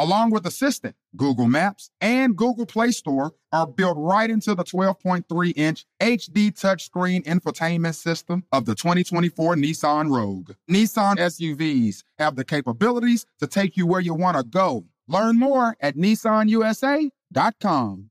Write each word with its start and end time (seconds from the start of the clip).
Along 0.00 0.30
with 0.30 0.46
Assistant, 0.46 0.96
Google 1.14 1.46
Maps 1.46 1.90
and 2.00 2.34
Google 2.34 2.64
Play 2.64 2.90
Store 2.90 3.34
are 3.52 3.66
built 3.66 3.98
right 3.98 4.30
into 4.30 4.54
the 4.54 4.64
12.3 4.64 5.52
inch 5.54 5.84
HD 6.00 6.58
touchscreen 6.58 7.22
infotainment 7.24 7.96
system 7.96 8.44
of 8.50 8.64
the 8.64 8.74
2024 8.74 9.56
Nissan 9.56 10.10
Rogue. 10.10 10.52
Nissan 10.70 11.16
SUVs 11.16 12.02
have 12.18 12.34
the 12.34 12.46
capabilities 12.46 13.26
to 13.40 13.46
take 13.46 13.76
you 13.76 13.86
where 13.86 14.00
you 14.00 14.14
want 14.14 14.38
to 14.38 14.42
go. 14.42 14.86
Learn 15.06 15.38
more 15.38 15.76
at 15.82 15.98
nissanusa.com. 15.98 18.10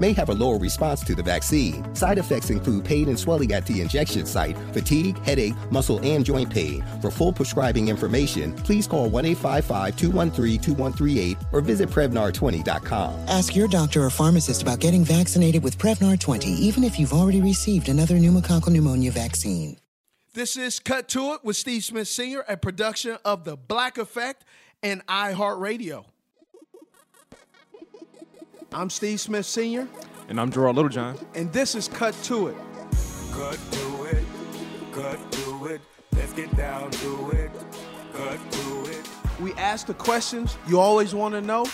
may 0.00 0.12
have 0.12 0.28
a 0.28 0.34
lower 0.34 0.58
response 0.58 1.02
to 1.04 1.14
the 1.14 1.22
vaccine. 1.22 1.94
Side 1.94 2.18
effects 2.18 2.50
include 2.50 2.84
pain 2.84 3.08
and 3.08 3.18
swelling 3.18 3.52
at 3.52 3.66
the 3.66 3.80
injection 3.80 4.26
site, 4.26 4.56
fatigue, 4.72 5.18
headache, 5.24 5.54
muscle, 5.70 6.00
and 6.02 6.24
joint 6.24 6.50
pain. 6.50 6.84
For 7.00 7.10
full 7.10 7.32
prescribing 7.32 7.88
information, 7.88 8.54
please 8.54 8.86
call 8.86 9.08
1 9.08 9.24
855 9.24 9.96
213 9.96 10.60
2138 10.60 11.36
or 11.52 11.60
visit 11.60 11.88
Prevnar20.com. 11.88 13.14
Ask 13.28 13.54
your 13.54 13.68
doctor 13.68 14.04
or 14.04 14.10
pharmacist 14.10 14.62
about 14.62 14.80
getting 14.80 15.04
vaccinated 15.04 15.62
with 15.62 15.78
Prevnar 15.78 16.18
20, 16.18 16.48
even 16.48 16.84
if 16.84 16.98
you've 16.98 17.12
already 17.12 17.40
received 17.40 17.88
another 17.88 18.14
pneumococcal 18.14 18.70
pneumonia 18.70 19.10
vaccine. 19.10 19.76
This 20.34 20.56
is 20.56 20.78
Cut 20.78 21.08
to 21.08 21.32
It 21.32 21.44
with 21.44 21.56
Steve 21.56 21.82
Smith 21.82 22.06
Sr., 22.06 22.44
a 22.46 22.56
production 22.56 23.18
of 23.24 23.44
The 23.44 23.56
Black 23.56 23.98
Effect 23.98 24.44
and 24.82 25.04
iHeartRadio. 25.06 26.04
I'm 28.72 28.90
Steve 28.90 29.20
Smith 29.20 29.46
Sr., 29.46 29.88
And 30.28 30.38
I'm 30.40 30.50
Gerard 30.52 30.76
Littlejohn. 30.76 31.16
and 31.34 31.52
this 31.52 31.74
is 31.74 31.88
Cut 31.88 32.14
to 32.24 32.48
It. 32.48 32.56
Cut 33.32 33.58
to 33.70 34.04
it, 34.04 34.24
cut 34.92 35.32
to 35.32 35.66
it. 35.66 35.80
Let's 36.12 36.32
get 36.32 36.54
down 36.56 36.90
to 36.90 37.30
it. 37.30 37.50
Cut 38.12 38.52
to 38.52 38.90
it. 38.90 39.08
We 39.40 39.52
ask 39.54 39.86
the 39.86 39.94
questions 39.94 40.58
you 40.66 40.80
always 40.80 41.14
want 41.14 41.34
to 41.34 41.40
know, 41.40 41.64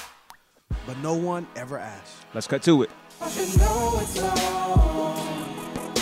but 0.87 0.99
no 0.99 1.15
one 1.15 1.47
ever 1.57 1.79
asks. 1.79 2.17
Let's 2.35 2.47
cut 2.47 2.63
to 2.65 2.83
it. 2.83 2.91
You 3.35 3.59
know 3.59 3.99
it's 4.03 4.21
on. 4.23 5.95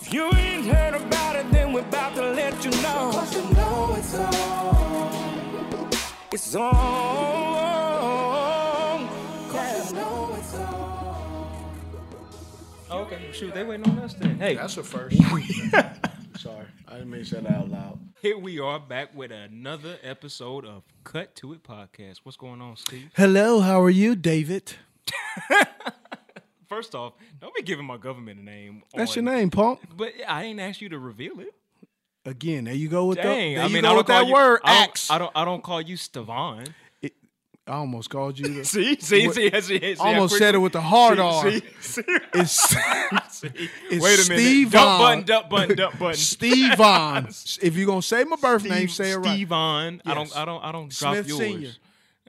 If 0.00 0.12
you 0.12 0.24
ain't 0.32 0.64
heard 0.66 0.94
about 0.94 1.36
it, 1.36 1.50
then 1.52 1.72
we're 1.74 1.80
about 1.82 2.14
to 2.16 2.22
let 2.22 2.64
you 2.64 2.70
know. 2.82 3.10
Cause 3.12 3.34
you 3.36 3.42
know 3.54 3.94
it's 3.98 4.14
on. 4.14 5.90
It's 6.32 6.54
on. 6.54 7.39
Shoot, 13.32 13.54
they 13.54 13.64
waiting 13.64 13.88
on 13.88 13.98
us 14.00 14.14
then. 14.14 14.38
Hey, 14.38 14.54
That's 14.54 14.76
a 14.76 14.82
first. 14.82 15.16
Sorry, 16.38 16.66
I 16.88 16.92
didn't 16.94 17.10
mean 17.10 17.22
to 17.22 17.26
say 17.26 17.40
that 17.40 17.52
out 17.52 17.70
loud. 17.70 17.98
here 18.22 18.38
we 18.38 18.58
are 18.60 18.78
back 18.80 19.14
with 19.14 19.30
another 19.30 19.98
episode 20.02 20.64
of 20.64 20.82
Cut 21.04 21.34
to 21.36 21.52
It 21.52 21.62
podcast. 21.62 22.20
What's 22.22 22.36
going 22.38 22.62
on, 22.62 22.76
Steve? 22.76 23.10
Hello, 23.14 23.60
how 23.60 23.80
are 23.82 23.90
you, 23.90 24.16
David? 24.16 24.72
First 26.68 26.94
off, 26.94 27.14
don't 27.40 27.54
be 27.54 27.62
giving 27.62 27.84
my 27.84 27.96
government 27.98 28.40
a 28.40 28.44
name. 28.44 28.82
That's 28.94 29.16
on- 29.16 29.24
your 29.24 29.34
name, 29.34 29.50
punk. 29.50 29.80
But 29.96 30.12
I 30.26 30.44
ain't 30.44 30.60
asked 30.60 30.80
you 30.80 30.88
to 30.90 30.98
reveal 30.98 31.40
it. 31.40 31.54
Again, 32.24 32.64
there 32.64 32.74
you 32.74 32.88
go 32.88 33.06
with 33.06 33.16
Dang, 33.18 33.26
the. 33.26 33.54
There 33.56 33.64
I 33.64 33.66
you 33.66 33.74
mean, 33.74 33.82
go 33.82 33.88
I 33.88 33.90
don't 33.90 33.96
with 33.98 34.06
call 34.06 34.20
that 34.20 34.26
you, 34.28 34.34
word, 34.34 34.60
I 34.64 34.72
don't, 34.74 34.82
axe. 34.88 35.10
I 35.10 35.18
don't. 35.18 35.32
I 35.34 35.44
don't 35.44 35.62
call 35.62 35.80
you 35.80 35.96
Stavon. 35.96 36.64
I 37.70 37.74
almost 37.76 38.10
called 38.10 38.38
you. 38.38 38.46
The, 38.52 38.64
See, 38.64 38.96
see, 39.00 39.26
What- 39.26 39.36
see, 39.36 39.50
see, 39.60 39.78
see, 39.94 39.96
almost 40.00 40.36
said 40.36 40.54
it 40.54 40.58
with 40.58 40.72
the 40.72 40.80
hard 40.80 41.18
see, 41.18 41.22
R. 41.22 41.50
See, 41.50 41.60
see, 41.80 42.02
It's, 42.34 42.52
see. 43.30 43.48
it's 43.90 44.02
Wait 44.04 44.26
a 44.26 44.28
minute. 44.28 44.42
Steve 44.42 44.70
Dump 44.72 45.00
button, 45.00 45.24
dump 45.24 45.48
button, 45.50 45.76
dump 45.76 45.98
button. 45.98 46.16
Steve 46.16 46.76
Vaughn. 46.76 47.26
if 47.62 47.76
you're 47.76 47.86
gonna 47.86 48.02
say 48.02 48.24
my 48.24 48.36
birth 48.36 48.64
name, 48.64 48.88
Steve, 48.88 48.92
say 48.92 49.10
it 49.12 49.16
right. 49.18 49.34
Steve 49.34 49.48
Vaughn. 49.48 50.02
I 50.04 50.14
Yes. 50.14 50.30
don't. 50.32 50.36
I 50.42 50.44
don't. 50.44 50.64
I 50.64 50.72
don't 50.72 50.90
drop 50.90 51.14
Smith 51.14 51.28
yours. 51.28 51.38
Senior. 51.40 51.70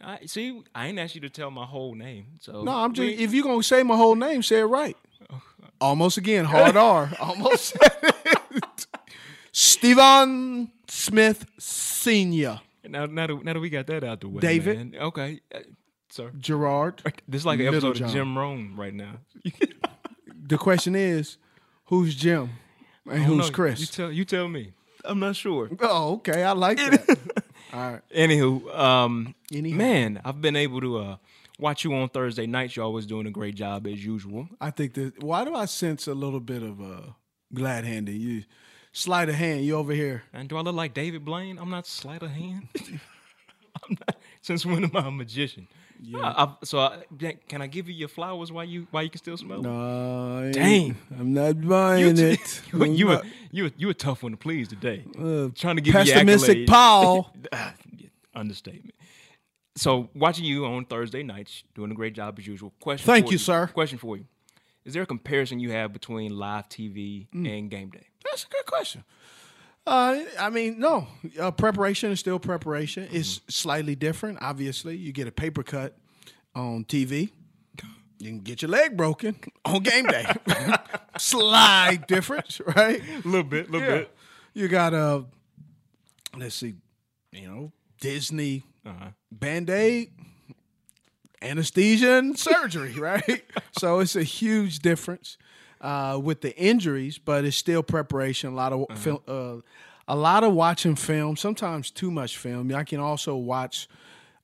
I, 0.03 0.19
see, 0.25 0.61
I 0.73 0.87
ain't 0.87 0.97
asked 0.99 1.15
you 1.15 1.21
to 1.21 1.29
tell 1.29 1.51
my 1.51 1.65
whole 1.65 1.93
name. 1.95 2.25
So 2.39 2.63
No, 2.63 2.71
I'm 2.71 2.93
just. 2.93 3.05
we- 3.05 3.23
If 3.23 3.33
you're 3.33 3.43
gonna 3.43 3.61
say 3.63 3.83
my 3.83 3.95
whole 3.97 4.15
name, 4.15 4.43
say 4.43 4.59
it 4.59 4.65
right. 4.65 4.95
Almost 5.79 6.17
again, 6.17 6.45
hard 6.45 6.77
R. 6.77 7.11
Almost. 7.19 7.65
said 7.65 7.91
it. 8.03 8.85
Steven 9.51 10.71
Smith 10.87 11.45
Senior. 11.59 12.61
Now, 12.87 13.05
now, 13.05 13.27
that, 13.27 13.43
now 13.43 13.53
that 13.53 13.59
we 13.59 13.69
got 13.69 13.87
that 13.87 14.03
out 14.03 14.21
the 14.21 14.29
way, 14.29 14.39
David. 14.41 14.77
man. 14.93 15.01
Okay, 15.01 15.39
uh, 15.53 15.59
sir. 16.09 16.31
Gerard. 16.37 17.01
This 17.27 17.41
is 17.41 17.45
like 17.45 17.59
an 17.59 17.67
episode 17.67 17.87
Littlejohn. 17.99 18.07
of 18.07 18.13
Jim 18.13 18.37
Rome 18.37 18.75
right 18.77 18.93
now. 18.93 19.13
The 20.43 20.57
question 20.57 20.95
is, 20.95 21.37
who's 21.85 22.13
Jim 22.13 22.49
and 23.05 23.21
I 23.21 23.23
who's 23.23 23.37
know. 23.37 23.45
You 23.45 23.51
Chris? 23.51 23.89
tell. 23.89 24.11
You 24.11 24.25
tell 24.25 24.47
me. 24.49 24.73
I'm 25.05 25.19
not 25.19 25.35
sure. 25.37 25.69
Oh, 25.79 26.15
okay. 26.15 26.43
I 26.43 26.51
like 26.51 26.77
that. 26.77 27.17
All 27.71 27.91
right. 27.91 28.01
Anywho, 28.13 28.77
um, 28.77 29.33
Anyhow. 29.53 29.77
man, 29.77 30.21
I've 30.25 30.41
been 30.41 30.57
able 30.57 30.81
to 30.81 30.97
uh, 30.97 31.15
watch 31.57 31.85
you 31.85 31.93
on 31.93 32.09
Thursday 32.09 32.47
nights. 32.47 32.75
You're 32.75 32.83
always 32.85 33.05
doing 33.05 33.27
a 33.27 33.31
great 33.31 33.55
job 33.55 33.87
as 33.87 34.03
usual. 34.03 34.49
I 34.59 34.71
think 34.71 34.93
that. 34.95 35.23
Why 35.23 35.45
do 35.45 35.55
I 35.55 35.65
sense 35.65 36.05
a 36.07 36.13
little 36.13 36.41
bit 36.41 36.63
of 36.63 36.81
uh, 36.81 37.11
glad 37.53 37.85
handing? 37.85 38.19
You 38.19 38.43
sleight 38.91 39.29
of 39.29 39.35
hand. 39.35 39.65
You 39.65 39.75
over 39.75 39.93
here? 39.93 40.23
And 40.33 40.49
do 40.49 40.57
I 40.57 40.61
look 40.61 40.75
like 40.75 40.93
David 40.93 41.25
Blaine? 41.25 41.57
I'm 41.57 41.69
not 41.69 41.87
sleight 41.87 42.21
of 42.23 42.31
hand. 42.31 42.67
I'm 43.83 43.97
not. 44.07 44.17
Since 44.41 44.65
when 44.65 44.83
am 44.83 44.95
I 44.95 45.07
a 45.07 45.11
magician? 45.11 45.67
Yeah. 46.03 46.33
I, 46.35 46.55
so 46.63 46.79
I, 46.79 47.03
can 47.47 47.61
I 47.61 47.67
give 47.67 47.87
you 47.87 47.93
your 47.93 48.07
flowers 48.07 48.51
while 48.51 48.65
you 48.65 48.87
while 48.89 49.03
you 49.03 49.09
can 49.11 49.19
still 49.19 49.37
smell 49.37 49.61
them? 49.61 49.71
No. 49.71 50.47
I 50.47 50.51
Dang. 50.51 50.97
I'm 51.19 51.33
not 51.33 51.61
buying 51.61 52.17
You, 52.17 52.25
it. 52.25 52.61
you, 52.73 52.85
you, 52.85 53.07
were, 53.07 53.21
you, 53.51 53.63
were, 53.65 53.71
you 53.77 53.87
were 53.87 53.91
a 53.91 53.93
tough 53.93 54.23
one 54.23 54.31
to 54.31 54.37
please 54.37 54.67
today. 54.67 55.05
Uh, 55.17 55.49
Trying 55.53 55.75
to 55.75 55.81
give 55.81 55.93
pessimistic 55.93 56.57
you. 56.59 56.65
Paul. 56.65 57.31
Understatement. 58.35 58.95
So 59.75 60.09
watching 60.15 60.45
you 60.45 60.65
on 60.65 60.85
Thursday 60.85 61.21
nights, 61.21 61.63
doing 61.75 61.91
a 61.91 61.95
great 61.95 62.13
job 62.13 62.37
as 62.39 62.47
usual. 62.47 62.73
Question. 62.79 63.05
Thank 63.05 63.27
for 63.27 63.33
you, 63.33 63.37
sir. 63.37 63.67
Question 63.67 63.99
for 63.99 64.17
you: 64.17 64.25
Is 64.85 64.93
there 64.93 65.03
a 65.03 65.05
comparison 65.05 65.59
you 65.59 65.71
have 65.71 65.93
between 65.93 66.35
live 66.37 66.67
TV 66.69 67.27
Mm. 67.33 67.57
and 67.59 67.69
game 67.69 67.89
day? 67.89 68.07
That's 68.25 68.43
a 68.45 68.47
good 68.47 68.65
question. 68.65 69.03
Uh, 69.85 70.19
I 70.39 70.49
mean, 70.49 70.79
no. 70.79 71.07
Uh, 71.39 71.51
preparation 71.51 72.11
is 72.11 72.19
still 72.19 72.39
preparation. 72.39 73.07
It's 73.11 73.39
Mm-hmm. 73.39 73.49
slightly 73.49 73.95
different. 73.95 74.39
Obviously, 74.41 74.95
you 74.97 75.11
get 75.11 75.27
a 75.27 75.31
paper 75.31 75.63
cut 75.63 75.97
on 76.55 76.83
TV. 76.85 77.29
You 78.19 78.27
can 78.29 78.39
get 78.41 78.61
your 78.61 78.69
leg 78.69 78.95
broken 78.95 79.35
on 79.65 79.81
game 79.81 80.05
day. 80.05 80.25
Slight 81.17 82.07
difference, 82.07 82.61
right? 82.75 83.01
A 83.01 83.27
little 83.27 83.43
bit, 83.43 83.67
a 83.67 83.71
little 83.71 83.87
Yeah. 83.87 83.97
bit. 83.99 84.15
You 84.53 84.67
got 84.67 84.93
a, 84.93 85.25
let's 86.37 86.55
see, 86.55 86.75
you 87.31 87.47
know, 87.47 87.71
Disney 87.99 88.63
Uh-huh. 88.85 89.09
Band 89.31 89.69
Aid. 89.71 90.11
Anesthesia 91.41 92.13
and 92.17 92.37
surgery, 92.37 92.93
right? 92.97 93.43
so 93.77 93.99
it's 93.99 94.15
a 94.15 94.23
huge 94.23 94.79
difference 94.79 95.37
uh, 95.81 96.19
with 96.21 96.41
the 96.41 96.55
injuries, 96.57 97.17
but 97.17 97.45
it's 97.45 97.57
still 97.57 97.83
preparation. 97.83 98.51
A 98.51 98.55
lot 98.55 98.73
of 98.73 98.81
Uh-huh. 98.81 98.95
film, 98.95 99.19
uh, 99.27 99.61
a 100.07 100.15
lot 100.15 100.43
of 100.43 100.53
watching 100.53 100.95
film. 100.95 101.35
Sometimes 101.37 101.89
too 101.91 102.11
much 102.11 102.37
film. 102.37 102.73
I 102.75 102.83
can 102.83 102.99
also 102.99 103.35
watch. 103.35 103.87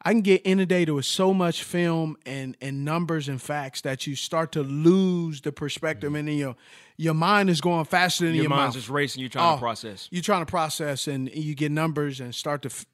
I 0.04 0.12
can 0.14 0.22
get 0.22 0.42
inundated 0.46 0.94
with 0.94 1.06
so 1.06 1.34
much 1.34 1.64
film 1.64 2.16
and 2.26 2.56
and 2.62 2.86
numbers 2.86 3.28
and 3.28 3.42
facts 3.42 3.82
that 3.82 4.08
you 4.08 4.16
start 4.16 4.52
to 4.54 4.62
lose 4.64 5.42
the 5.42 5.52
perspective, 5.52 6.14
and 6.16 6.28
then 6.28 6.38
your 6.38 6.56
your 6.98 7.14
mind 7.16 7.50
is 7.50 7.60
going 7.62 7.86
faster 7.86 8.26
than 8.26 8.34
Mm-hmm. 8.34 8.36
Your 8.36 8.44
your, 8.44 8.50
mind's 8.50 8.76
mouth. 8.76 8.82
just 8.84 8.90
racing, 8.90 9.22
you're 9.22 9.30
trying 9.30 9.52
to 9.54 9.58
Oh, 9.58 9.60
process. 9.60 10.08
You're 10.12 10.24
trying 10.24 10.46
to 10.46 10.50
process, 10.50 11.08
and 11.08 11.30
you 11.36 11.56
get 11.56 11.72
numbers 11.72 12.20
and 12.22 12.34
start 12.34 12.62
to. 12.62 12.70
f- 12.70 12.86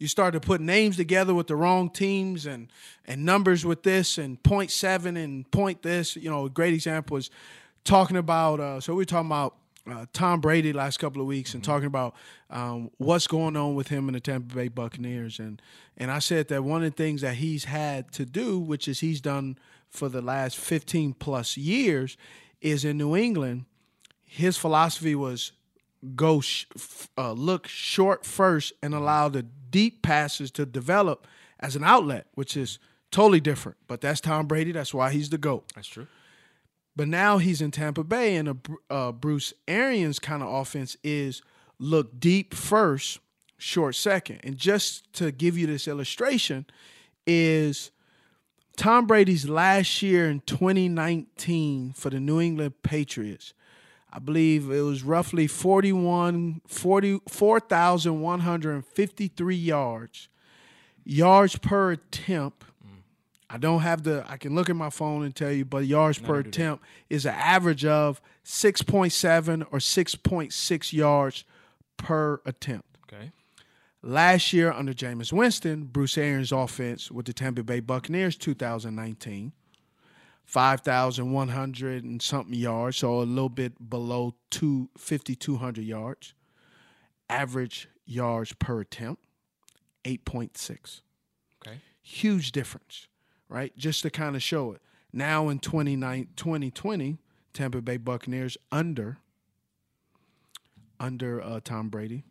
You 0.00 0.08
start 0.08 0.32
to 0.32 0.40
put 0.40 0.62
names 0.62 0.96
together 0.96 1.34
with 1.34 1.46
the 1.46 1.54
wrong 1.54 1.90
teams 1.90 2.46
and 2.46 2.72
and 3.06 3.24
numbers 3.24 3.64
with 3.66 3.82
this 3.82 4.16
and 4.18 4.42
point 4.42 4.70
seven 4.70 5.16
and 5.16 5.48
point 5.50 5.82
this. 5.82 6.16
You 6.16 6.30
know, 6.30 6.46
a 6.46 6.50
great 6.50 6.72
example 6.74 7.18
is 7.18 7.30
talking 7.84 8.16
about. 8.16 8.60
Uh, 8.60 8.80
so 8.80 8.94
we 8.94 9.02
we're 9.02 9.04
talking 9.04 9.28
about 9.28 9.56
uh, 9.90 10.06
Tom 10.14 10.40
Brady 10.40 10.72
last 10.72 10.98
couple 10.98 11.20
of 11.20 11.28
weeks 11.28 11.52
and 11.52 11.62
talking 11.62 11.86
about 11.86 12.14
um, 12.48 12.90
what's 12.96 13.26
going 13.26 13.56
on 13.56 13.74
with 13.74 13.88
him 13.88 14.08
in 14.08 14.14
the 14.14 14.20
Tampa 14.20 14.54
Bay 14.54 14.68
Buccaneers 14.68 15.38
and 15.38 15.60
and 15.98 16.10
I 16.10 16.18
said 16.18 16.48
that 16.48 16.64
one 16.64 16.82
of 16.82 16.90
the 16.90 16.96
things 16.96 17.20
that 17.20 17.34
he's 17.34 17.64
had 17.64 18.10
to 18.12 18.24
do, 18.24 18.58
which 18.58 18.88
is 18.88 19.00
he's 19.00 19.20
done 19.20 19.58
for 19.90 20.08
the 20.08 20.22
last 20.22 20.56
15 20.56 21.12
plus 21.12 21.58
years, 21.58 22.16
is 22.62 22.86
in 22.86 22.96
New 22.96 23.14
England. 23.14 23.66
His 24.24 24.56
philosophy 24.56 25.14
was 25.14 25.52
go 26.14 26.40
sh- 26.40 26.64
f- 26.74 27.10
uh, 27.18 27.32
look 27.32 27.66
short 27.66 28.24
first 28.24 28.72
and 28.82 28.94
allow 28.94 29.28
the 29.28 29.44
deep 29.70 30.02
passes 30.02 30.50
to 30.52 30.66
develop 30.66 31.26
as 31.58 31.76
an 31.76 31.84
outlet, 31.84 32.26
which 32.34 32.56
is 32.56 32.78
totally 33.10 33.40
different. 33.40 33.78
But 33.86 34.00
that's 34.00 34.20
Tom 34.20 34.46
Brady. 34.46 34.72
That's 34.72 34.94
why 34.94 35.12
he's 35.12 35.30
the 35.30 35.38
goat. 35.38 35.70
That's 35.74 35.88
true. 35.88 36.06
But 36.96 37.08
now 37.08 37.38
he's 37.38 37.60
in 37.60 37.70
Tampa 37.70 38.04
Bay, 38.04 38.36
and 38.36 38.48
a 38.48 38.56
uh, 38.90 39.12
Bruce 39.12 39.54
Arians 39.68 40.18
kind 40.18 40.42
of 40.42 40.52
offense 40.52 40.96
is 41.04 41.40
look 41.78 42.18
deep 42.18 42.52
first, 42.52 43.20
short 43.56 43.94
second. 43.94 44.40
And 44.42 44.56
just 44.56 45.10
to 45.14 45.30
give 45.30 45.56
you 45.56 45.66
this 45.66 45.86
illustration, 45.86 46.66
is 47.26 47.90
Tom 48.76 49.06
Brady's 49.06 49.48
last 49.48 50.02
year 50.02 50.28
in 50.28 50.40
2019 50.40 51.92
for 51.92 52.10
the 52.10 52.20
New 52.20 52.40
England 52.40 52.82
Patriots. 52.82 53.52
I 54.12 54.18
believe 54.18 54.68
it 54.70 54.80
was 54.80 55.04
roughly 55.04 55.46
41, 55.46 56.62
40, 56.66 57.20
4,153 57.28 59.54
yards. 59.54 60.28
Yards 61.04 61.56
per 61.56 61.92
attempt. 61.92 62.64
I 63.52 63.58
don't 63.58 63.80
have 63.80 64.04
the, 64.04 64.24
I 64.28 64.36
can 64.36 64.54
look 64.54 64.70
at 64.70 64.76
my 64.76 64.90
phone 64.90 65.24
and 65.24 65.34
tell 65.34 65.50
you, 65.50 65.64
but 65.64 65.84
yards 65.84 66.20
per 66.20 66.38
attempt 66.38 66.84
is 67.08 67.26
an 67.26 67.34
average 67.34 67.84
of 67.84 68.22
6.7 68.44 69.66
or 69.72 69.80
6.6 69.80 70.92
yards 70.92 71.44
per 71.96 72.40
attempt. 72.46 72.86
Okay. 73.12 73.32
Last 74.02 74.52
year 74.52 74.72
under 74.72 74.94
Jameis 74.94 75.32
Winston, 75.32 75.82
Bruce 75.84 76.16
Arians' 76.16 76.52
offense 76.52 77.10
with 77.10 77.26
the 77.26 77.32
Tampa 77.32 77.64
Bay 77.64 77.80
Buccaneers 77.80 78.36
2019, 78.36 79.52
5,100 80.50 82.02
and 82.02 82.20
something 82.20 82.54
yards, 82.54 82.96
so 82.98 83.20
a 83.20 83.22
little 83.22 83.48
bit 83.48 83.88
below 83.88 84.34
two, 84.50 84.88
5,200 84.98 85.84
yards. 85.84 86.34
Average 87.28 87.88
yards 88.04 88.52
per 88.54 88.80
attempt, 88.80 89.22
8.6. 90.04 91.02
Okay. 91.64 91.78
Huge 92.02 92.50
difference, 92.50 93.06
right? 93.48 93.76
Just 93.76 94.02
to 94.02 94.10
kind 94.10 94.34
of 94.34 94.42
show 94.42 94.72
it. 94.72 94.82
Now 95.12 95.48
in 95.48 95.60
29 95.60 96.28
2020, 96.34 97.18
Tampa 97.52 97.80
Bay 97.80 97.96
Buccaneers 97.96 98.56
under 98.72 99.18
under 100.98 101.40
uh, 101.40 101.60
Tom 101.62 101.88
Brady. 101.88 102.24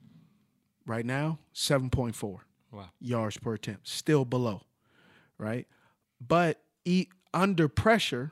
Right 0.85 1.05
now, 1.05 1.39
7.4 1.53 2.39
Wow. 2.71 2.89
yards 2.99 3.37
per 3.37 3.53
attempt, 3.53 3.87
still 3.87 4.25
below, 4.25 4.63
right? 5.37 5.67
But 6.19 6.61
e- 6.83 7.07
under 7.33 7.67
pressure, 7.67 8.31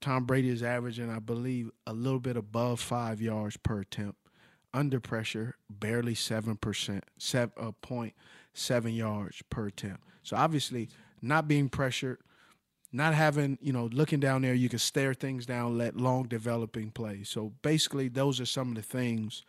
Tom 0.00 0.24
Brady 0.24 0.50
is 0.50 0.62
averaging, 0.62 1.10
I 1.10 1.18
believe, 1.18 1.70
a 1.86 1.92
little 1.92 2.20
bit 2.20 2.36
above 2.36 2.80
five 2.80 3.20
yards 3.20 3.56
per 3.56 3.80
attempt. 3.80 4.18
Under 4.74 5.00
pressure, 5.00 5.56
barely 5.70 6.14
seven 6.14 6.56
percent, 6.56 7.04
seven 7.18 7.52
uh, 7.58 7.72
point 7.80 8.14
seven 8.52 8.92
yards 8.92 9.42
per 9.48 9.68
attempt. 9.68 10.02
So 10.22 10.36
obviously, 10.36 10.90
not 11.22 11.48
being 11.48 11.70
pressured, 11.70 12.18
not 12.92 13.14
having 13.14 13.58
you 13.62 13.72
know 13.72 13.88
looking 13.90 14.20
down 14.20 14.42
there, 14.42 14.54
you 14.54 14.68
can 14.68 14.78
stare 14.78 15.14
things 15.14 15.46
down, 15.46 15.78
let 15.78 15.96
long 15.96 16.24
developing 16.24 16.90
plays. 16.90 17.30
So 17.30 17.54
basically, 17.62 18.08
those 18.08 18.38
are 18.38 18.46
some 18.46 18.68
of 18.70 18.74
the 18.74 18.82
things 18.82 19.44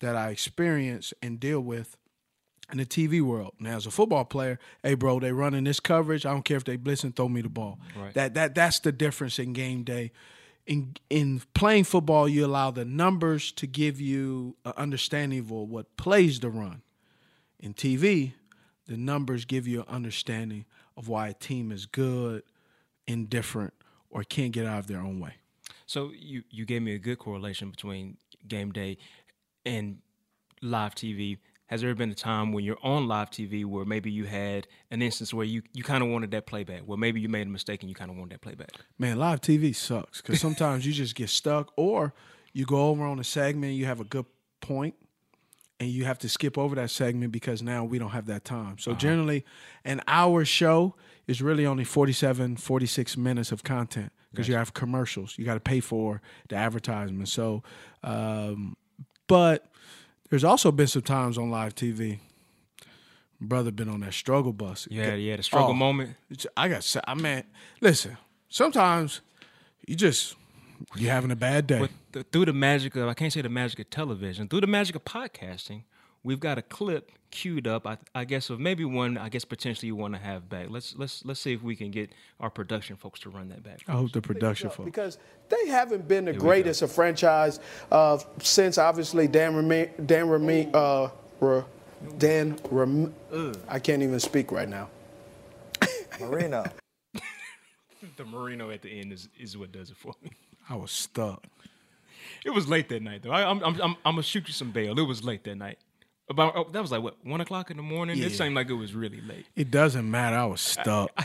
that 0.00 0.14
I 0.14 0.30
experience 0.30 1.14
and 1.22 1.40
deal 1.40 1.60
with 1.60 1.96
in 2.70 2.78
the 2.78 2.86
TV 2.86 3.20
world. 3.20 3.54
Now, 3.60 3.76
as 3.76 3.86
a 3.86 3.90
football 3.90 4.24
player, 4.24 4.58
hey, 4.82 4.94
bro, 4.94 5.20
they 5.20 5.32
running 5.32 5.64
this 5.64 5.80
coverage. 5.80 6.26
I 6.26 6.32
don't 6.32 6.44
care 6.44 6.56
if 6.56 6.64
they 6.64 6.76
blitz 6.76 7.04
and 7.04 7.14
throw 7.14 7.28
me 7.28 7.42
the 7.42 7.48
ball. 7.48 7.78
Right. 7.96 8.14
That 8.14 8.34
that 8.34 8.54
that's 8.54 8.80
the 8.80 8.92
difference 8.92 9.38
in 9.38 9.52
game 9.52 9.84
day. 9.84 10.12
In 10.66 10.96
in 11.08 11.42
playing 11.54 11.84
football, 11.84 12.28
you 12.28 12.44
allow 12.44 12.70
the 12.70 12.84
numbers 12.84 13.52
to 13.52 13.66
give 13.66 14.00
you 14.00 14.56
an 14.64 14.72
understanding 14.76 15.40
of 15.40 15.50
what 15.50 15.96
plays 15.96 16.38
to 16.40 16.50
run. 16.50 16.82
In 17.60 17.72
TV, 17.72 18.32
the 18.86 18.96
numbers 18.96 19.44
give 19.44 19.66
you 19.66 19.80
an 19.80 19.88
understanding 19.88 20.64
of 20.96 21.08
why 21.08 21.28
a 21.28 21.34
team 21.34 21.70
is 21.70 21.86
good, 21.86 22.42
indifferent, 23.06 23.74
or 24.10 24.24
can't 24.24 24.52
get 24.52 24.66
out 24.66 24.80
of 24.80 24.86
their 24.86 25.00
own 25.00 25.20
way. 25.20 25.34
So 25.86 26.10
you 26.16 26.42
you 26.50 26.64
gave 26.64 26.82
me 26.82 26.94
a 26.94 26.98
good 26.98 27.18
correlation 27.18 27.70
between 27.70 28.16
game 28.48 28.72
day 28.72 28.98
and 29.64 29.98
live 30.62 30.94
TV. 30.94 31.38
Has 31.66 31.80
there 31.80 31.90
ever 31.90 31.96
been 31.96 32.10
a 32.10 32.14
time 32.14 32.52
when 32.52 32.64
you're 32.64 32.78
on 32.82 33.08
live 33.08 33.30
TV 33.30 33.64
where 33.64 33.84
maybe 33.84 34.10
you 34.10 34.24
had 34.24 34.68
an 34.90 35.02
instance 35.02 35.34
where 35.34 35.44
you, 35.44 35.62
you 35.72 35.82
kind 35.82 36.02
of 36.02 36.10
wanted 36.10 36.30
that 36.30 36.46
playback? 36.46 36.82
Well, 36.86 36.96
maybe 36.96 37.20
you 37.20 37.28
made 37.28 37.46
a 37.46 37.50
mistake 37.50 37.82
and 37.82 37.90
you 37.90 37.94
kind 37.94 38.10
of 38.10 38.16
wanted 38.16 38.34
that 38.34 38.40
playback? 38.40 38.70
Man, 38.98 39.18
live 39.18 39.40
TV 39.40 39.74
sucks 39.74 40.20
because 40.20 40.40
sometimes 40.40 40.86
you 40.86 40.92
just 40.92 41.16
get 41.16 41.28
stuck, 41.28 41.72
or 41.76 42.14
you 42.52 42.66
go 42.66 42.88
over 42.88 43.04
on 43.04 43.18
a 43.18 43.24
segment, 43.24 43.74
you 43.74 43.86
have 43.86 44.00
a 44.00 44.04
good 44.04 44.26
point, 44.60 44.94
and 45.80 45.90
you 45.90 46.04
have 46.04 46.18
to 46.20 46.28
skip 46.28 46.56
over 46.56 46.76
that 46.76 46.90
segment 46.90 47.32
because 47.32 47.62
now 47.62 47.84
we 47.84 47.98
don't 47.98 48.10
have 48.10 48.26
that 48.26 48.44
time. 48.44 48.78
So 48.78 48.94
generally, 48.94 49.44
an 49.84 50.02
hour 50.06 50.44
show 50.44 50.94
is 51.26 51.42
really 51.42 51.66
only 51.66 51.84
47, 51.84 52.56
46 52.56 53.16
minutes 53.16 53.50
of 53.50 53.64
content 53.64 54.12
because 54.30 54.48
you 54.48 54.54
have 54.54 54.72
commercials. 54.72 55.36
You 55.36 55.44
got 55.44 55.54
to 55.54 55.60
pay 55.60 55.80
for 55.80 56.22
the 56.48 56.56
advertisement. 56.56 57.28
So, 57.28 57.62
um, 58.04 58.76
but 59.26 59.66
there's 60.30 60.44
also 60.44 60.72
been 60.72 60.86
some 60.86 61.02
times 61.02 61.38
on 61.38 61.50
live 61.50 61.74
TV. 61.74 62.18
Brother 63.40 63.70
been 63.70 63.88
on 63.88 64.00
that 64.00 64.14
struggle 64.14 64.52
bus. 64.52 64.88
Yeah, 64.90 65.14
yeah, 65.14 65.36
the 65.36 65.42
struggle 65.42 65.70
Oh, 65.70 65.74
moment. 65.74 66.16
I 66.56 66.68
got. 66.68 66.96
I 67.06 67.14
mean, 67.14 67.44
listen. 67.80 68.16
Sometimes 68.48 69.20
you 69.86 69.94
just 69.94 70.34
you're 70.94 71.12
having 71.12 71.30
a 71.30 71.36
bad 71.36 71.66
day. 71.66 71.88
Through 72.32 72.46
the 72.46 72.52
magic 72.54 72.96
of 72.96 73.08
I 73.08 73.14
can't 73.14 73.32
say 73.32 73.42
the 73.42 73.48
magic 73.50 73.78
of 73.80 73.90
television, 73.90 74.48
through 74.48 74.62
the 74.62 74.66
magic 74.66 74.96
of 74.96 75.04
podcasting, 75.04 75.82
we've 76.26 76.40
got 76.40 76.58
a 76.58 76.62
clip 76.62 77.12
queued 77.30 77.66
up. 77.66 77.86
I, 77.86 77.96
I 78.14 78.24
guess 78.24 78.50
of 78.50 78.60
maybe 78.60 78.84
one. 78.84 79.16
I 79.16 79.28
guess 79.28 79.44
potentially 79.44 79.86
you 79.86 79.96
want 79.96 80.14
to 80.14 80.20
have 80.20 80.48
back. 80.48 80.66
Let's 80.68 80.94
let's 80.96 81.24
let's 81.24 81.40
see 81.40 81.52
if 81.52 81.62
we 81.62 81.76
can 81.76 81.90
get 81.90 82.10
our 82.40 82.50
production 82.50 82.96
folks 82.96 83.20
to 83.20 83.30
run 83.30 83.48
that 83.50 83.62
back. 83.62 83.80
I 83.88 83.92
hope 83.92 84.12
the 84.12 84.20
production 84.20 84.68
folks. 84.68 84.84
because 84.84 85.18
they 85.48 85.68
haven't 85.68 86.06
been 86.08 86.26
the 86.26 86.32
we 86.32 86.38
greatest 86.38 86.82
of 86.82 86.92
franchise 86.92 87.60
uh, 87.90 88.18
since 88.42 88.76
obviously 88.76 89.28
Dan 89.28 89.54
Rami, 89.54 89.88
Dan 90.04 90.28
Rami, 90.28 90.68
uh, 90.74 91.08
Ra- 91.40 91.64
Dan 92.18 92.58
Ram, 92.70 93.14
I 93.68 93.78
can't 93.78 94.02
even 94.02 94.20
speak 94.20 94.50
right 94.52 94.68
now. 94.68 94.88
Marino. 96.20 96.64
the 98.16 98.24
Marino 98.24 98.70
at 98.70 98.82
the 98.82 99.00
end 99.00 99.12
is, 99.12 99.28
is 99.38 99.56
what 99.56 99.72
does 99.72 99.90
it 99.90 99.96
for 99.96 100.12
me. 100.22 100.30
I 100.68 100.74
was 100.76 100.90
stuck. 100.90 101.46
It 102.44 102.50
was 102.50 102.68
late 102.68 102.88
that 102.88 103.02
night 103.02 103.22
though. 103.22 103.30
I, 103.30 103.48
I'm, 103.48 103.62
I'm 103.62 103.80
I'm 103.80 103.96
I'm 104.04 104.14
gonna 104.14 104.22
shoot 104.22 104.46
you 104.48 104.54
some 104.54 104.70
bail. 104.70 104.98
It 104.98 105.02
was 105.02 105.24
late 105.24 105.44
that 105.44 105.56
night. 105.56 105.78
About 106.28 106.56
oh, 106.56 106.64
that 106.72 106.82
was 106.82 106.90
like 106.90 107.02
what 107.02 107.16
one 107.24 107.40
o'clock 107.40 107.70
in 107.70 107.76
the 107.76 107.82
morning. 107.84 108.18
It 108.18 108.32
seemed 108.32 108.56
like 108.56 108.68
it 108.68 108.74
was 108.74 108.94
really 108.94 109.20
late. 109.20 109.46
It 109.54 109.70
doesn't 109.70 110.10
matter. 110.10 110.36
I 110.36 110.44
was 110.46 110.60
stuck. 110.60 111.12
I, 111.16 111.24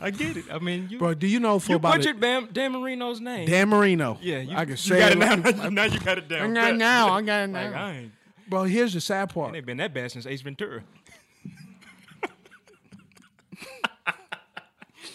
I 0.00 0.10
get 0.10 0.36
it. 0.36 0.46
I 0.50 0.58
mean, 0.58 0.88
you, 0.90 0.98
Bro, 0.98 1.14
do 1.14 1.28
you 1.28 1.38
know 1.38 1.60
for 1.60 1.70
you 1.72 1.76
about 1.76 1.96
butchered 1.96 2.20
Dan, 2.20 2.48
Dan 2.52 2.72
Marino's 2.72 3.20
name. 3.20 3.46
Dan 3.46 3.68
Marino? 3.68 4.18
Yeah, 4.20 4.40
you, 4.40 4.56
I 4.56 4.64
can 4.64 4.70
you 4.70 4.76
say 4.76 4.98
got 4.98 5.12
it 5.12 5.18
it 5.18 5.56
now. 5.56 5.68
now 5.68 5.84
you 5.84 6.00
got 6.00 6.18
it 6.18 6.24
I 6.24 6.38
down. 6.38 6.54
got 6.54 6.70
it 6.72 6.76
now. 6.76 7.10
I 7.10 7.22
got 7.22 7.42
it 7.44 7.46
now. 7.48 7.64
Like, 7.66 7.74
I 7.74 7.92
ain't, 7.92 8.12
Bro, 8.48 8.64
here's 8.64 8.92
the 8.94 9.00
sad 9.00 9.32
part. 9.32 9.54
it 9.54 9.58
ain't 9.58 9.66
been 9.66 9.76
that 9.76 9.94
bad 9.94 10.10
since 10.10 10.26
Ace 10.26 10.42
Ventura. 10.42 10.82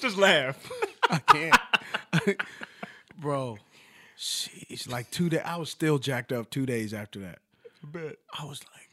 Just 0.02 0.18
laugh. 0.18 0.72
I 1.10 1.20
can't. 1.20 1.60
Bro, 3.20 3.58
sheesh, 4.18 4.90
like 4.90 5.12
two 5.12 5.28
days. 5.30 5.42
I 5.44 5.58
was 5.58 5.70
still 5.70 5.98
jacked 6.00 6.32
up 6.32 6.50
two 6.50 6.66
days 6.66 6.94
after 6.94 7.20
that. 7.20 7.40
Bet. 7.84 8.16
I 8.40 8.46
was 8.46 8.62
like, 8.74 8.87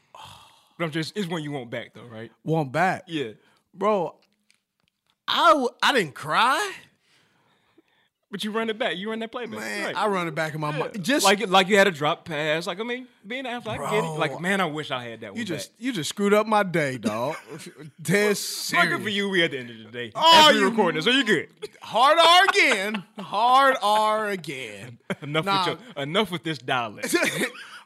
But 0.84 0.88
I'm 0.88 0.92
just 0.92 1.16
it's 1.16 1.26
one 1.26 1.42
you 1.42 1.50
want 1.50 1.70
back 1.70 1.94
though, 1.94 2.04
right? 2.04 2.30
want 2.44 2.70
back. 2.70 3.04
Yeah. 3.06 3.30
Bro, 3.72 4.16
I 5.26 5.48
w- 5.50 5.68
I 5.82 5.94
didn't 5.94 6.14
cry. 6.14 6.72
But 8.30 8.42
you 8.44 8.50
run 8.50 8.68
it 8.68 8.78
back. 8.78 8.96
You 8.96 9.08
run 9.10 9.20
that 9.20 9.30
playback. 9.32 9.60
Man, 9.60 9.84
Right. 9.86 9.96
I 9.96 10.08
run 10.08 10.26
it 10.28 10.34
back 10.34 10.54
in 10.54 10.60
my 10.60 10.76
mind. 10.76 11.02
Just 11.02 11.24
like 11.24 11.48
like 11.48 11.68
you 11.68 11.78
had 11.78 11.86
a 11.86 11.90
drop 11.90 12.26
pass. 12.26 12.66
Like 12.66 12.80
I 12.80 12.82
mean, 12.82 13.06
being 13.26 13.46
an 13.46 13.52
athlete, 13.54 13.80
I 13.80 13.90
get 13.92 14.04
it. 14.04 14.08
Like 14.08 14.40
man, 14.40 14.60
I 14.60 14.66
wish 14.66 14.90
I 14.90 15.04
had 15.04 15.20
that 15.22 15.30
one. 15.30 15.38
you 15.38 15.44
back. 15.44 15.56
just 15.56 15.72
you 15.78 15.90
just 15.92 16.08
screwed 16.10 16.34
up 16.34 16.46
my 16.46 16.64
day, 16.64 16.98
dog. 16.98 17.36
Dead 18.02 18.36
serious. 18.36 18.88
good 18.90 19.02
for 19.02 19.08
you. 19.08 19.30
We 19.30 19.42
at 19.42 19.52
the 19.52 19.58
end 19.58 19.70
of 19.70 19.78
the 19.78 19.84
day. 19.84 20.12
Oh, 20.14 20.50
you- 20.50 20.68
recording 20.68 20.96
this, 20.96 21.04
so 21.06 21.12
you 21.12 21.24
good. 21.24 21.48
Hard 21.80 22.18
R 22.18 22.44
again. 22.50 23.04
Hard 23.20 23.76
R 23.80 24.26
again. 24.28 24.98
enough 25.22 25.44
Nah. 25.46 25.70
with 25.70 25.78
your, 25.96 26.02
enough 26.02 26.30
with 26.30 26.42
this 26.42 26.58
dialect. 26.58 27.14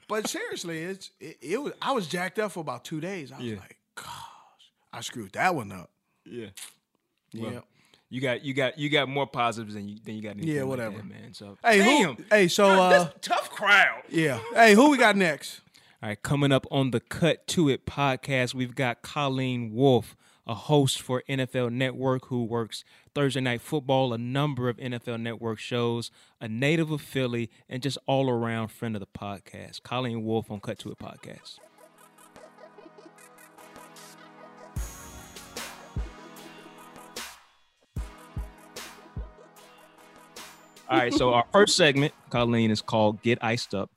but 0.09 0.29
seriously, 0.29 0.79
it's 0.83 1.11
it, 1.21 1.37
it 1.41 1.63
was 1.63 1.73
I 1.83 1.93
was 1.93 2.07
jacked 2.07 2.39
up 2.39 2.53
for 2.53 2.61
about 2.61 2.85
two 2.85 3.01
days. 3.01 3.31
I 3.33 3.37
was 3.39 3.47
Yeah. 3.47 3.57
like, 3.59 3.77
gosh, 3.95 4.07
I 4.93 5.01
screwed 5.03 5.33
that 5.33 5.55
one 5.55 5.71
up. 5.73 5.91
yeah. 6.25 6.49
Yeah. 7.33 7.43
Well, 7.51 7.65
you 8.09 8.21
got 8.23 8.43
you 8.43 8.55
got 8.55 8.79
you 8.79 8.89
got 8.89 9.09
more 9.09 9.27
positives 9.27 9.75
than 9.75 9.87
you 9.89 9.99
than 10.03 10.15
you 10.17 10.23
got. 10.23 10.31
anything 10.31 10.49
Yeah, 10.55 10.61
like 10.63 10.69
whatever. 10.71 10.97
that, 10.97 11.07
man. 11.07 11.35
So 11.35 11.59
Hey, 11.63 11.79
damn. 11.79 12.15
who? 12.17 12.25
Hey, 12.31 12.49
so 12.49 12.67
uh, 12.69 13.05
this 13.05 13.15
tough 13.21 13.51
crowd. 13.51 14.03
yeah. 14.09 14.41
Hey, 14.55 14.75
who 14.75 14.91
we 14.91 14.97
got 14.97 15.15
next? 15.17 15.61
All 16.03 16.09
right, 16.09 16.23
coming 16.23 16.53
up 16.53 16.65
on 16.71 16.93
the 16.93 17.01
Cut 17.01 17.47
to 17.49 17.69
It 17.69 17.85
podcast, 17.85 18.55
we've 18.55 18.75
got 18.77 19.03
Colleen 19.03 19.75
Wolfe, 19.75 20.17
a 20.49 20.55
host 20.55 21.03
for 21.03 21.23
NFL 21.29 21.71
Network 21.71 22.27
who 22.27 22.43
works 22.43 22.83
Thursday 23.15 23.41
Night 23.41 23.61
Football, 23.61 24.15
a 24.15 24.19
number 24.19 24.71
of 24.71 24.79
NFL 24.79 25.21
Network 25.21 25.59
shows, 25.59 26.11
a 26.41 26.49
native 26.49 26.91
of 26.91 27.03
Philly, 27.03 27.51
and 27.69 27.83
just 27.83 27.99
all 28.07 28.31
around 28.31 28.69
friend 28.69 28.97
of 28.97 29.01
the 29.01 29.07
podcast. 29.07 29.83
Colleen 29.83 30.25
Wolfe 30.25 30.51
on 30.51 30.61
Cut 30.61 30.79
to 30.81 30.91
It 30.91 30.99
podcast. 30.99 31.59
All 40.91 40.97
right, 40.97 41.13
so 41.13 41.35
our 41.35 41.45
first 41.53 41.77
segment, 41.77 42.15
Colleen, 42.31 42.71
is 42.71 42.81
called 42.81 43.21
Get 43.21 43.39
Iced 43.45 43.75
Up. 43.75 43.91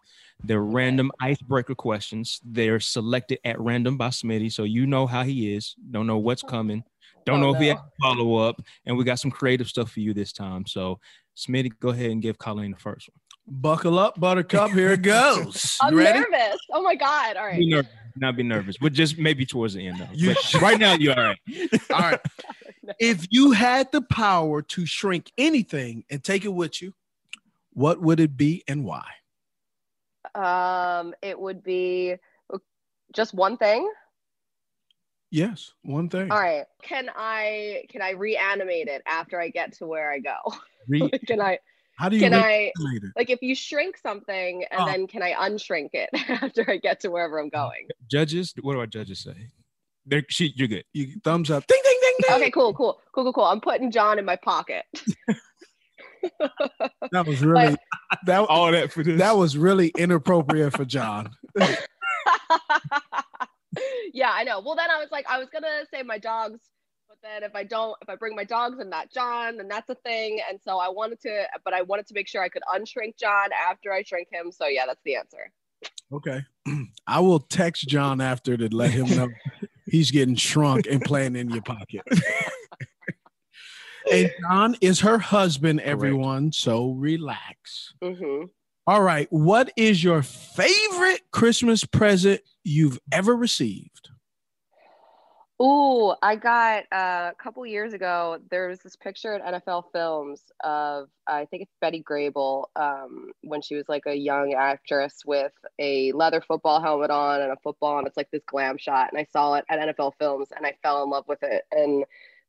They're 0.43 0.61
random 0.63 1.11
icebreaker 1.21 1.75
questions. 1.75 2.39
They're 2.43 2.79
selected 2.79 3.39
at 3.45 3.59
random 3.59 3.97
by 3.97 4.07
Smitty, 4.09 4.51
so 4.51 4.63
you 4.63 4.87
know 4.87 5.05
how 5.07 5.23
he 5.23 5.53
is. 5.53 5.75
Don't 5.91 6.07
know 6.07 6.17
what's 6.17 6.41
coming. 6.47 6.83
Don't 7.25 7.37
Oh, 7.43 7.51
know 7.51 7.55
if 7.55 7.61
he 7.61 7.67
has 7.67 7.77
to 7.77 7.83
follow 8.01 8.35
up. 8.37 8.59
And 8.85 8.97
we 8.97 9.03
got 9.03 9.19
some 9.19 9.29
creative 9.29 9.67
stuff 9.67 9.91
for 9.91 9.99
you 9.99 10.13
this 10.13 10.33
time. 10.33 10.65
So, 10.65 10.99
Smitty, 11.37 11.71
go 11.79 11.89
ahead 11.89 12.09
and 12.09 12.21
give 12.21 12.37
Colleen 12.39 12.71
the 12.71 12.77
first 12.77 13.09
one. 13.09 13.61
Buckle 13.61 13.99
up, 13.99 14.19
Buttercup. 14.19 14.71
Here 14.73 14.93
it 14.93 15.01
goes. 15.03 15.77
I'm 15.81 15.93
ready? 15.95 16.19
nervous. 16.19 16.59
Oh 16.71 16.81
my 16.81 16.95
god! 16.95 17.37
All 17.37 17.45
right. 17.45 17.59
Be 17.59 17.67
nervous. 17.69 17.91
Not 18.17 18.35
be 18.35 18.43
nervous, 18.43 18.77
but 18.77 18.91
just 18.93 19.17
maybe 19.17 19.45
towards 19.45 19.73
the 19.75 19.87
end. 19.87 19.99
Though. 19.99 20.33
But 20.33 20.53
right 20.61 20.79
now, 20.79 20.93
you're 20.95 21.17
all 21.17 21.23
right. 21.23 21.37
All 21.91 21.99
right. 21.99 22.19
If 22.99 23.25
you 23.29 23.51
had 23.51 23.91
the 23.91 24.01
power 24.01 24.61
to 24.63 24.85
shrink 24.85 25.31
anything 25.37 26.03
and 26.09 26.23
take 26.23 26.43
it 26.45 26.53
with 26.53 26.81
you, 26.81 26.93
what 27.73 28.01
would 28.01 28.19
it 28.19 28.35
be 28.35 28.63
and 28.67 28.83
why? 28.83 29.05
Um, 30.35 31.13
it 31.21 31.39
would 31.39 31.63
be 31.63 32.15
just 33.13 33.33
one 33.33 33.57
thing. 33.57 33.89
Yes, 35.31 35.71
one 35.83 36.09
thing. 36.09 36.29
All 36.29 36.39
right. 36.39 36.65
Can 36.83 37.09
I 37.15 37.85
can 37.89 38.01
I 38.01 38.11
reanimate 38.11 38.87
it 38.87 39.01
after 39.05 39.39
I 39.39 39.49
get 39.49 39.73
to 39.77 39.85
where 39.85 40.11
I 40.11 40.19
go? 40.19 40.35
Re- 40.87 41.09
can 41.27 41.39
I 41.39 41.59
How 41.97 42.09
do 42.09 42.17
you 42.17 42.23
can 42.23 42.33
I 42.33 42.71
it? 42.75 43.03
like 43.15 43.29
if 43.29 43.41
you 43.41 43.55
shrink 43.55 43.97
something 43.97 44.65
and 44.69 44.81
Oh. 44.81 44.85
then 44.85 45.07
can 45.07 45.23
I 45.23 45.31
unshrink 45.33 45.91
it 45.93 46.09
after 46.29 46.69
I 46.69 46.77
get 46.77 46.99
to 47.01 47.11
wherever 47.11 47.39
I'm 47.39 47.49
going? 47.49 47.87
Judges, 48.09 48.53
what 48.61 48.73
do 48.73 48.79
our 48.79 48.87
judges 48.87 49.23
say? 49.23 49.47
They're, 50.05 50.23
she, 50.29 50.51
you're 50.55 50.67
good. 50.67 50.83
You 50.93 51.19
thumbs 51.23 51.51
up. 51.51 51.65
Ding 51.67 51.79
ding 51.83 51.97
ding 52.01 52.13
ding. 52.21 52.35
Okay, 52.37 52.51
cool, 52.51 52.73
cool, 52.73 52.99
cool, 53.13 53.23
cool, 53.25 53.33
cool. 53.33 53.43
I'm 53.45 53.61
putting 53.61 53.91
John 53.91 54.19
in 54.19 54.25
my 54.25 54.35
pocket. 54.35 54.83
That 57.11 57.25
was 57.25 57.41
really 57.41 57.75
that 58.25 58.39
all 58.39 58.71
that 58.71 58.91
for 58.91 59.03
this. 59.03 59.19
That 59.19 59.37
was 59.37 59.57
really 59.57 59.91
inappropriate 59.97 60.75
for 60.75 60.85
John. 60.85 61.29
yeah, 64.13 64.31
I 64.33 64.43
know. 64.43 64.61
Well, 64.61 64.75
then 64.75 64.89
I 64.89 64.97
was 64.99 65.09
like, 65.11 65.25
I 65.29 65.37
was 65.37 65.49
gonna 65.49 65.85
say 65.93 66.03
my 66.03 66.17
dogs, 66.17 66.59
but 67.07 67.17
then 67.23 67.43
if 67.43 67.55
I 67.55 67.63
don't, 67.63 67.95
if 68.01 68.09
I 68.09 68.15
bring 68.15 68.35
my 68.35 68.43
dogs 68.43 68.79
and 68.79 68.89
not 68.89 69.11
John, 69.11 69.57
then 69.57 69.67
that's 69.67 69.89
a 69.89 69.95
thing. 69.95 70.39
And 70.49 70.59
so 70.63 70.79
I 70.79 70.89
wanted 70.89 71.19
to, 71.21 71.45
but 71.63 71.73
I 71.73 71.81
wanted 71.81 72.07
to 72.07 72.13
make 72.13 72.27
sure 72.27 72.41
I 72.41 72.49
could 72.49 72.63
unshrink 72.73 73.17
John 73.17 73.49
after 73.69 73.91
I 73.91 74.03
shrink 74.03 74.29
him. 74.31 74.51
So 74.51 74.67
yeah, 74.67 74.85
that's 74.85 75.01
the 75.03 75.15
answer. 75.15 75.51
Okay. 76.11 76.41
I 77.07 77.19
will 77.19 77.39
text 77.39 77.87
John 77.87 78.21
after 78.21 78.57
to 78.57 78.73
let 78.73 78.91
him 78.91 79.07
know 79.15 79.29
he's 79.85 80.11
getting 80.11 80.35
shrunk 80.35 80.87
and 80.87 81.01
playing 81.01 81.35
in 81.35 81.49
your 81.49 81.61
pocket. 81.61 82.01
And 84.11 84.31
John 84.41 84.75
is 84.81 85.01
her 85.01 85.17
husband, 85.17 85.81
everyone. 85.81 86.51
So 86.51 86.91
relax. 86.91 87.93
Mm-hmm. 88.01 88.45
All 88.87 89.03
right. 89.03 89.27
What 89.31 89.71
is 89.77 90.03
your 90.03 90.21
favorite 90.21 91.21
Christmas 91.31 91.85
present 91.85 92.41
you've 92.63 92.99
ever 93.11 93.35
received? 93.35 94.09
Ooh, 95.61 96.15
I 96.23 96.37
got 96.37 96.85
uh, 96.91 97.29
a 97.31 97.35
couple 97.37 97.63
years 97.67 97.93
ago. 97.93 98.39
There 98.49 98.67
was 98.67 98.79
this 98.79 98.95
picture 98.95 99.35
at 99.35 99.63
NFL 99.63 99.83
Films 99.93 100.41
of 100.63 101.07
I 101.27 101.45
think 101.45 101.61
it's 101.61 101.75
Betty 101.79 102.01
Grable 102.01 102.65
um, 102.75 103.31
when 103.43 103.61
she 103.61 103.75
was 103.75 103.87
like 103.87 104.07
a 104.07 104.15
young 104.15 104.55
actress 104.55 105.21
with 105.23 105.51
a 105.77 106.13
leather 106.13 106.41
football 106.41 106.81
helmet 106.81 107.11
on 107.11 107.41
and 107.41 107.51
a 107.51 107.57
football, 107.63 107.99
and 107.99 108.07
it's 108.07 108.17
like 108.17 108.31
this 108.31 108.41
glam 108.47 108.79
shot. 108.79 109.09
And 109.11 109.19
I 109.19 109.27
saw 109.31 109.53
it 109.53 109.65
at 109.69 109.95
NFL 109.95 110.13
Films, 110.17 110.47
and 110.55 110.65
I 110.65 110.75
fell 110.81 111.03
in 111.03 111.11
love 111.11 111.27
with 111.27 111.43
it. 111.43 111.61
And 111.71 112.05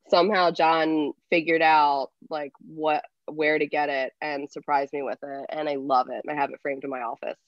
somehow 0.08 0.50
John 0.50 1.12
figured 1.30 1.62
out 1.62 2.08
like 2.30 2.52
what 2.60 3.04
where 3.26 3.58
to 3.58 3.66
get 3.66 3.88
it 3.88 4.12
and 4.20 4.50
surprised 4.50 4.92
me 4.92 5.02
with 5.02 5.18
it, 5.22 5.46
and 5.50 5.68
I 5.68 5.76
love 5.76 6.08
it. 6.10 6.22
I 6.28 6.34
have 6.34 6.50
it 6.50 6.60
framed 6.62 6.84
in 6.84 6.90
my 6.90 7.02
office. 7.02 7.38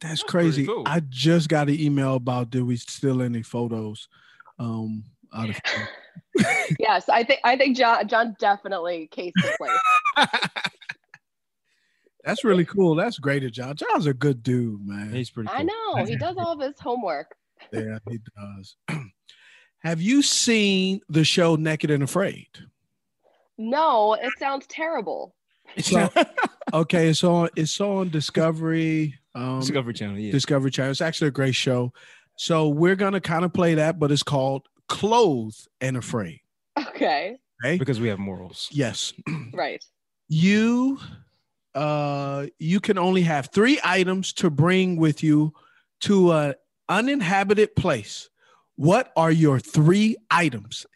That's 0.00 0.22
crazy. 0.22 0.66
cool. 0.66 0.84
I 0.86 1.00
just 1.08 1.48
got 1.48 1.68
an 1.68 1.80
email 1.80 2.14
about 2.14 2.50
did 2.50 2.62
we 2.62 2.76
steal 2.76 3.22
any 3.22 3.42
photos 3.42 4.08
um 4.58 5.02
out 5.32 5.50
of 5.50 5.60
yes, 6.78 7.08
I 7.08 7.24
think 7.24 7.40
I 7.44 7.56
think 7.56 7.76
John 7.76 8.06
John 8.08 8.36
definitely 8.38 9.08
cased 9.10 9.36
the 9.36 9.54
place. 9.58 10.28
That's 12.24 12.44
really 12.44 12.64
cool. 12.64 12.94
That's 12.94 13.18
great 13.18 13.44
of 13.44 13.52
John. 13.52 13.74
John's 13.76 14.06
a 14.06 14.12
good 14.12 14.42
dude, 14.42 14.86
man. 14.86 15.12
He's 15.12 15.30
pretty 15.30 15.48
I 15.50 15.62
know 15.62 16.04
he 16.04 16.16
does 16.16 16.36
all 16.36 16.52
of 16.52 16.60
his 16.60 16.78
homework. 16.78 17.34
Yeah, 17.72 17.98
he 18.08 18.18
does. 18.36 18.76
Have 19.80 20.00
you 20.00 20.22
seen 20.22 21.00
the 21.08 21.24
show 21.24 21.56
Naked 21.56 21.90
and 21.90 22.02
Afraid? 22.02 22.48
No, 23.56 24.14
it 24.14 24.32
sounds 24.38 24.66
terrible. 24.66 25.34
So, 25.78 26.08
okay, 26.72 27.08
it's 27.08 27.22
on 27.24 27.48
it's 27.56 27.80
on 27.80 28.08
Discovery. 28.10 29.14
Um, 29.34 29.60
Discovery 29.60 29.94
Channel, 29.94 30.18
yeah. 30.18 30.32
Discovery 30.32 30.70
Channel. 30.70 30.90
It's 30.90 31.00
actually 31.00 31.28
a 31.28 31.32
great 31.32 31.54
show. 31.54 31.92
So 32.36 32.68
we're 32.68 32.96
gonna 32.96 33.20
kind 33.20 33.44
of 33.44 33.52
play 33.52 33.74
that, 33.74 33.98
but 33.98 34.10
it's 34.10 34.22
called 34.22 34.66
Clothed 34.88 35.68
and 35.80 35.96
Afraid. 35.96 36.40
Okay, 36.78 37.38
Okay. 37.64 37.78
Because 37.78 38.00
we 38.00 38.08
have 38.08 38.18
morals. 38.18 38.68
Yes. 38.70 39.12
right. 39.52 39.84
you 40.28 40.98
uh 41.74 42.46
you 42.58 42.80
can 42.80 42.98
only 42.98 43.22
have 43.22 43.50
three 43.52 43.78
items 43.84 44.32
to 44.32 44.50
bring 44.50 44.96
with 44.96 45.22
you 45.22 45.52
to 46.00 46.32
a 46.32 46.54
uninhabited 46.88 47.74
place 47.76 48.30
what 48.78 49.12
are 49.16 49.32
your 49.32 49.58
three 49.58 50.16
items 50.30 50.86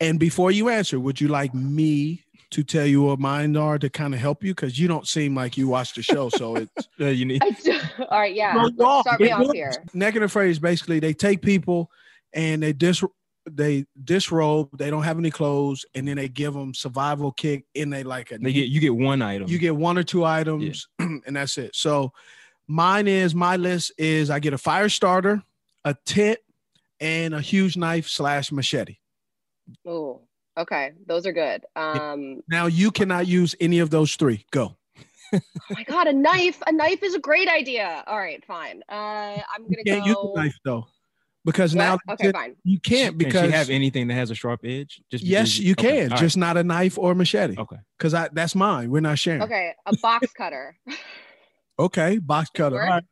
and 0.00 0.18
before 0.18 0.50
you 0.50 0.68
answer 0.68 0.98
would 0.98 1.20
you 1.20 1.28
like 1.28 1.52
me 1.52 2.22
to 2.50 2.62
tell 2.62 2.86
you 2.86 3.02
what 3.02 3.18
mine 3.18 3.56
are 3.56 3.78
to 3.78 3.90
kind 3.90 4.14
of 4.14 4.20
help 4.20 4.44
you 4.44 4.54
because 4.54 4.78
you 4.78 4.86
don't 4.86 5.08
seem 5.08 5.34
like 5.34 5.56
you 5.56 5.66
watch 5.66 5.94
the 5.94 6.02
show 6.02 6.28
so 6.28 6.56
it's 6.56 6.88
Uh, 7.00 7.06
you 7.06 7.24
need 7.24 7.42
All 7.98 8.20
right, 8.20 8.34
yeah. 8.34 8.52
No, 8.54 8.68
you 8.68 8.86
are. 8.86 9.02
Start 9.02 9.20
me 9.20 9.26
They 9.26 9.32
off 9.32 9.46
do 9.46 9.50
here. 9.52 9.72
Naked 9.92 10.16
and 10.16 10.24
afraid 10.26 10.50
is 10.50 10.60
basically 10.60 11.00
they 11.00 11.12
take 11.12 11.42
people 11.42 11.90
and 12.32 12.62
they 12.62 12.72
dis 12.72 13.02
they 13.50 13.86
disrobe. 14.04 14.68
They 14.78 14.88
don't 14.90 15.02
have 15.02 15.18
any 15.18 15.30
clothes, 15.30 15.84
and 15.94 16.06
then 16.06 16.16
they 16.16 16.28
give 16.28 16.54
them 16.54 16.74
survival 16.74 17.32
kick. 17.32 17.64
And 17.74 17.92
they 17.92 18.04
like 18.04 18.30
a 18.30 18.38
They 18.38 18.52
get 18.52 18.68
you 18.68 18.80
get 18.80 18.94
one 18.94 19.20
item. 19.20 19.48
you 19.48 19.58
get 19.58 19.74
one 19.74 19.98
or 19.98 20.04
two 20.04 20.24
items, 20.24 20.86
and 20.98 21.22
that's 21.26 21.58
it. 21.58 21.74
So 21.74 22.12
mine 22.68 23.08
is 23.08 23.34
my 23.34 23.56
list 23.56 23.92
is 23.98 24.30
I 24.30 24.38
get 24.38 24.52
a 24.52 24.58
fire 24.58 24.88
starter, 24.88 25.42
a 25.84 25.96
tent, 26.06 26.38
and 27.02 27.34
a 27.34 27.40
huge 27.40 27.76
knife 27.76 28.08
slash 28.08 28.50
machete. 28.52 28.96
Oh, 29.86 30.22
okay, 30.56 30.92
those 31.06 31.26
are 31.26 31.32
good. 31.32 31.64
Um, 31.76 32.42
Now 32.48 32.66
you 32.66 32.90
cannot 32.90 33.26
use 33.26 33.54
any 33.60 33.80
of 33.80 33.90
those 33.90 34.14
three. 34.16 34.46
Go. 34.52 34.76
oh 35.34 35.40
my 35.70 35.82
god, 35.84 36.06
a 36.06 36.12
knife! 36.12 36.62
A 36.66 36.72
knife 36.72 37.02
is 37.02 37.14
a 37.14 37.18
great 37.18 37.48
idea. 37.48 38.04
All 38.06 38.18
right, 38.18 38.44
fine. 38.44 38.82
Uh, 38.88 38.94
I'm 39.54 39.62
gonna 39.64 39.82
Can't 39.84 40.06
use 40.06 40.14
go. 40.14 40.32
a 40.34 40.36
knife 40.42 40.58
though, 40.64 40.86
because 41.44 41.74
What? 41.74 41.82
now 41.82 41.98
Okay, 42.14 42.30
fine. 42.32 42.54
you 42.64 42.78
can't 42.78 43.16
because 43.16 43.32
Can 43.32 43.42
because 43.42 43.50
she 43.50 43.56
have 43.56 43.70
anything 43.70 44.08
that 44.08 44.14
has 44.14 44.30
a 44.30 44.34
sharp 44.34 44.60
edge? 44.64 45.00
Just 45.10 45.24
yes, 45.24 45.44
because 45.56 45.60
you 45.60 45.72
okay, 45.72 46.02
can, 46.02 46.12
all 46.12 46.18
just 46.18 46.36
not 46.36 46.56
a 46.58 46.62
knife 46.62 46.98
or 46.98 47.14
machete. 47.14 47.56
Okay. 47.58 47.76
Because 47.98 48.12
I 48.14 48.28
that's 48.32 48.54
mine. 48.54 48.90
We're 48.90 49.00
not 49.00 49.18
sharing. 49.18 49.42
Okay, 49.42 49.72
a 49.86 49.96
box 50.02 50.30
cutter. 50.36 50.76
Okay, 51.78 52.18
box 52.18 52.50
cutter. 52.54 52.76
Work. 52.76 52.84
All 52.84 52.90
right. 52.90 53.04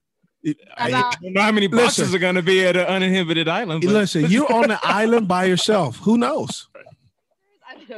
It- 0.42 0.58
How 0.76 0.84
I- 0.84 0.88
about- 0.88 1.16
I 1.16 1.18
don't 1.22 1.32
know 1.34 1.42
how 1.42 1.52
many 1.52 1.66
boxes 1.66 1.98
Listen. 1.98 2.16
are 2.16 2.18
going 2.18 2.34
to 2.36 2.42
be 2.42 2.64
at 2.64 2.76
an 2.76 2.86
uninhibited 2.86 3.46
island. 3.48 3.82
but- 3.82 3.90
listen, 3.92 4.26
you're 4.30 4.50
on 4.52 4.68
the 4.68 4.78
island 4.84 5.28
by 5.28 5.44
yourself. 5.44 5.96
Who 5.98 6.16
knows? 6.18 6.68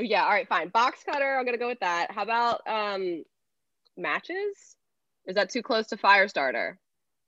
yeah, 0.00 0.24
all 0.24 0.30
right, 0.30 0.48
fine. 0.48 0.68
Box 0.68 1.02
cutter, 1.04 1.36
I'm 1.38 1.44
gonna 1.44 1.58
go 1.58 1.68
with 1.68 1.80
that. 1.80 2.10
How 2.10 2.22
about 2.22 2.60
um 2.66 3.24
matches? 3.96 4.76
Is 5.26 5.34
that 5.36 5.50
too 5.50 5.62
close 5.62 5.86
to 5.88 5.96
fire 5.96 6.28
starter? 6.28 6.78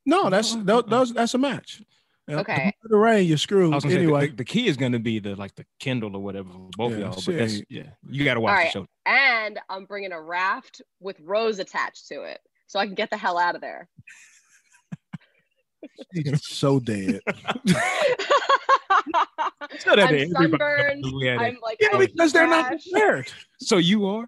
No, 0.07 0.29
that's 0.31 0.55
tho- 0.55 0.83
those. 0.83 1.13
That's 1.13 1.35
a 1.35 1.39
match. 1.39 1.83
Yeah, 2.27 2.39
Okay. 2.39 2.73
The 2.83 2.97
rain, 2.97 3.27
you're 3.29 3.37
screwed. 3.39 3.75
I 3.75 3.79
say, 3.81 3.89
the- 3.91 3.95
anyway, 3.97 4.29
the, 4.29 4.37
the 4.37 4.45
key 4.45 4.67
is 4.67 4.77
going 4.79 4.93
to 4.93 4.99
be 4.99 5.19
the 5.19 5.37
like 5.37 5.55
the 5.57 5.67
Kindle 5.79 6.17
or 6.17 6.23
whatever 6.23 6.49
both 6.77 6.93
Yeah, 6.93 6.97
of 6.97 7.01
y'all. 7.15 7.23
But 7.27 7.37
that's 7.39 7.61
yeah, 7.69 7.83
you 8.09 8.25
got 8.25 8.35
to 8.35 8.41
watch 8.41 8.59
All 8.59 8.65
the 8.65 8.71
show. 8.71 8.87
and 9.07 9.59
I'm 9.69 9.85
bringing 9.85 10.13
a 10.13 10.21
raft 10.21 10.81
with 11.01 11.17
rows 11.21 11.59
attached 11.59 12.09
to 12.09 12.23
it, 12.23 12.41
so 12.67 12.79
I 12.79 12.87
can 12.87 12.95
get 12.95 13.11
the 13.11 13.17
hell 13.19 13.39
out 13.39 13.55
of 13.55 13.61
there. 13.61 13.89
You're 16.13 16.37
so 16.37 16.81
dead. 16.81 17.21
So 19.79 19.97
that 19.97 20.09
I'm 20.11 20.31
sunburned. 20.31 21.03
knows 21.03 21.13
we 21.13 21.27
had 21.27 21.39
I'm 21.39 21.59
like, 21.63 21.79
Yeah, 21.81 21.89
I'm 21.93 21.99
because 21.99 22.33
they're 22.33 22.47
not 22.47 22.69
trash. 22.69 22.85
prepared. 22.91 23.33
So 23.61 23.77
you 23.79 24.07
are. 24.07 24.27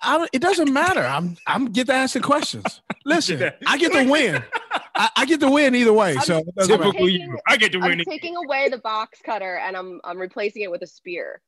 I 0.00 0.16
don't, 0.18 0.30
it 0.32 0.40
doesn't 0.40 0.72
matter. 0.72 1.02
I'm 1.02 1.36
I'm 1.46 1.66
get 1.66 1.86
to 1.88 1.92
ask 1.94 2.14
the 2.14 2.20
questions. 2.20 2.80
Listen, 3.04 3.50
I 3.66 3.76
get 3.76 3.92
to 3.92 4.10
win. 4.10 4.42
I, 4.94 5.10
I 5.16 5.24
get 5.26 5.40
to 5.40 5.50
win 5.50 5.74
either 5.74 5.92
way. 5.92 6.14
So 6.16 6.38
it 6.38 6.54
doesn't 6.56 6.78
matter. 6.80 6.84
Typical 6.92 7.08
you. 7.08 7.36
I 7.46 7.56
get 7.56 7.72
to 7.72 7.78
I'm 7.78 7.90
win 7.90 8.00
it. 8.00 8.06
taking 8.08 8.34
away 8.36 8.68
the 8.70 8.78
box 8.78 9.20
cutter 9.24 9.56
and 9.58 9.76
I'm 9.76 10.00
I'm 10.04 10.18
replacing 10.18 10.62
it 10.62 10.70
with 10.70 10.82
a 10.82 10.86
spear. 10.86 11.42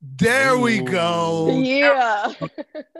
there 0.00 0.56
we 0.58 0.80
go. 0.80 1.48
Yeah. 1.60 2.32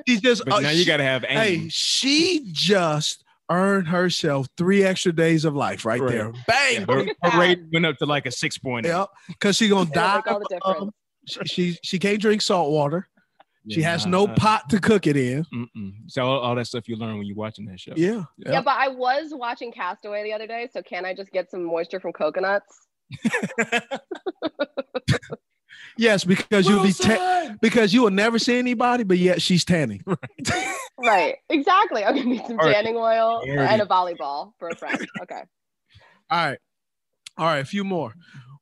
She 0.06 0.18
just 0.20 0.44
But 0.44 0.54
uh, 0.54 0.60
now 0.60 0.70
you 0.70 0.84
got 0.84 0.96
to 0.98 1.04
have 1.04 1.24
aim. 1.28 1.60
Hey, 1.62 1.68
she 1.70 2.48
just 2.52 3.22
earned 3.56 3.88
herself 3.88 4.46
three 4.56 4.84
extra 4.84 5.12
days 5.12 5.44
of 5.44 5.54
life 5.54 5.84
right, 5.84 6.00
Right. 6.00 6.10
there. 6.12 6.32
Bang. 6.46 6.86
her, 6.88 7.06
her 7.22 7.38
rating 7.40 7.68
went 7.72 7.86
up 7.86 7.96
to 7.98 8.06
like 8.06 8.26
a 8.26 8.30
six 8.30 8.58
point. 8.58 8.86
Yep. 8.86 9.08
Because 9.28 9.56
she 9.56 9.68
gonna 9.68 9.90
die. 9.94 10.16
like 10.16 10.26
all 10.26 10.40
the 10.40 10.58
of- 10.62 10.90
difference. 11.26 11.26
she, 11.26 11.44
she 11.72 11.78
she 11.84 11.98
can't 11.98 12.20
drink 12.20 12.42
salt 12.42 12.70
water. 12.70 13.08
she 13.70 13.80
Yeah, 13.80 13.90
has 13.90 14.06
no 14.06 14.26
uh, 14.26 14.34
pot 14.34 14.68
to 14.70 14.80
cook 14.80 15.06
it 15.06 15.16
in. 15.16 15.44
Mm-mm. 15.54 15.92
So 16.08 16.24
all, 16.26 16.40
all 16.40 16.54
that 16.56 16.66
stuff 16.66 16.88
you 16.88 16.96
learn 16.96 17.16
when 17.18 17.26
you're 17.26 17.36
watching 17.36 17.64
that 17.66 17.78
show. 17.80 17.92
Yeah. 17.96 18.24
Yeah, 18.38 18.62
but 18.62 18.76
I 18.76 18.88
was 18.88 19.28
watching 19.32 19.72
Castaway 19.72 20.22
the 20.24 20.32
other 20.32 20.46
day, 20.46 20.68
so 20.72 20.82
can 20.82 21.04
I 21.04 21.14
just 21.14 21.30
get 21.30 21.50
some 21.50 21.64
moisture 21.64 22.00
from 22.00 22.12
coconuts? 22.12 22.66
Yes, 25.98 26.24
because 26.24 26.66
you'll 26.68 26.82
be 26.82 26.92
ta- 26.92 27.54
because 27.60 27.92
you 27.92 28.02
will 28.02 28.10
never 28.10 28.38
see 28.38 28.58
anybody, 28.58 29.04
but 29.04 29.18
yet 29.18 29.42
she's 29.42 29.64
tanning. 29.64 30.02
Right. 30.98 31.36
Exactly. 31.48 32.04
I'm 32.04 32.14
gonna 32.14 32.28
need 32.28 32.46
some 32.46 32.58
Already. 32.58 32.74
tanning 32.74 32.96
oil 32.96 33.42
Already. 33.44 33.58
and 33.72 33.82
a 33.82 33.86
volleyball 33.86 34.52
for 34.58 34.68
a 34.68 34.76
friend. 34.76 35.04
Okay. 35.22 35.42
All 36.30 36.46
right. 36.46 36.58
All 37.36 37.46
right, 37.46 37.58
a 37.58 37.64
few 37.64 37.82
more. 37.82 38.14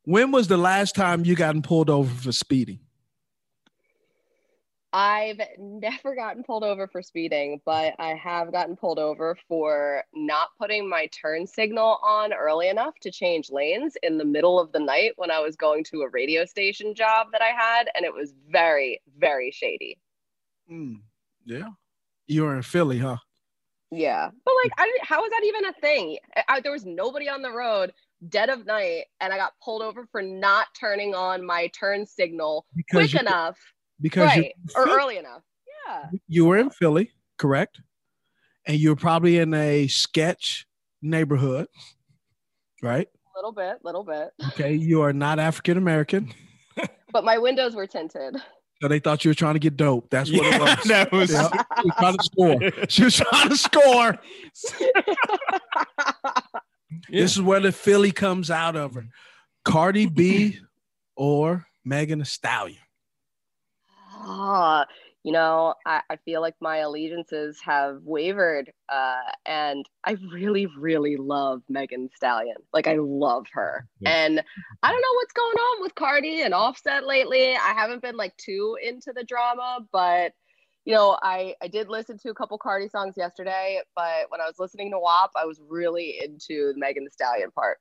When 0.04 0.30
was 0.32 0.49
the 0.49 0.56
last 0.56 0.94
time 0.94 1.25
you 1.25 1.34
gotten 1.37 1.60
pulled 1.62 1.90
over 1.90 2.12
for 2.12 2.32
speeding? 2.32 2.80
I've 4.92 5.40
never 5.56 6.16
gotten 6.16 6.42
pulled 6.42 6.64
over 6.64 6.88
for 6.88 7.00
speeding, 7.00 7.61
but 7.64 7.94
I 8.00 8.14
have 8.14 8.50
gotten 8.50 8.75
pulled 8.76 8.99
over 8.99 9.37
for 9.47 10.02
not 10.14 10.49
putting 10.59 10.88
my 10.88 11.06
turn 11.06 11.47
signal 11.47 11.99
on 12.02 12.32
early 12.32 12.68
enough 12.68 12.94
to 13.02 13.11
change 13.12 13.50
lanes 13.50 13.97
in 14.02 14.18
the 14.18 14.25
middle 14.25 14.59
of 14.59 14.73
the 14.73 14.80
night 14.80 15.12
when 15.16 15.30
I 15.30 15.38
was 15.38 15.54
going 15.54 15.85
to 15.85 16.02
a 16.02 16.09
radio 16.09 16.44
station 16.44 16.94
job 16.94 17.28
that 17.32 17.40
I 17.42 17.50
had, 17.50 17.85
and 17.94 18.04
it 18.04 18.12
was 18.12 18.35
very, 18.50 19.00
very 19.16 19.52
shady. 19.52 19.97
Hmm. 20.68 20.94
Yeah. 21.44 21.68
You 22.26 22.42
were 22.42 22.56
in 22.56 22.62
Philly, 22.62 22.99
huh? 22.99 23.18
Yeah, 23.92 24.30
but 24.44 24.54
like, 24.64 24.73
I 24.78 24.87
didn't, 24.87 25.04
how 25.04 25.25
is 25.25 25.30
that 25.30 25.42
even 25.44 25.64
a 25.66 25.73
thing? 25.75 26.18
I, 26.37 26.44
I- 26.49 26.61
there 26.61 26.73
was 26.73 26.87
nobody 26.87 27.28
on 27.28 27.42
the 27.42 27.50
road, 27.52 27.92
dead 28.28 28.49
of 28.49 28.66
night, 28.66 29.04
and 29.20 29.32
I 29.32 29.37
got 29.37 29.52
pulled 29.62 29.82
over 29.82 30.06
for 30.11 30.23
not 30.23 30.66
turning 30.78 31.14
on 31.14 31.44
my 31.44 31.68
turn 31.68 32.06
signal 32.06 32.66
Because 32.75 33.11
quick 33.11 33.12
you- 33.14 33.20
enough, 33.20 33.59
Because 34.00 34.26
right, 34.28 34.45
you, 34.57 34.73
or 34.76 34.88
early 34.88 35.19
enough. 35.19 35.42
Yeah. 35.87 36.07
you 36.28 36.45
were 36.45 36.59
in 36.59 36.71
Philly, 36.71 37.11
correct? 37.38 37.80
And 38.67 38.76
you 38.78 38.91
were 38.91 38.97
probably 38.97 39.39
in 39.39 39.52
a 39.54 39.86
sketch 39.89 40.67
neighborhood, 41.02 41.67
right? 42.82 43.08
A 43.34 43.39
little 43.39 43.52
bit, 43.52 43.78
little 43.84 44.04
bit. 44.04 44.30
Okay. 44.49 44.75
You 44.75 45.02
are 45.02 45.13
not 45.13 45.39
African 45.39 45.76
American. 45.78 46.32
But 47.13 47.25
my 47.25 47.39
windows 47.39 47.75
were 47.75 47.89
tinted. 47.89 48.36
So 48.80 48.86
they 48.86 49.00
thought 49.00 49.25
you 49.25 49.30
were 49.30 49.34
trying 49.34 49.54
to 49.54 49.58
get 49.58 49.76
dope. 49.76 50.08
That's 50.10 50.30
what 50.30 50.43
Yeah, 50.43 50.54
it 50.54 50.60
was. 50.60 50.84
that 50.84 51.13
was- 51.13 51.32
Yeah. 51.32 51.50
She 51.69 51.82
was 51.82 51.97
trying 51.97 51.99
to 51.99 51.99
score. 52.23 52.86
She 52.89 53.02
was 53.04 53.17
trying 53.17 53.49
to 53.49 53.56
score. 53.56 54.17
This 57.08 57.36
is 57.36 57.43
where 57.43 57.60
the 57.60 57.73
Philly 57.73 58.13
comes 58.13 58.50
out 58.50 58.76
of 58.76 58.95
her. 58.95 59.06
Cardi 59.65 60.06
B 60.06 60.58
or 61.17 61.67
Megan 61.84 62.19
Thee 62.21 62.25
Stallion. 62.25 62.78
Ah, 64.23 64.87
you 65.23 65.33
know, 65.33 65.75
I, 65.87 66.02
I 66.11 66.17
feel 66.17 66.41
like 66.41 66.54
my 66.61 66.78
allegiances 66.78 67.61
have 67.63 68.02
wavered. 68.04 68.73
Uh, 68.89 69.33
and 69.47 69.85
I 70.04 70.17
really, 70.33 70.67
really 70.78 71.17
love 71.17 71.63
Megan 71.69 72.09
Stallion. 72.15 72.56
Like, 72.73 72.87
I 72.87 72.97
love 72.99 73.47
her. 73.52 73.87
And 74.06 74.43
I 74.83 74.91
don't 74.91 75.00
know 75.00 75.15
what's 75.17 75.33
going 75.33 75.56
on 75.56 75.83
with 75.83 75.95
Cardi 75.95 76.43
and 76.43 76.54
Offset 76.54 77.06
lately. 77.06 77.52
I 77.54 77.73
haven't 77.75 78.02
been 78.02 78.17
like 78.17 78.37
too 78.37 78.76
into 78.83 79.13
the 79.15 79.25
drama, 79.25 79.80
but 79.93 80.33
you 80.87 80.95
know, 80.95 81.19
I, 81.23 81.54
I 81.63 81.69
did 81.69 81.89
listen 81.89 82.19
to 82.19 82.30
a 82.30 82.35
couple 82.35 82.56
Cardi 82.56 82.89
songs 82.89 83.15
yesterday, 83.17 83.80
but 83.95 84.30
when 84.30 84.41
I 84.41 84.47
was 84.47 84.59
listening 84.59 84.91
to 84.93 84.99
WAP, 84.99 85.30
I 85.37 85.45
was 85.45 85.61
really 85.69 86.19
into 86.23 86.73
the 86.73 86.78
Megan 86.78 87.04
Thee 87.04 87.11
Stallion 87.11 87.50
part. 87.50 87.78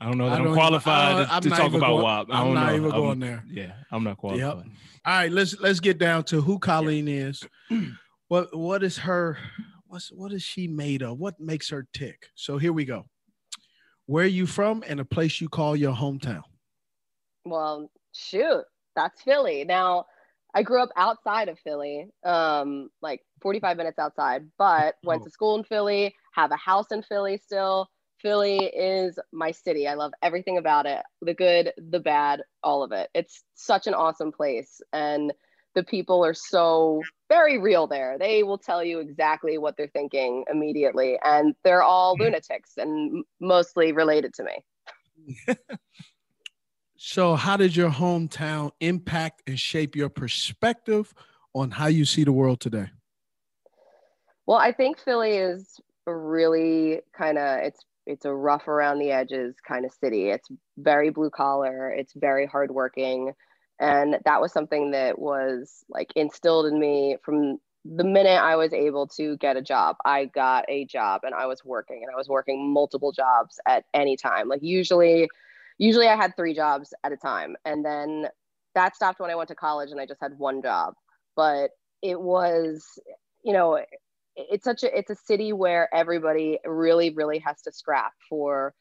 I 0.00 0.04
don't 0.06 0.18
know 0.18 0.26
that 0.26 0.32
I 0.32 0.36
I'm 0.36 0.44
don't 0.44 0.52
even- 0.52 0.58
qualified 0.60 1.26
I- 1.28 1.40
to, 1.40 1.48
to 1.48 1.56
talk 1.56 1.72
about 1.74 1.88
going- 1.88 2.02
WAP. 2.04 2.26
I 2.30 2.40
I'm 2.40 2.44
don't 2.46 2.54
know. 2.54 2.74
even 2.74 2.92
I'm- 2.92 3.00
going 3.00 3.20
there. 3.20 3.44
Yeah, 3.48 3.72
I'm 3.90 4.04
not 4.04 4.16
qualified. 4.18 4.56
Yep. 4.58 4.66
All 5.06 5.12
right, 5.14 5.32
let's 5.32 5.58
let's 5.60 5.80
get 5.80 5.98
down 5.98 6.24
to 6.24 6.40
who 6.40 6.58
Colleen 6.58 7.08
is. 7.08 7.42
What 8.28 8.54
what 8.54 8.82
is 8.82 8.98
her 8.98 9.38
what's 9.86 10.12
what 10.12 10.32
is 10.32 10.42
she 10.42 10.68
made 10.68 11.02
of? 11.02 11.18
What 11.18 11.40
makes 11.40 11.70
her 11.70 11.86
tick? 11.94 12.28
So 12.34 12.58
here 12.58 12.74
we 12.74 12.84
go. 12.84 13.06
Where 14.04 14.24
are 14.24 14.26
you 14.28 14.44
from 14.46 14.84
and 14.86 15.00
a 15.00 15.04
place 15.06 15.40
you 15.40 15.48
call 15.48 15.74
your 15.74 15.94
hometown? 15.94 16.42
Well, 17.46 17.90
shoot, 18.12 18.64
that's 18.94 19.22
Philly. 19.22 19.64
Now, 19.64 20.04
I 20.54 20.62
grew 20.62 20.82
up 20.82 20.90
outside 20.96 21.48
of 21.48 21.58
Philly, 21.60 22.08
um, 22.24 22.90
like 23.00 23.22
45 23.40 23.76
minutes 23.78 23.98
outside, 23.98 24.44
but 24.58 24.96
went 25.04 25.24
to 25.24 25.30
school 25.30 25.56
in 25.56 25.64
Philly, 25.64 26.14
have 26.34 26.50
a 26.52 26.56
house 26.56 26.90
in 26.92 27.02
Philly 27.02 27.38
still. 27.38 27.88
Philly 28.20 28.58
is 28.58 29.18
my 29.32 29.50
city. 29.50 29.86
I 29.86 29.94
love 29.94 30.12
everything 30.22 30.58
about 30.58 30.86
it 30.86 31.02
the 31.22 31.34
good, 31.34 31.72
the 31.76 32.00
bad, 32.00 32.42
all 32.62 32.82
of 32.82 32.92
it. 32.92 33.10
It's 33.14 33.42
such 33.54 33.86
an 33.86 33.94
awesome 33.94 34.32
place. 34.32 34.80
And 34.92 35.32
the 35.74 35.84
people 35.84 36.24
are 36.24 36.34
so 36.34 37.02
very 37.28 37.58
real 37.58 37.86
there. 37.86 38.16
They 38.18 38.42
will 38.42 38.58
tell 38.58 38.82
you 38.82 38.98
exactly 38.98 39.58
what 39.58 39.76
they're 39.76 39.88
thinking 39.88 40.44
immediately. 40.50 41.18
And 41.22 41.54
they're 41.62 41.82
all 41.82 42.14
mm-hmm. 42.14 42.24
lunatics 42.24 42.72
and 42.76 43.24
mostly 43.40 43.92
related 43.92 44.34
to 44.34 44.44
me. 44.44 45.54
So 47.00 47.36
how 47.36 47.56
did 47.56 47.76
your 47.76 47.90
hometown 47.90 48.72
impact 48.80 49.44
and 49.46 49.58
shape 49.58 49.94
your 49.94 50.08
perspective 50.08 51.14
on 51.54 51.70
how 51.70 51.86
you 51.86 52.04
see 52.04 52.24
the 52.24 52.32
world 52.32 52.58
today? 52.58 52.90
Well, 54.46 54.58
I 54.58 54.72
think 54.72 54.98
Philly 54.98 55.36
is 55.36 55.78
really 56.08 57.02
kind 57.16 57.38
of 57.38 57.60
it's 57.60 57.84
it's 58.08 58.24
a 58.24 58.34
rough 58.34 58.66
around 58.66 58.98
the 58.98 59.10
edges 59.10 59.56
kind 59.66 59.84
of 59.84 59.92
city. 59.92 60.30
It's 60.30 60.48
very 60.78 61.10
blue 61.10 61.30
collar, 61.30 61.90
it's 61.90 62.14
very 62.14 62.46
hardworking, 62.46 63.34
and 63.78 64.18
that 64.24 64.40
was 64.40 64.52
something 64.52 64.90
that 64.92 65.18
was 65.18 65.84
like 65.88 66.10
instilled 66.16 66.66
in 66.66 66.80
me 66.80 67.16
from 67.22 67.58
the 67.84 68.04
minute 68.04 68.40
I 68.40 68.56
was 68.56 68.72
able 68.72 69.06
to 69.08 69.36
get 69.36 69.56
a 69.56 69.62
job. 69.62 69.96
I 70.04 70.26
got 70.26 70.64
a 70.68 70.84
job 70.84 71.22
and 71.24 71.34
I 71.34 71.46
was 71.46 71.64
working 71.64 72.02
and 72.02 72.12
I 72.12 72.16
was 72.16 72.28
working 72.28 72.72
multiple 72.72 73.12
jobs 73.12 73.60
at 73.66 73.84
any 73.94 74.16
time. 74.16 74.48
Like 74.48 74.62
usually 74.62 75.28
usually 75.78 76.08
I 76.08 76.16
had 76.16 76.36
3 76.36 76.54
jobs 76.54 76.92
at 77.04 77.12
a 77.12 77.16
time 77.16 77.56
and 77.64 77.84
then 77.84 78.26
that 78.74 78.96
stopped 78.96 79.20
when 79.20 79.30
I 79.30 79.36
went 79.36 79.48
to 79.48 79.54
college 79.54 79.90
and 79.90 80.00
I 80.00 80.06
just 80.06 80.20
had 80.20 80.38
one 80.38 80.60
job. 80.60 80.94
But 81.36 81.70
it 82.02 82.20
was 82.20 82.98
you 83.44 83.52
know 83.52 83.80
it's 84.38 84.64
such 84.64 84.84
a 84.84 84.98
it's 84.98 85.10
a 85.10 85.16
city 85.16 85.52
where 85.52 85.92
everybody 85.94 86.58
really 86.64 87.10
really 87.10 87.40
has 87.40 87.60
to 87.62 87.72
scrap 87.72 88.12
for 88.28 88.74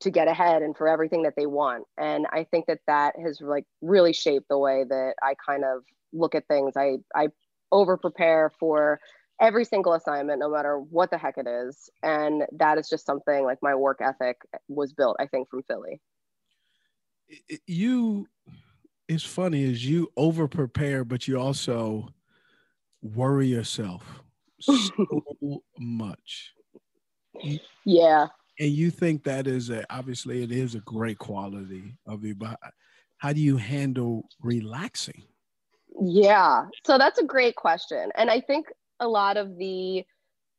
to 0.00 0.10
get 0.10 0.26
ahead 0.26 0.62
and 0.62 0.76
for 0.76 0.88
everything 0.88 1.22
that 1.22 1.34
they 1.36 1.46
want. 1.46 1.84
And 1.96 2.26
i 2.32 2.44
think 2.44 2.66
that 2.66 2.80
that 2.86 3.14
has 3.22 3.40
like 3.40 3.64
really 3.80 4.12
shaped 4.12 4.48
the 4.48 4.58
way 4.58 4.84
that 4.88 5.14
i 5.22 5.34
kind 5.44 5.64
of 5.64 5.82
look 6.12 6.34
at 6.34 6.46
things. 6.48 6.72
I 6.76 6.96
i 7.14 7.28
over 7.70 7.96
prepare 7.96 8.50
for 8.58 9.00
every 9.40 9.64
single 9.64 9.94
assignment 9.94 10.40
no 10.40 10.50
matter 10.50 10.78
what 10.78 11.10
the 11.10 11.18
heck 11.18 11.38
it 11.38 11.48
is. 11.48 11.88
And 12.02 12.44
that 12.52 12.78
is 12.78 12.88
just 12.88 13.06
something 13.06 13.44
like 13.44 13.58
my 13.62 13.74
work 13.74 14.00
ethic 14.02 14.36
was 14.68 14.92
built 14.92 15.16
i 15.20 15.26
think 15.26 15.48
from 15.48 15.62
philly. 15.62 16.00
You 17.66 18.26
it's 19.08 19.24
funny 19.24 19.64
is 19.64 19.84
you 19.86 20.10
over 20.16 20.48
prepare, 20.48 21.04
but 21.04 21.28
you 21.28 21.38
also 21.38 22.08
worry 23.02 23.48
yourself 23.48 24.22
so 24.62 25.24
much. 25.78 26.52
yeah 27.84 28.26
And 28.58 28.70
you 28.70 28.90
think 28.90 29.24
that 29.24 29.46
is 29.46 29.70
a 29.70 29.84
obviously 29.92 30.42
it 30.42 30.52
is 30.52 30.74
a 30.74 30.80
great 30.80 31.18
quality 31.18 31.96
of 32.06 32.24
you, 32.24 32.34
but 32.34 32.58
how 33.18 33.32
do 33.32 33.40
you 33.40 33.56
handle 33.56 34.28
relaxing? 34.40 35.22
Yeah. 36.00 36.66
So 36.84 36.98
that's 36.98 37.18
a 37.18 37.24
great 37.24 37.56
question. 37.56 38.10
And 38.16 38.30
I 38.30 38.40
think 38.40 38.66
a 39.00 39.08
lot 39.08 39.36
of 39.36 39.56
the 39.56 40.04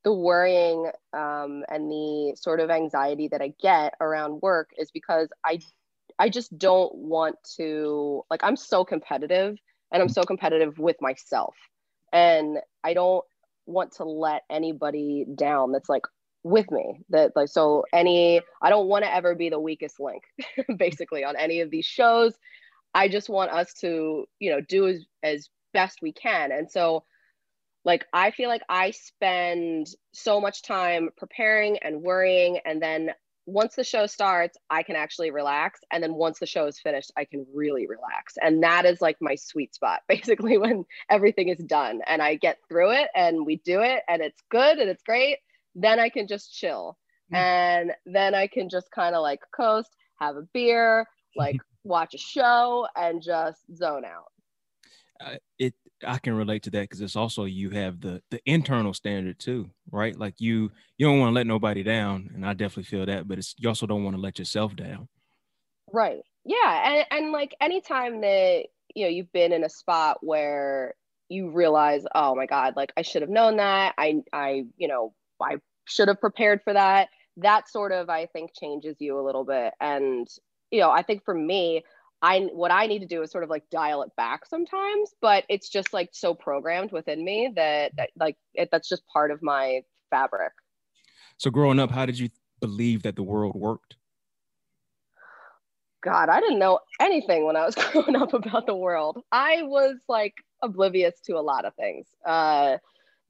the 0.03 0.13
worrying 0.13 0.91
um, 1.13 1.63
and 1.69 1.89
the 1.89 2.35
sort 2.37 2.59
of 2.59 2.69
anxiety 2.69 3.29
that 3.29 3.41
I 3.41 3.53
get 3.61 3.93
around 4.01 4.41
work 4.41 4.71
is 4.77 4.91
because 4.91 5.29
I 5.45 5.59
I 6.19 6.29
just 6.29 6.57
don't 6.57 6.93
want 6.95 7.35
to 7.57 8.23
like 8.29 8.43
I'm 8.43 8.57
so 8.57 8.85
competitive 8.85 9.57
and 9.91 10.01
I'm 10.01 10.09
so 10.09 10.23
competitive 10.23 10.79
with 10.79 10.97
myself. 11.01 11.55
And 12.11 12.59
I 12.83 12.93
don't 12.93 13.23
want 13.65 13.93
to 13.93 14.03
let 14.03 14.43
anybody 14.49 15.25
down 15.35 15.71
that's 15.71 15.89
like 15.89 16.03
with 16.43 16.69
me 16.71 16.99
that 17.09 17.31
like 17.35 17.47
so 17.47 17.85
any 17.93 18.41
I 18.61 18.69
don't 18.69 18.87
want 18.87 19.05
to 19.05 19.13
ever 19.13 19.33
be 19.33 19.49
the 19.49 19.59
weakest 19.59 19.99
link 19.99 20.23
basically 20.77 21.23
on 21.23 21.35
any 21.37 21.61
of 21.61 21.71
these 21.71 21.85
shows. 21.85 22.33
I 22.93 23.07
just 23.07 23.29
want 23.29 23.51
us 23.51 23.73
to, 23.75 24.25
you 24.39 24.51
know, 24.51 24.61
do 24.61 24.87
as 24.87 25.05
as 25.23 25.49
best 25.73 25.99
we 26.01 26.11
can. 26.11 26.51
And 26.51 26.69
so 26.69 27.05
like 27.85 28.05
I 28.13 28.31
feel 28.31 28.49
like 28.49 28.63
I 28.69 28.91
spend 28.91 29.87
so 30.13 30.39
much 30.39 30.63
time 30.63 31.09
preparing 31.17 31.77
and 31.79 32.01
worrying 32.01 32.59
and 32.65 32.81
then 32.81 33.11
once 33.45 33.75
the 33.75 33.83
show 33.83 34.05
starts, 34.05 34.57
I 34.69 34.83
can 34.83 34.95
actually 34.95 35.31
relax. 35.31 35.81
And 35.91 36.01
then 36.01 36.13
once 36.13 36.39
the 36.39 36.45
show 36.45 36.65
is 36.67 36.79
finished, 36.79 37.11
I 37.17 37.25
can 37.25 37.45
really 37.53 37.87
relax. 37.87 38.35
And 38.41 38.63
that 38.63 38.85
is 38.85 39.01
like 39.01 39.17
my 39.19 39.35
sweet 39.35 39.75
spot, 39.75 40.01
basically, 40.07 40.57
when 40.57 40.85
everything 41.09 41.49
is 41.49 41.59
done 41.59 42.01
and 42.07 42.21
I 42.21 42.35
get 42.35 42.59
through 42.67 42.91
it 42.91 43.09
and 43.15 43.45
we 43.45 43.57
do 43.57 43.81
it 43.81 44.03
and 44.07 44.21
it's 44.21 44.41
good 44.49 44.77
and 44.77 44.89
it's 44.89 45.03
great, 45.03 45.37
then 45.75 45.99
I 45.99 46.09
can 46.09 46.27
just 46.27 46.53
chill. 46.53 46.97
Mm. 47.33 47.37
And 47.37 47.91
then 48.05 48.35
I 48.35 48.47
can 48.47 48.69
just 48.69 48.91
kind 48.91 49.15
of 49.15 49.21
like 49.21 49.39
coast, 49.55 49.89
have 50.19 50.35
a 50.37 50.47
beer, 50.53 51.05
like 51.35 51.57
watch 51.83 52.13
a 52.13 52.19
show 52.19 52.87
and 52.95 53.21
just 53.21 53.59
zone 53.75 54.05
out. 54.05 54.31
Uh, 55.19 55.37
it 55.59 55.73
I 56.05 56.17
can 56.19 56.33
relate 56.33 56.63
to 56.63 56.69
that 56.71 56.81
because 56.81 57.01
it's 57.01 57.15
also 57.15 57.45
you 57.45 57.69
have 57.71 58.01
the 58.01 58.21
the 58.31 58.41
internal 58.45 58.93
standard 58.93 59.39
too, 59.39 59.69
right? 59.91 60.17
Like 60.17 60.35
you 60.39 60.71
you 60.97 61.07
don't 61.07 61.19
want 61.19 61.31
to 61.31 61.35
let 61.35 61.47
nobody 61.47 61.83
down, 61.83 62.29
and 62.33 62.45
I 62.45 62.53
definitely 62.53 62.83
feel 62.83 63.05
that, 63.05 63.27
but 63.27 63.37
it's 63.37 63.55
you 63.57 63.69
also 63.69 63.85
don't 63.85 64.03
want 64.03 64.15
to 64.15 64.21
let 64.21 64.39
yourself 64.39 64.75
down. 64.75 65.07
Right. 65.91 66.21
Yeah, 66.45 66.91
and 66.91 67.05
and 67.11 67.31
like 67.31 67.55
anytime 67.61 68.21
that 68.21 68.65
you 68.95 69.05
know 69.05 69.09
you've 69.09 69.31
been 69.31 69.53
in 69.53 69.63
a 69.63 69.69
spot 69.69 70.17
where 70.21 70.93
you 71.29 71.51
realize, 71.51 72.03
oh 72.13 72.35
my 72.35 72.45
god, 72.45 72.75
like 72.75 72.91
I 72.97 73.01
should 73.01 73.21
have 73.21 73.31
known 73.31 73.57
that. 73.57 73.93
I 73.97 74.23
I 74.31 74.65
you 74.77 74.87
know 74.87 75.13
I 75.41 75.57
should 75.85 76.07
have 76.07 76.19
prepared 76.19 76.61
for 76.63 76.73
that. 76.73 77.09
That 77.37 77.69
sort 77.69 77.91
of 77.91 78.09
I 78.09 78.27
think 78.27 78.51
changes 78.59 78.97
you 78.99 79.19
a 79.19 79.25
little 79.25 79.45
bit, 79.45 79.73
and 79.79 80.27
you 80.71 80.79
know 80.79 80.91
I 80.91 81.01
think 81.03 81.23
for 81.23 81.33
me 81.33 81.83
I 82.23 82.39
what 82.53 82.71
I 82.71 82.87
need 82.87 82.99
to 82.99 83.05
do 83.05 83.21
is 83.21 83.31
sort 83.31 83.43
of 83.43 83.49
like 83.49 83.69
dial 83.69 84.01
it 84.01 84.15
back 84.15 84.45
sometimes, 84.45 85.13
but 85.21 85.43
it's 85.49 85.67
just 85.67 85.91
like 85.91 86.09
so 86.13 86.33
programmed 86.33 86.93
within 86.93 87.23
me 87.23 87.51
that, 87.57 87.91
that 87.97 88.11
like 88.15 88.37
it, 88.53 88.69
that's 88.71 88.87
just 88.87 89.05
part 89.07 89.29
of 89.29 89.43
my 89.43 89.81
fabric. 90.09 90.53
So 91.37 91.51
growing 91.51 91.79
up, 91.79 91.91
how 91.91 92.05
did 92.05 92.17
you 92.17 92.29
believe 92.61 93.03
that 93.03 93.17
the 93.17 93.23
world 93.23 93.55
worked? 93.55 93.97
God, 96.01 96.29
I 96.29 96.39
didn't 96.39 96.59
know 96.59 96.79
anything 97.01 97.45
when 97.45 97.57
I 97.57 97.65
was 97.65 97.75
growing 97.91 98.15
up 98.15 98.33
about 98.33 98.67
the 98.67 98.75
world. 98.75 99.21
I 99.29 99.63
was 99.63 99.97
like 100.07 100.35
oblivious 100.61 101.19
to 101.25 101.33
a 101.33 101.41
lot 101.41 101.65
of 101.65 101.75
things. 101.75 102.07
Uh, 102.25 102.77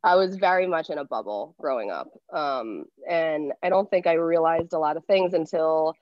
I 0.03 0.15
was 0.15 0.35
very 0.35 0.67
much 0.67 0.91
in 0.91 0.99
a 0.99 1.05
bubble 1.05 1.55
growing 1.59 1.89
up. 1.89 2.09
Um, 2.31 2.85
and 3.09 3.53
I 3.63 3.69
don't 3.69 3.89
think 3.89 4.05
I 4.05 4.13
realized 4.13 4.73
a 4.73 4.79
lot 4.79 4.97
of 4.97 5.05
things 5.05 5.33
until 5.33 5.95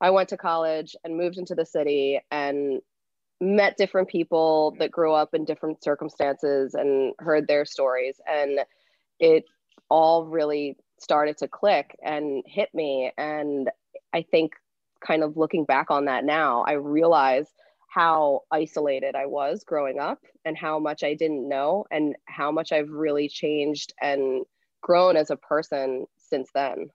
I 0.00 0.10
went 0.10 0.28
to 0.30 0.36
college 0.36 0.94
and 1.04 1.16
moved 1.16 1.38
into 1.38 1.54
the 1.54 1.66
city 1.66 2.20
and 2.30 2.80
met 3.40 3.76
different 3.76 4.08
people 4.08 4.74
that 4.78 4.90
grew 4.90 5.12
up 5.12 5.34
in 5.34 5.44
different 5.44 5.82
circumstances 5.82 6.74
and 6.74 7.14
heard 7.18 7.46
their 7.46 7.64
stories. 7.64 8.20
And 8.26 8.60
it 9.18 9.44
all 9.90 10.24
really 10.26 10.76
started 10.98 11.36
to 11.38 11.48
click 11.48 11.96
and 12.02 12.42
hit 12.46 12.70
me. 12.74 13.12
And 13.16 13.70
I 14.12 14.22
think, 14.22 14.52
kind 15.06 15.22
of 15.22 15.36
looking 15.36 15.64
back 15.64 15.90
on 15.90 16.06
that 16.06 16.24
now, 16.24 16.64
I 16.66 16.72
realize 16.72 17.46
how 17.88 18.42
isolated 18.50 19.14
I 19.14 19.26
was 19.26 19.62
growing 19.64 19.98
up 20.00 20.18
and 20.44 20.56
how 20.56 20.78
much 20.78 21.02
I 21.02 21.14
didn't 21.14 21.48
know 21.48 21.84
and 21.90 22.16
how 22.24 22.50
much 22.50 22.72
I've 22.72 22.90
really 22.90 23.28
changed 23.28 23.94
and 24.00 24.44
grown 24.82 25.16
as 25.16 25.30
a 25.30 25.36
person 25.36 26.06
since 26.18 26.50
then 26.54 26.90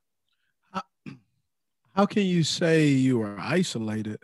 how 1.93 2.05
can 2.05 2.23
you 2.23 2.43
say 2.43 2.87
you 2.87 3.21
are 3.21 3.37
isolated 3.39 4.19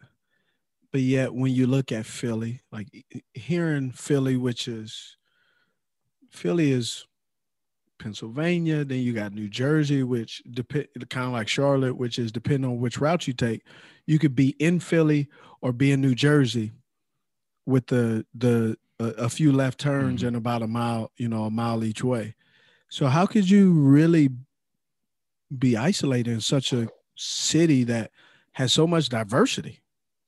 but 0.92 1.02
yet 1.02 1.34
when 1.34 1.54
you 1.54 1.68
look 1.68 1.92
at 1.92 2.06
philly 2.06 2.62
like 2.72 2.88
here 3.34 3.76
in 3.76 3.92
philly 3.92 4.38
which 4.38 4.68
is 4.68 5.18
philly 6.32 6.72
is 6.72 7.06
pennsylvania 8.00 8.86
then 8.86 9.00
you 9.00 9.14
got 9.14 9.34
new 9.34 9.50
jersey 9.50 10.04
which 10.04 10.42
depend 10.52 10.88
kind 11.10 11.28
of 11.28 11.34
like 11.34 11.48
charlotte 11.48 11.96
which 11.96 12.20
is 12.20 12.32
depending 12.32 12.70
on 12.70 12.80
which 12.80 13.00
route 13.00 13.28
you 13.28 13.34
take 13.34 13.64
you 14.06 14.20
could 14.20 14.36
be 14.36 14.50
in 14.60 14.80
philly 14.80 15.28
or 15.62 15.74
be 15.74 15.92
in 15.92 16.02
new 16.02 16.16
jersey 16.16 16.72
with 17.66 17.88
the 17.88 18.26
the 18.36 18.78
a, 19.00 19.30
few 19.30 19.52
left 19.52 19.80
turns 19.80 20.22
mm-hmm. 20.22 20.30
and 20.30 20.38
about 20.38 20.64
a 20.64 20.68
mile 20.68 21.12
you 21.18 21.28
know 21.28 21.44
a 21.44 21.52
mile 21.52 21.84
each 21.84 22.04
way 22.04 22.34
so 22.90 23.08
how 23.08 23.26
could 23.26 23.50
you 23.50 23.72
really 23.74 24.30
be 25.58 25.78
isolated 25.78 26.32
in 26.32 26.42
such 26.42 26.74
a 26.74 26.88
city 27.18 27.84
that 27.86 28.12
has 28.54 28.74
so 28.74 28.88
much 28.88 29.10
diversity. 29.10 29.82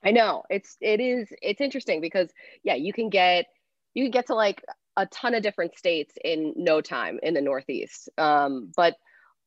I 0.04 0.12
know 0.12 0.44
it's 0.50 0.78
it 0.82 1.00
is 1.00 1.30
it's 1.42 1.62
interesting 1.62 2.02
because 2.02 2.30
yeah, 2.64 2.76
you 2.76 2.94
can 2.94 3.10
get 3.10 3.46
you 3.94 4.06
can 4.06 4.12
get 4.12 4.28
to 4.28 4.36
like 4.36 4.64
a 4.98 5.06
ton 5.08 5.34
of 5.34 5.44
different 5.44 5.78
states 5.78 6.14
in 6.24 6.54
no 6.58 6.82
time 6.82 7.20
in 7.24 7.34
the 7.34 7.42
Northeast. 7.42 8.10
Um, 8.18 8.72
but 8.76 8.96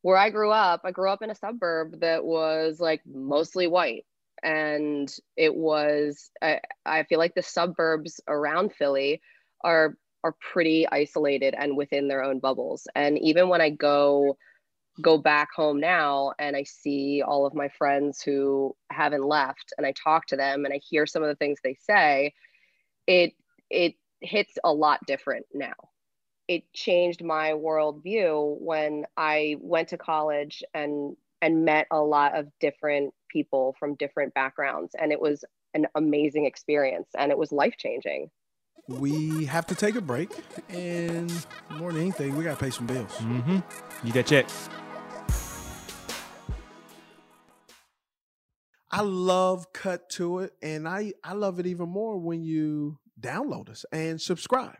where 0.03 0.17
I 0.17 0.31
grew 0.31 0.51
up, 0.51 0.83
I 0.85 0.91
grew 0.91 1.11
up 1.11 1.23
in 1.23 1.31
a 1.31 1.35
suburb 1.35 2.01
that 2.01 2.25
was 2.25 2.81
like 2.81 3.03
mostly 3.07 3.67
white, 3.67 4.05
and 4.43 5.13
it 5.37 5.55
was 5.55 6.31
I, 6.43 6.61
I 6.85 7.05
feel 7.05 7.19
like 7.19 7.35
the 7.35 7.43
suburbs 7.43 8.21
around 8.29 8.73
Philly 8.73 9.21
are 9.63 9.97
are 10.25 10.35
pretty 10.53 10.87
isolated 10.89 11.55
and 11.59 11.77
within 11.77 12.09
their 12.09 12.23
own 12.23 12.39
bubbles. 12.39 12.87
And 12.95 13.19
even 13.19 13.49
when 13.49 13.61
I 13.61 13.71
go 13.71 14.37
go 15.01 15.17
back 15.17 15.49
home 15.55 15.81
now 15.81 16.33
and 16.39 16.55
I 16.55 16.65
see 16.65 17.23
all 17.27 17.47
of 17.47 17.55
my 17.55 17.69
friends 17.69 18.21
who 18.21 18.77
haven't 18.91 19.25
left 19.25 19.73
and 19.79 19.87
I 19.87 19.93
talk 19.93 20.27
to 20.27 20.37
them 20.37 20.65
and 20.65 20.75
I 20.75 20.79
hear 20.79 21.07
some 21.07 21.23
of 21.23 21.29
the 21.29 21.37
things 21.37 21.59
they 21.63 21.77
say, 21.81 22.35
it 23.07 23.33
it 23.71 23.95
hits 24.21 24.59
a 24.63 24.73
lot 24.73 25.01
different 25.07 25.47
now. 25.55 25.73
It 26.47 26.71
changed 26.75 27.25
my 27.25 27.53
worldview 27.53 28.57
when 28.61 29.07
I 29.17 29.57
went 29.61 29.89
to 29.89 29.99
college 29.99 30.63
and 30.75 31.17
and 31.41 31.65
met 31.65 31.87
a 31.91 32.01
lot 32.01 32.37
of 32.37 32.49
different 32.61 33.15
people 33.29 33.75
from 33.81 33.97
different 33.97 34.35
backgrounds 34.35 34.95
and 34.99 35.11
it 35.11 35.21
was 35.21 35.45
an 35.75 35.87
amazing 35.95 36.45
experience 36.45 37.09
and 37.19 37.33
it 37.33 37.39
was 37.39 37.51
life 37.51 37.75
changing. 37.79 38.31
We 38.89 39.45
have 39.45 39.67
to 39.67 39.75
take 39.75 39.95
a 39.95 40.01
break, 40.01 40.31
and 40.69 41.33
more 41.71 41.93
than 41.93 42.03
anything, 42.03 42.37
we 42.37 42.43
got 42.43 42.59
to 42.59 42.65
pay 42.65 42.71
some 42.71 42.87
bills. 42.87 43.13
Mm-hmm. 43.19 44.07
You 44.07 44.13
that 44.13 44.27
check. 44.27 44.49
I 48.91 49.01
love 49.01 49.73
Cut 49.73 50.11
to 50.11 50.41
It, 50.41 50.53
and 50.61 50.87
I 50.87 51.13
I 51.25 51.33
love 51.33 51.59
it 51.61 51.67
even 51.67 51.89
more 51.89 52.19
when 52.19 52.43
you 52.43 52.99
download 53.19 53.71
us 53.71 53.85
and 53.93 54.21
subscribe. 54.21 54.77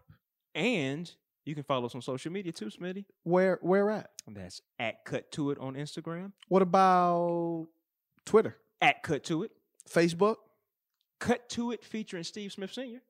And 0.55 1.11
you 1.45 1.55
can 1.55 1.65
follow 1.65 1.87
us 1.87 1.95
on 1.95 2.03
social 2.03 2.31
media 2.31 2.53
too, 2.53 2.67
Smitty. 2.67 3.07
Where 3.23 3.59
where 3.63 3.91
at? 3.91 4.11
That's 4.27 4.61
at 4.79 5.05
Cut 5.07 5.31
to 5.33 5.51
It 5.53 5.59
on 5.59 5.75
Instagram. 5.75 6.33
What 6.49 6.63
about 6.63 7.69
Twitter? 8.27 8.59
At 8.81 9.03
Cut 9.03 9.25
to 9.25 9.45
It. 9.45 9.53
Facebook. 9.89 10.37
Cut 11.19 11.49
to 11.51 11.71
It 11.71 11.85
featuring 11.85 12.25
Steve 12.25 12.53
Smith 12.53 12.73
Sr. 12.73 13.01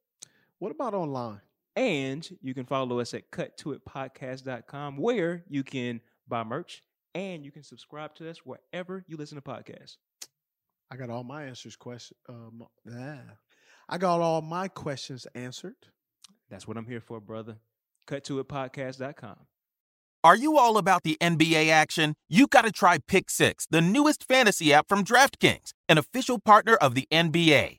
What 0.63 0.71
about 0.71 0.95
online? 0.95 1.41
And 1.75 2.25
you 2.41 2.55
can 2.55 2.67
follow 2.67 3.01
us 3.01 3.15
at 3.15 3.33
cuttoitpodcast.com 3.33 4.97
where 4.97 5.43
you 5.49 5.65
can 5.65 6.01
buy 6.29 6.45
merch 6.45 6.85
and 7.17 7.45
you 7.45 7.51
can 7.51 7.65
subscribe 7.65 8.15
to 8.15 8.31
us 8.31 8.47
wherever 8.47 9.05
you 9.09 9.17
listen 9.17 9.35
to 9.35 9.43
podcasts. 9.43 9.97
I 10.89 10.95
got 10.95 11.11
all 11.11 11.25
my 11.25 11.47
answers 11.47 11.75
question. 11.75 12.17
Um, 12.29 12.63
yeah. 12.89 13.23
I 13.89 13.99
got 13.99 14.21
all 14.21 14.41
my 14.41 14.69
questions 14.69 15.27
answered. 15.35 15.75
That's 16.49 16.69
what 16.69 16.77
I'm 16.77 16.87
here 16.87 17.01
for, 17.01 17.21
brother. 17.21 17.57
Cut 18.07 18.23
to 18.27 18.39
it 18.39 18.47
Are 20.23 20.37
you 20.37 20.59
all 20.59 20.79
about 20.79 21.03
the 21.03 21.17
NBA 21.21 21.71
action? 21.71 22.15
You 22.29 22.47
got 22.47 22.63
to 22.67 22.71
try 22.71 22.99
Pick 23.09 23.31
Six, 23.31 23.67
the 23.69 23.81
newest 23.81 24.29
fantasy 24.29 24.73
app 24.73 24.89
from 24.89 25.03
DraftKings, 25.05 25.73
an 25.89 25.99
official 25.99 26.39
partner 26.39 26.77
of 26.77 26.95
the 26.95 27.09
NBA. 27.11 27.79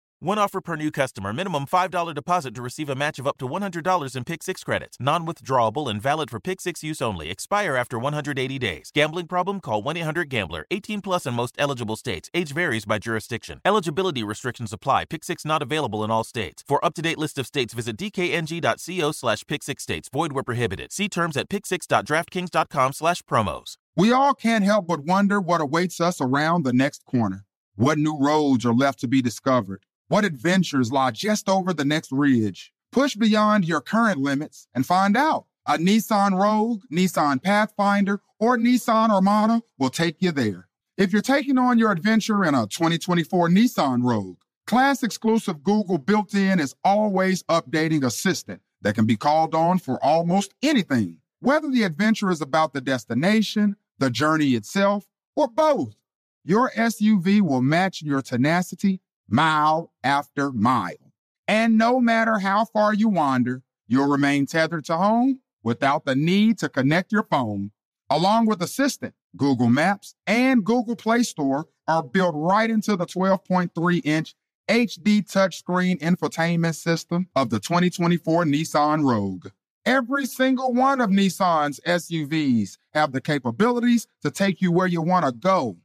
One 0.23 0.37
offer 0.37 0.61
per 0.61 0.75
new 0.75 0.91
customer. 0.91 1.33
Minimum 1.33 1.65
$5 1.65 2.13
deposit 2.13 2.53
to 2.53 2.61
receive 2.61 2.89
a 2.89 2.95
match 2.95 3.17
of 3.17 3.25
up 3.25 3.39
to 3.39 3.47
$100 3.47 4.15
in 4.15 4.23
Pick 4.23 4.43
6 4.43 4.63
credits. 4.63 4.95
Non 4.99 5.25
withdrawable 5.25 5.89
and 5.89 5.99
valid 5.99 6.29
for 6.29 6.39
Pick 6.39 6.61
6 6.61 6.83
use 6.83 7.01
only. 7.01 7.31
Expire 7.31 7.75
after 7.75 7.97
180 7.97 8.59
days. 8.59 8.91
Gambling 8.93 9.25
problem? 9.25 9.59
Call 9.59 9.81
1 9.81 9.97
800 9.97 10.29
Gambler. 10.29 10.67
18 10.69 11.01
plus 11.01 11.25
in 11.25 11.33
most 11.33 11.55
eligible 11.57 11.95
states. 11.95 12.29
Age 12.35 12.53
varies 12.53 12.85
by 12.85 12.99
jurisdiction. 12.99 13.61
Eligibility 13.65 14.23
restrictions 14.23 14.71
apply. 14.71 15.05
Pick 15.05 15.23
6 15.23 15.43
not 15.43 15.63
available 15.63 16.03
in 16.03 16.11
all 16.11 16.23
states. 16.23 16.63
For 16.67 16.85
up 16.85 16.93
to 16.93 17.01
date 17.01 17.17
list 17.17 17.39
of 17.39 17.47
states, 17.47 17.73
visit 17.73 17.97
dkng.co 17.97 19.11
slash 19.13 19.43
pick 19.47 19.63
6 19.63 19.81
states. 19.81 20.07
Void 20.13 20.33
where 20.33 20.43
prohibited. 20.43 20.91
See 20.91 21.09
terms 21.09 21.35
at 21.35 21.49
pick6.draftkings.com 21.49 22.93
slash 22.93 23.23
promos. 23.23 23.73
We 23.95 24.11
all 24.11 24.35
can't 24.35 24.65
help 24.65 24.85
but 24.85 24.99
wonder 24.99 25.41
what 25.41 25.61
awaits 25.61 25.99
us 25.99 26.21
around 26.21 26.61
the 26.61 26.73
next 26.73 27.05
corner. 27.05 27.45
What 27.75 27.97
new 27.97 28.19
roads 28.19 28.67
are 28.67 28.73
left 28.73 28.99
to 28.99 29.07
be 29.07 29.23
discovered? 29.23 29.83
What 30.11 30.25
adventures 30.25 30.91
lie 30.91 31.11
just 31.11 31.47
over 31.47 31.71
the 31.71 31.85
next 31.85 32.11
ridge? 32.11 32.73
Push 32.91 33.15
beyond 33.15 33.63
your 33.63 33.79
current 33.79 34.19
limits 34.19 34.67
and 34.75 34.85
find 34.85 35.15
out. 35.15 35.45
A 35.65 35.77
Nissan 35.77 36.37
Rogue, 36.37 36.81
Nissan 36.91 37.41
Pathfinder, 37.41 38.19
or 38.37 38.57
Nissan 38.57 39.09
Armada 39.09 39.61
will 39.77 39.89
take 39.89 40.21
you 40.21 40.33
there. 40.33 40.67
If 40.97 41.13
you're 41.13 41.21
taking 41.21 41.57
on 41.57 41.79
your 41.79 41.93
adventure 41.93 42.43
in 42.43 42.53
a 42.55 42.67
2024 42.67 43.47
Nissan 43.47 44.03
Rogue, 44.03 44.39
class 44.67 45.01
exclusive 45.01 45.63
Google 45.63 45.97
built 45.97 46.35
in 46.35 46.59
is 46.59 46.75
always 46.83 47.43
updating 47.43 48.03
assistant 48.03 48.61
that 48.81 48.95
can 48.95 49.05
be 49.05 49.15
called 49.15 49.55
on 49.55 49.79
for 49.79 49.97
almost 50.03 50.53
anything, 50.61 51.19
whether 51.39 51.69
the 51.69 51.83
adventure 51.83 52.31
is 52.31 52.41
about 52.41 52.73
the 52.73 52.81
destination, 52.81 53.77
the 53.97 54.09
journey 54.09 54.55
itself, 54.55 55.05
or 55.37 55.47
both. 55.47 55.95
Your 56.43 56.69
SUV 56.71 57.39
will 57.39 57.61
match 57.61 58.01
your 58.01 58.21
tenacity 58.21 58.99
mile 59.31 59.91
after 60.03 60.51
mile. 60.51 61.13
And 61.47 61.77
no 61.77 61.99
matter 61.99 62.39
how 62.39 62.65
far 62.65 62.93
you 62.93 63.09
wander, 63.09 63.63
you'll 63.87 64.09
remain 64.09 64.45
tethered 64.45 64.85
to 64.85 64.97
home 64.97 65.39
without 65.63 66.05
the 66.05 66.15
need 66.15 66.57
to 66.59 66.69
connect 66.69 67.11
your 67.11 67.23
phone. 67.23 67.71
Along 68.09 68.45
with 68.45 68.61
Assistant, 68.61 69.13
Google 69.37 69.69
Maps 69.69 70.15
and 70.27 70.63
Google 70.63 70.95
Play 70.95 71.23
Store 71.23 71.67
are 71.87 72.03
built 72.03 72.35
right 72.35 72.69
into 72.69 72.95
the 72.95 73.05
12.3 73.05 74.01
inch 74.05 74.35
HD 74.69 75.21
touchscreen 75.29 75.99
infotainment 75.99 76.75
system 76.75 77.27
of 77.35 77.49
the 77.49 77.59
2024 77.59 78.45
Nissan 78.45 79.03
Rogue. 79.03 79.47
Every 79.85 80.25
single 80.25 80.73
one 80.73 81.01
of 81.01 81.09
Nissan's 81.09 81.79
SUVs 81.85 82.77
have 82.93 83.11
the 83.11 83.21
capabilities 83.21 84.07
to 84.21 84.29
take 84.29 84.61
you 84.61 84.71
where 84.71 84.87
you 84.87 85.01
want 85.01 85.25
to 85.25 85.31
go. 85.31 85.77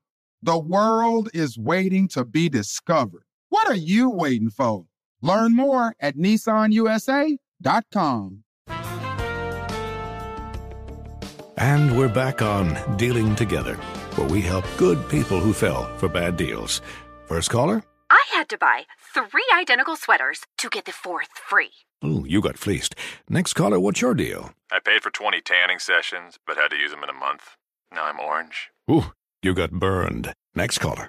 The 0.43 0.59
world 0.59 1.31
is 1.33 1.59
waiting 1.59 2.07
to 2.09 2.25
be 2.25 2.49
discovered. 2.49 3.26
What 3.57 3.71
are 3.71 3.75
you 3.75 4.11
waiting 4.11 4.51
for? 4.51 4.85
Learn 5.23 5.57
more 5.57 5.95
at 5.99 6.15
nissanusa.com. 6.15 8.45
And 11.57 11.99
we're 11.99 12.11
back 12.11 12.43
on 12.43 12.77
Dealing 12.99 13.35
Together, 13.35 13.77
where 14.17 14.29
we 14.29 14.43
help 14.43 14.67
good 14.77 15.09
people 15.09 15.41
who 15.41 15.55
fell 15.55 15.85
for 15.97 16.07
bad 16.07 16.37
deals. 16.37 16.83
First 17.25 17.49
caller? 17.49 17.83
I 18.11 18.23
had 18.35 18.51
to 18.51 18.59
buy 18.59 18.85
three 19.15 19.47
identical 19.59 19.97
sweaters 19.97 20.43
to 20.59 20.69
get 20.69 20.85
the 20.85 20.93
fourth 20.93 21.31
free. 21.49 21.73
Ooh, 22.05 22.27
you 22.29 22.43
got 22.43 22.59
fleeced. 22.59 22.95
Next 23.31 23.55
caller, 23.55 23.81
what's 23.81 24.03
your 24.03 24.13
deal? 24.13 24.53
I 24.71 24.81
paid 24.81 25.03
for 25.03 25.11
20 25.11 25.41
tanning 25.41 25.79
sessions, 25.79 26.39
but 26.47 26.59
had 26.59 26.73
to 26.73 26.77
use 26.77 26.91
them 26.91 27.03
in 27.03 27.09
a 27.09 27.15
month. 27.15 27.57
Now 27.91 28.05
I'm 28.05 28.21
orange. 28.21 28.69
Ooh, 28.91 29.13
you 29.43 29.55
got 29.55 29.71
burned. 29.71 30.35
Next 30.55 30.77
caller. 30.77 31.09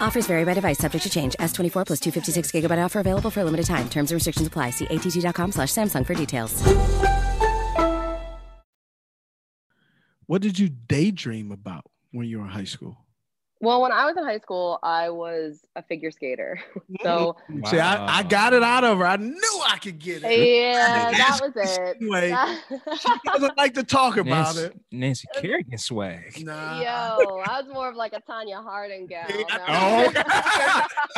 Offers 0.00 0.26
vary 0.26 0.44
by 0.44 0.54
device, 0.54 0.78
subject 0.78 1.04
to 1.04 1.10
change. 1.10 1.36
S24 1.38 1.86
plus 1.86 2.00
256 2.00 2.50
gigabyte 2.50 2.84
offer 2.84 3.00
available 3.00 3.30
for 3.30 3.40
a 3.40 3.44
limited 3.44 3.66
time. 3.66 3.88
Terms 3.88 4.10
and 4.10 4.16
restrictions 4.16 4.48
apply. 4.48 4.70
See 4.70 4.86
att.com 4.86 5.52
slash 5.52 5.68
Samsung 5.68 6.06
for 6.06 6.14
details. 6.14 6.62
What 10.26 10.42
did 10.42 10.58
you 10.58 10.68
daydream 10.68 11.50
about 11.50 11.84
when 12.12 12.26
you 12.26 12.38
were 12.38 12.44
in 12.44 12.50
high 12.50 12.64
school? 12.64 12.98
Well, 13.60 13.82
when 13.82 13.90
I 13.90 14.06
was 14.06 14.16
in 14.16 14.22
high 14.24 14.38
school, 14.38 14.78
I 14.84 15.10
was 15.10 15.66
a 15.74 15.82
figure 15.82 16.10
skater. 16.10 16.60
So 17.02 17.36
See, 17.66 17.78
I, 17.78 18.18
I 18.18 18.22
got 18.24 18.52
it 18.54 18.62
out 18.62 18.82
of 18.82 18.98
her. 18.98 19.06
I 19.06 19.16
knew 19.16 19.62
I 19.66 19.78
could 19.78 19.98
get 19.98 20.22
it. 20.24 20.62
yeah, 20.62 21.12
that 21.12 21.38
was 21.40 21.52
it. 21.54 21.96
Anyway, 22.00 22.34
she 22.98 23.08
doesn't 23.24 23.56
like 23.56 23.74
to 23.74 23.84
talk 23.84 24.16
about 24.16 24.56
Nancy, 24.56 24.62
it. 24.62 24.80
Nancy 24.90 25.28
Kerrigan 25.36 25.78
swag. 25.78 26.44
Nah. 26.44 26.80
Yo, 26.80 27.42
I 27.46 27.60
was 27.60 27.66
more 27.72 27.88
of 27.88 27.94
like 27.94 28.14
a 28.14 28.20
Tonya 28.22 28.62
Harding 28.62 29.06
gal. 29.06 29.26
No. 29.28 29.44
Oh. 29.68 30.12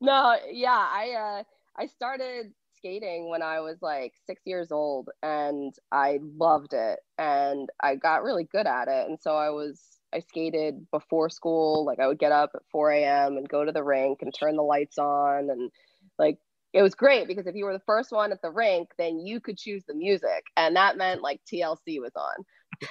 no, 0.00 0.36
yeah, 0.50 0.88
I 0.90 1.10
uh 1.38 1.42
I 1.76 1.86
started 1.86 2.52
skating 2.78 3.28
when 3.28 3.42
I 3.42 3.60
was 3.60 3.76
like 3.82 4.14
6 4.26 4.42
years 4.46 4.72
old 4.72 5.10
and 5.22 5.74
I 5.92 6.20
loved 6.36 6.72
it 6.72 7.00
and 7.18 7.68
I 7.82 7.96
got 7.96 8.22
really 8.22 8.44
good 8.44 8.66
at 8.66 8.88
it 8.88 9.08
and 9.08 9.18
so 9.20 9.36
I 9.36 9.50
was 9.50 9.82
I 10.14 10.20
skated 10.20 10.86
before 10.90 11.28
school 11.28 11.84
like 11.84 12.00
I 12.00 12.06
would 12.06 12.18
get 12.18 12.32
up 12.32 12.50
at 12.54 12.62
4 12.72 12.92
a.m. 12.92 13.36
and 13.36 13.48
go 13.48 13.64
to 13.64 13.72
the 13.72 13.84
rink 13.84 14.18
and 14.22 14.32
turn 14.32 14.56
the 14.56 14.62
lights 14.62 14.98
on 14.98 15.50
and 15.50 15.70
like 16.18 16.38
it 16.72 16.82
was 16.82 16.94
great 16.94 17.26
because 17.28 17.46
if 17.46 17.54
you 17.54 17.64
were 17.64 17.72
the 17.72 17.82
first 17.86 18.12
one 18.12 18.32
at 18.32 18.40
the 18.40 18.50
rink 18.50 18.88
then 18.96 19.18
you 19.18 19.40
could 19.40 19.58
choose 19.58 19.84
the 19.86 19.94
music 19.94 20.44
and 20.56 20.76
that 20.76 20.96
meant 20.96 21.22
like 21.22 21.40
TLC 21.52 22.00
was 22.00 22.12
on 22.16 22.88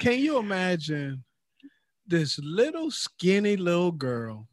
Can 0.00 0.18
you 0.18 0.38
imagine 0.38 1.24
this 2.06 2.38
little 2.42 2.90
skinny 2.90 3.56
little 3.56 3.92
girl 3.92 4.48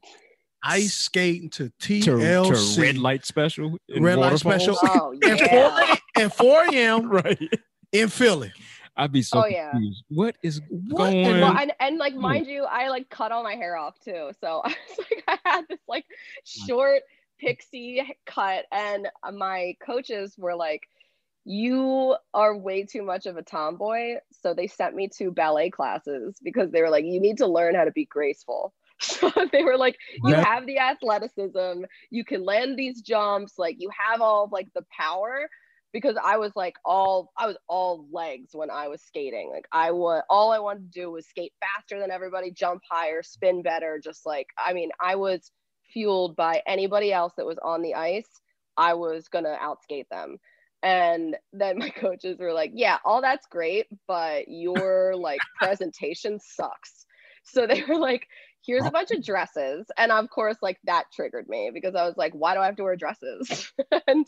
ice 0.64 0.94
skating 0.94 1.50
to 1.52 1.70
To, 1.70 2.00
TLC? 2.02 2.76
to 2.76 2.82
red 2.82 2.98
light 2.98 3.26
special. 3.26 3.78
in 3.88 4.04
Red 4.04 4.18
light 4.20 4.38
special 4.40 4.78
Oh, 4.84 5.12
and, 5.22 5.40
yeah. 5.40 5.80
4, 5.80 5.98
and 6.24 6.34
4 6.34 6.64
a.m. 6.74 7.10
right. 7.12 7.40
in 7.92 8.08
Philly. 8.10 8.52
I'd 8.98 9.12
be 9.14 9.22
so 9.22 9.44
Oh, 9.44 9.46
yeah. 9.46 9.72
confused. 9.72 10.04
What 10.10 10.36
is 10.44 10.62
What 10.70 10.98
going 10.98 11.18
in 11.26 11.40
well, 11.40 11.52
on? 11.52 11.58
and, 11.62 11.72
and 11.80 11.98
like 11.98 12.16
mind 12.16 12.48
you, 12.48 12.66
I 12.66 12.90
like 12.90 13.10
cut 13.10 13.32
all 13.32 13.44
my 13.44 13.56
hair 13.56 13.78
off 13.78 13.98
too. 14.00 14.32
So 14.42 14.62
I 14.66 14.70
was 14.90 14.98
like, 14.98 15.24
I 15.28 15.38
had 15.50 15.66
this 15.70 15.80
like 15.88 16.06
short 16.44 17.04
pixie 17.40 18.04
cut, 18.26 18.66
and 18.74 19.08
my 19.34 19.76
coaches 19.82 20.36
were 20.38 20.56
like, 20.56 20.82
"You 21.46 22.18
are 22.34 22.58
way 22.58 22.84
too 22.84 23.02
much 23.04 23.26
of 23.26 23.38
a 23.38 23.42
tomboy." 23.42 24.16
So 24.42 24.54
they 24.54 24.68
sent 24.68 24.96
me 24.96 25.08
to 25.18 25.32
ballet 25.32 25.70
classes 25.70 26.36
because 26.44 26.70
they 26.72 26.82
were 26.82 26.90
like, 26.90 27.06
"You 27.06 27.22
need 27.22 27.38
to 27.38 27.48
learn 27.48 27.76
how 27.76 27.86
to 27.86 27.92
be 27.92 28.04
graceful." 28.06 28.74
So 29.02 29.32
they 29.52 29.64
were 29.64 29.78
like, 29.78 29.98
"You 30.24 30.36
That- 30.36 30.46
have 30.46 30.66
the 30.66 30.80
athleticism, 30.80 31.84
you 32.10 32.26
can 32.26 32.44
land 32.44 32.78
these 32.78 33.02
jumps, 33.02 33.54
like 33.58 33.78
you 33.80 33.90
have 34.08 34.22
all 34.22 34.46
of, 34.46 34.52
like 34.52 34.68
the 34.74 34.86
power." 34.98 35.50
because 35.92 36.16
I 36.24 36.38
was 36.38 36.52
like 36.56 36.76
all 36.86 37.32
I 37.38 37.48
was 37.48 37.58
all 37.68 38.06
legs 38.12 38.50
when 38.54 38.70
I 38.70 38.88
was 38.90 39.02
skating. 39.02 39.50
Like 39.52 39.66
I 39.72 39.92
was 39.92 40.22
all 40.30 40.52
I 40.52 40.60
wanted 40.60 40.92
to 40.94 41.00
do 41.02 41.12
was 41.12 41.28
skate 41.28 41.54
faster 41.62 42.00
than 42.00 42.12
everybody, 42.12 42.52
jump 42.52 42.82
higher, 42.90 43.24
spin 43.24 43.64
better. 43.64 44.00
Just 44.04 44.26
like 44.26 44.48
I 44.58 44.74
mean, 44.74 44.92
I 45.02 45.16
was 45.16 45.52
fueled 45.92 46.36
by 46.36 46.62
anybody 46.68 47.12
else 47.12 47.34
that 47.38 47.46
was 47.46 47.58
on 47.64 47.82
the 47.82 47.96
ice. 47.96 48.30
I 48.78 48.94
was 48.94 49.28
gonna 49.30 49.58
outskate 49.62 50.08
them, 50.10 50.38
And 50.84 51.36
then 51.54 51.78
my 51.80 51.90
coaches 52.02 52.38
were 52.40 52.54
like, 52.54 52.72
yeah, 52.74 52.98
all 53.04 53.22
that's 53.22 53.48
great, 53.48 53.88
but 54.08 54.46
your 54.48 55.16
like 55.16 55.42
presentation 55.58 56.40
sucks. 56.40 57.06
So 57.44 57.66
they 57.68 57.84
were 57.88 57.98
like, 57.98 58.28
here's 58.66 58.86
a 58.86 58.92
bunch 58.92 59.12
of 59.12 59.24
dresses. 59.24 59.88
And 59.98 60.12
of 60.12 60.30
course, 60.30 60.58
like 60.62 60.80
that 60.84 61.06
triggered 61.14 61.48
me 61.48 61.72
because 61.74 61.96
I 61.96 62.06
was 62.06 62.18
like, 62.18 62.34
why 62.34 62.54
do 62.54 62.60
I 62.60 62.66
have 62.66 62.76
to 62.78 62.84
wear 62.84 62.96
dresses? 62.96 63.72
and 64.08 64.26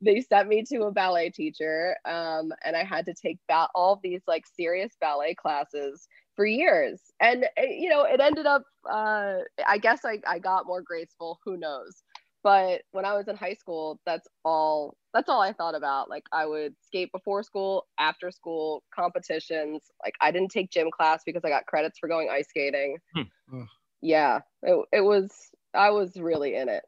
they 0.00 0.20
sent 0.20 0.48
me 0.48 0.64
to 0.64 0.84
a 0.84 0.92
ballet 0.92 1.30
teacher. 1.30 1.96
Um, 2.04 2.52
and 2.64 2.76
I 2.76 2.84
had 2.84 3.06
to 3.06 3.14
take 3.14 3.38
ba- 3.48 3.68
all 3.74 4.00
these 4.02 4.22
like 4.26 4.44
serious 4.46 4.92
ballet 5.00 5.34
classes 5.34 6.08
for 6.36 6.46
years. 6.46 7.00
And, 7.20 7.44
eh, 7.56 7.66
you 7.70 7.88
know, 7.88 8.04
it 8.04 8.20
ended 8.20 8.46
up, 8.46 8.64
uh, 8.88 9.38
I 9.66 9.78
guess 9.78 10.04
I, 10.04 10.20
I 10.26 10.38
got 10.38 10.66
more 10.66 10.82
graceful, 10.82 11.38
who 11.44 11.56
knows? 11.56 12.02
But 12.42 12.82
when 12.90 13.04
I 13.04 13.14
was 13.14 13.28
in 13.28 13.36
high 13.36 13.54
school, 13.54 14.00
that's 14.04 14.26
all 14.44 14.96
that's 15.14 15.28
all 15.28 15.40
I 15.40 15.52
thought 15.52 15.74
about. 15.74 16.10
Like 16.10 16.24
I 16.32 16.46
would 16.46 16.74
skate 16.82 17.12
before 17.12 17.42
school, 17.42 17.86
after 17.98 18.30
school, 18.30 18.82
competitions. 18.94 19.82
Like 20.02 20.14
I 20.20 20.30
didn't 20.30 20.50
take 20.50 20.70
gym 20.70 20.90
class 20.90 21.22
because 21.24 21.42
I 21.44 21.48
got 21.48 21.66
credits 21.66 21.98
for 21.98 22.08
going 22.08 22.28
ice 22.30 22.48
skating. 22.48 22.98
Hmm. 23.14 23.62
Yeah, 24.00 24.40
it, 24.62 24.84
it 24.92 25.00
was 25.02 25.30
I 25.74 25.90
was 25.90 26.16
really 26.16 26.56
in 26.56 26.68
it. 26.68 26.82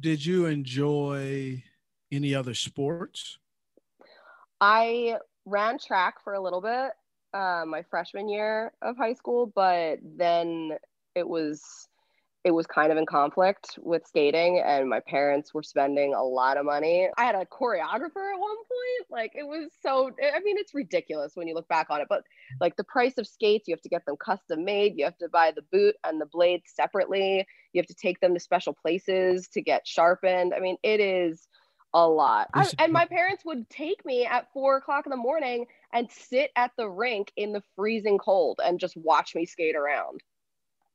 Did 0.00 0.24
you 0.24 0.46
enjoy 0.46 1.64
any 2.12 2.34
other 2.34 2.54
sports? 2.54 3.38
I 4.60 5.16
ran 5.44 5.78
track 5.78 6.22
for 6.22 6.34
a 6.34 6.40
little 6.40 6.60
bit 6.60 6.92
uh, 7.34 7.64
my 7.66 7.82
freshman 7.90 8.28
year 8.28 8.72
of 8.82 8.96
high 8.96 9.14
school, 9.14 9.52
but 9.54 9.98
then 10.02 10.72
it 11.14 11.28
was 11.28 11.88
it 12.44 12.52
was 12.52 12.66
kind 12.66 12.92
of 12.92 12.98
in 12.98 13.04
conflict 13.04 13.78
with 13.82 14.06
skating 14.06 14.62
and 14.64 14.88
my 14.88 15.00
parents 15.00 15.52
were 15.52 15.62
spending 15.62 16.14
a 16.14 16.22
lot 16.22 16.56
of 16.56 16.64
money. 16.64 17.08
I 17.16 17.24
had 17.24 17.34
a 17.34 17.44
choreographer 17.44 18.32
at 18.32 18.38
one 18.38 18.56
point. 18.56 19.10
Like 19.10 19.32
it 19.34 19.46
was 19.46 19.70
so 19.82 20.10
I 20.22 20.40
mean 20.40 20.56
it's 20.56 20.74
ridiculous 20.74 21.32
when 21.34 21.48
you 21.48 21.54
look 21.54 21.68
back 21.68 21.88
on 21.90 22.00
it, 22.00 22.06
but 22.08 22.22
like 22.60 22.76
the 22.76 22.84
price 22.84 23.18
of 23.18 23.26
skates, 23.26 23.66
you 23.66 23.74
have 23.74 23.82
to 23.82 23.88
get 23.88 24.06
them 24.06 24.16
custom 24.16 24.64
made, 24.64 24.94
you 24.96 25.04
have 25.04 25.18
to 25.18 25.28
buy 25.28 25.52
the 25.54 25.64
boot 25.72 25.96
and 26.04 26.20
the 26.20 26.26
blade 26.26 26.62
separately. 26.66 27.46
You 27.72 27.80
have 27.80 27.86
to 27.86 27.94
take 27.94 28.20
them 28.20 28.34
to 28.34 28.40
special 28.40 28.72
places 28.72 29.48
to 29.48 29.60
get 29.60 29.86
sharpened. 29.86 30.54
I 30.54 30.60
mean, 30.60 30.76
it 30.82 31.00
is 31.00 31.48
a 31.92 32.06
lot. 32.06 32.48
I, 32.54 32.70
and 32.78 32.92
my 32.92 33.06
parents 33.06 33.44
would 33.44 33.68
take 33.70 34.04
me 34.04 34.24
at 34.24 34.52
four 34.52 34.76
o'clock 34.76 35.06
in 35.06 35.10
the 35.10 35.16
morning 35.16 35.66
and 35.92 36.10
sit 36.10 36.50
at 36.54 36.70
the 36.76 36.88
rink 36.88 37.32
in 37.36 37.52
the 37.52 37.62
freezing 37.76 38.18
cold 38.18 38.60
and 38.64 38.78
just 38.78 38.96
watch 38.96 39.34
me 39.34 39.46
skate 39.46 39.74
around. 39.74 40.22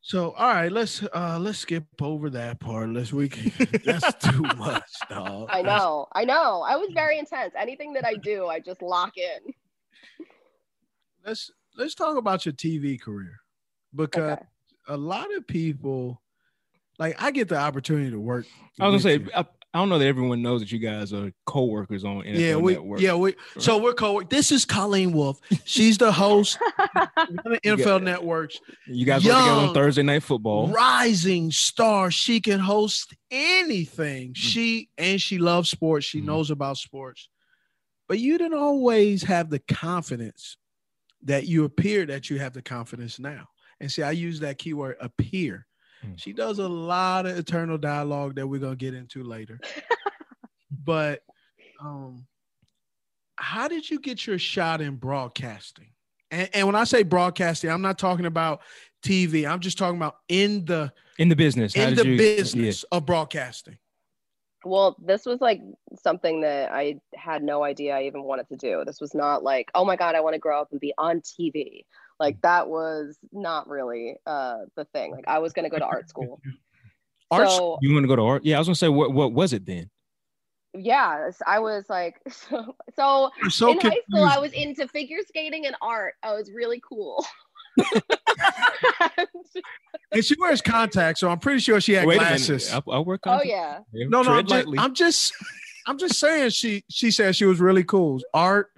So 0.05 0.31
all 0.31 0.49
right, 0.49 0.69
let's 0.71 1.01
uh 1.01 1.39
let's 1.39 1.59
skip 1.59 1.85
over 2.01 2.29
that 2.31 2.59
part. 2.59 2.89
Let's 2.89 3.13
we 3.13 3.29
can, 3.29 3.51
that's 3.85 4.13
too 4.15 4.43
much, 4.57 4.83
dog. 5.09 5.49
I 5.49 5.61
know, 5.61 6.07
I 6.11 6.25
know. 6.25 6.61
I 6.61 6.75
was 6.75 6.89
very 6.93 7.17
intense. 7.17 7.53
Anything 7.57 7.93
that 7.93 8.05
I 8.05 8.15
do, 8.15 8.47
I 8.47 8.59
just 8.59 8.81
lock 8.81 9.17
in. 9.17 9.53
Let's 11.25 11.49
let's 11.77 11.95
talk 11.95 12.17
about 12.17 12.45
your 12.45 12.53
TV 12.53 12.99
career 12.99 13.39
because 13.95 14.33
Okay. 14.33 14.41
a 14.89 14.97
lot 14.97 15.33
of 15.33 15.47
people 15.47 16.21
like 16.99 17.15
I 17.23 17.31
get 17.31 17.47
the 17.47 17.57
opportunity 17.57 18.11
to 18.11 18.19
work. 18.19 18.45
I 18.81 18.89
was 18.89 19.03
gonna 19.03 19.19
say, 19.19 19.31
I, 19.33 19.45
I 19.73 19.79
don't 19.79 19.89
know 19.89 19.97
that 19.97 20.05
everyone 20.05 20.43
knows 20.43 20.61
that 20.61 20.71
you 20.71 20.77
guys 20.77 21.13
are 21.13 21.31
co-workers 21.47 22.03
on 22.03 22.17
NFL 22.21 22.39
yeah, 22.39 22.55
we 22.55 22.73
Network. 22.73 23.01
yeah 23.01 23.15
we 23.15 23.35
so 23.57 23.79
we're 23.79 23.93
co. 23.93 24.21
This 24.21 24.51
is 24.51 24.65
Colleen 24.65 25.13
Wolfe. 25.13 25.39
She's 25.65 25.97
the 25.97 26.11
host 26.11 26.59
of 26.95 27.09
the 27.43 27.59
NFL 27.65 28.03
Networks. 28.03 28.59
You 28.85 29.05
guys 29.05 29.25
work 29.25 29.35
together 29.35 29.51
on 29.51 29.73
Thursday 29.73 30.03
Night 30.03 30.21
Football. 30.21 30.67
rising 30.67 31.49
star. 31.51 32.11
She 32.11 32.39
can 32.39 32.59
host 32.59 33.15
anything. 33.31 34.33
Mm. 34.33 34.37
She 34.37 34.89
and 34.97 35.19
she 35.19 35.39
loves 35.39 35.69
sports. 35.69 36.05
She 36.05 36.21
knows 36.21 36.51
about 36.51 36.77
sports. 36.77 37.29
But 38.07 38.19
you 38.19 38.37
didn't 38.37 38.59
always 38.59 39.23
have 39.23 39.49
the 39.49 39.59
confidence 39.59 40.57
that 41.23 41.47
you 41.47 41.63
appear 41.63 42.05
that 42.05 42.29
you 42.29 42.37
have 42.37 42.53
the 42.53 42.61
confidence 42.61 43.17
now. 43.17 43.47
And 43.79 43.91
see, 43.91 44.03
I 44.03 44.11
use 44.11 44.41
that 44.41 44.57
keyword 44.59 44.97
appear. 44.99 45.65
Mm. 46.05 46.13
She 46.19 46.33
does 46.33 46.59
a 46.59 46.67
lot 46.67 47.25
of 47.25 47.37
eternal 47.37 47.77
dialogue 47.77 48.35
that 48.35 48.47
we're 48.47 48.59
gonna 48.59 48.75
get 48.75 48.93
into 48.93 49.23
later. 49.23 49.59
but 50.83 51.21
um 51.81 52.25
how 53.35 53.67
did 53.67 53.89
you 53.89 53.99
get 53.99 54.25
your 54.25 54.39
shot 54.39 54.81
in 54.81 54.95
broadcasting? 54.95 55.89
And, 56.31 56.49
and 56.53 56.67
when 56.67 56.75
I 56.75 56.83
say 56.83 57.03
broadcasting, 57.03 57.69
I'm 57.69 57.81
not 57.81 57.97
talking 57.97 58.25
about 58.25 58.61
TV. 59.03 59.49
I'm 59.49 59.59
just 59.59 59.77
talking 59.77 59.97
about 59.97 60.17
in 60.29 60.65
the 60.65 60.91
in 61.19 61.29
the 61.29 61.35
business. 61.35 61.75
In 61.75 61.95
the 61.95 62.07
you- 62.07 62.17
business 62.17 62.83
of 62.91 63.05
broadcasting. 63.05 63.77
Well, 64.65 64.95
this 65.03 65.25
was 65.25 65.41
like 65.41 65.61
something 66.01 66.41
that 66.41 66.71
I 66.71 67.01
had 67.13 67.43
no 67.43 67.63
idea 67.63 67.97
I 67.97 68.03
even 68.03 68.23
wanted 68.23 68.47
to 68.47 68.55
do. 68.55 68.83
This 68.85 69.01
was 69.01 69.13
not 69.13 69.43
like, 69.43 69.69
oh 69.75 69.83
my 69.83 69.97
God, 69.97 70.15
I 70.15 70.21
want 70.21 70.35
to 70.35 70.39
grow 70.39 70.61
up 70.61 70.69
and 70.71 70.79
be 70.79 70.93
on 70.97 71.19
TV. 71.19 71.83
Like 72.19 72.41
that 72.41 72.69
was 72.69 73.17
not 73.31 73.67
really 73.67 74.15
uh 74.25 74.59
the 74.75 74.85
thing. 74.85 75.11
Like 75.11 75.25
I 75.27 75.39
was 75.39 75.53
gonna 75.53 75.69
go 75.69 75.79
to 75.79 75.85
art 75.85 76.09
school. 76.09 76.39
Art 77.31 77.49
So- 77.49 77.55
school? 77.55 77.79
You 77.81 77.93
want 77.93 78.03
to 78.03 78.07
go 78.07 78.15
to 78.15 78.21
art? 78.21 78.45
Yeah, 78.45 78.57
I 78.57 78.59
was 78.59 78.67
gonna 78.67 78.75
say 78.75 78.89
what 78.89 79.11
what 79.13 79.33
was 79.33 79.53
it 79.53 79.65
then? 79.65 79.89
yeah, 80.75 81.29
I 81.45 81.59
was 81.59 81.85
like 81.89 82.19
so, 82.29 82.75
so, 82.95 83.31
I'm 83.43 83.49
so 83.49 83.71
in 83.71 83.79
high 83.79 83.99
school 84.09 84.23
I 84.23 84.37
was 84.39 84.51
into 84.53 84.87
figure 84.87 85.19
skating 85.27 85.65
and 85.65 85.75
art. 85.81 86.15
I 86.23 86.33
was 86.33 86.51
really 86.51 86.81
cool. 86.87 87.25
And 90.11 90.23
she 90.23 90.35
wears 90.39 90.61
contacts, 90.61 91.19
so 91.19 91.29
I'm 91.29 91.39
pretty 91.39 91.59
sure 91.59 91.81
she 91.81 91.93
had 91.93 92.05
Wait 92.05 92.19
glasses. 92.19 92.71
I, 92.71 92.81
I 92.91 92.99
work 92.99 93.21
Oh 93.25 93.41
yeah. 93.43 93.79
No, 93.93 94.21
no, 94.21 94.33
I'm 94.33 94.45
just. 94.45 94.67
I'm 94.77 94.93
just, 94.93 95.33
I'm 95.87 95.97
just 95.97 96.19
saying. 96.19 96.51
She, 96.51 96.83
she 96.89 97.09
said 97.09 97.35
she 97.35 97.45
was 97.45 97.59
really 97.59 97.83
cool, 97.83 98.21
art 98.33 98.69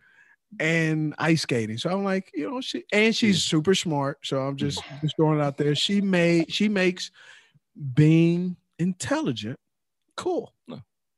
and 0.60 1.13
ice 1.17 1.41
skating. 1.41 1.77
So 1.77 1.89
I'm 1.89 2.03
like, 2.03 2.31
you 2.34 2.49
know, 2.49 2.62
she 2.62 2.84
and 2.91 3.15
she's 3.15 3.43
super 3.43 3.75
smart. 3.75 4.19
So 4.23 4.39
I'm 4.39 4.55
just, 4.55 4.81
just 5.01 5.15
throwing 5.15 5.39
it 5.39 5.43
out 5.43 5.58
there. 5.58 5.75
She 5.75 6.01
made, 6.01 6.51
she 6.51 6.69
makes 6.69 7.12
being 7.93 8.55
intelligent 8.79 9.60
cool. 10.15 10.53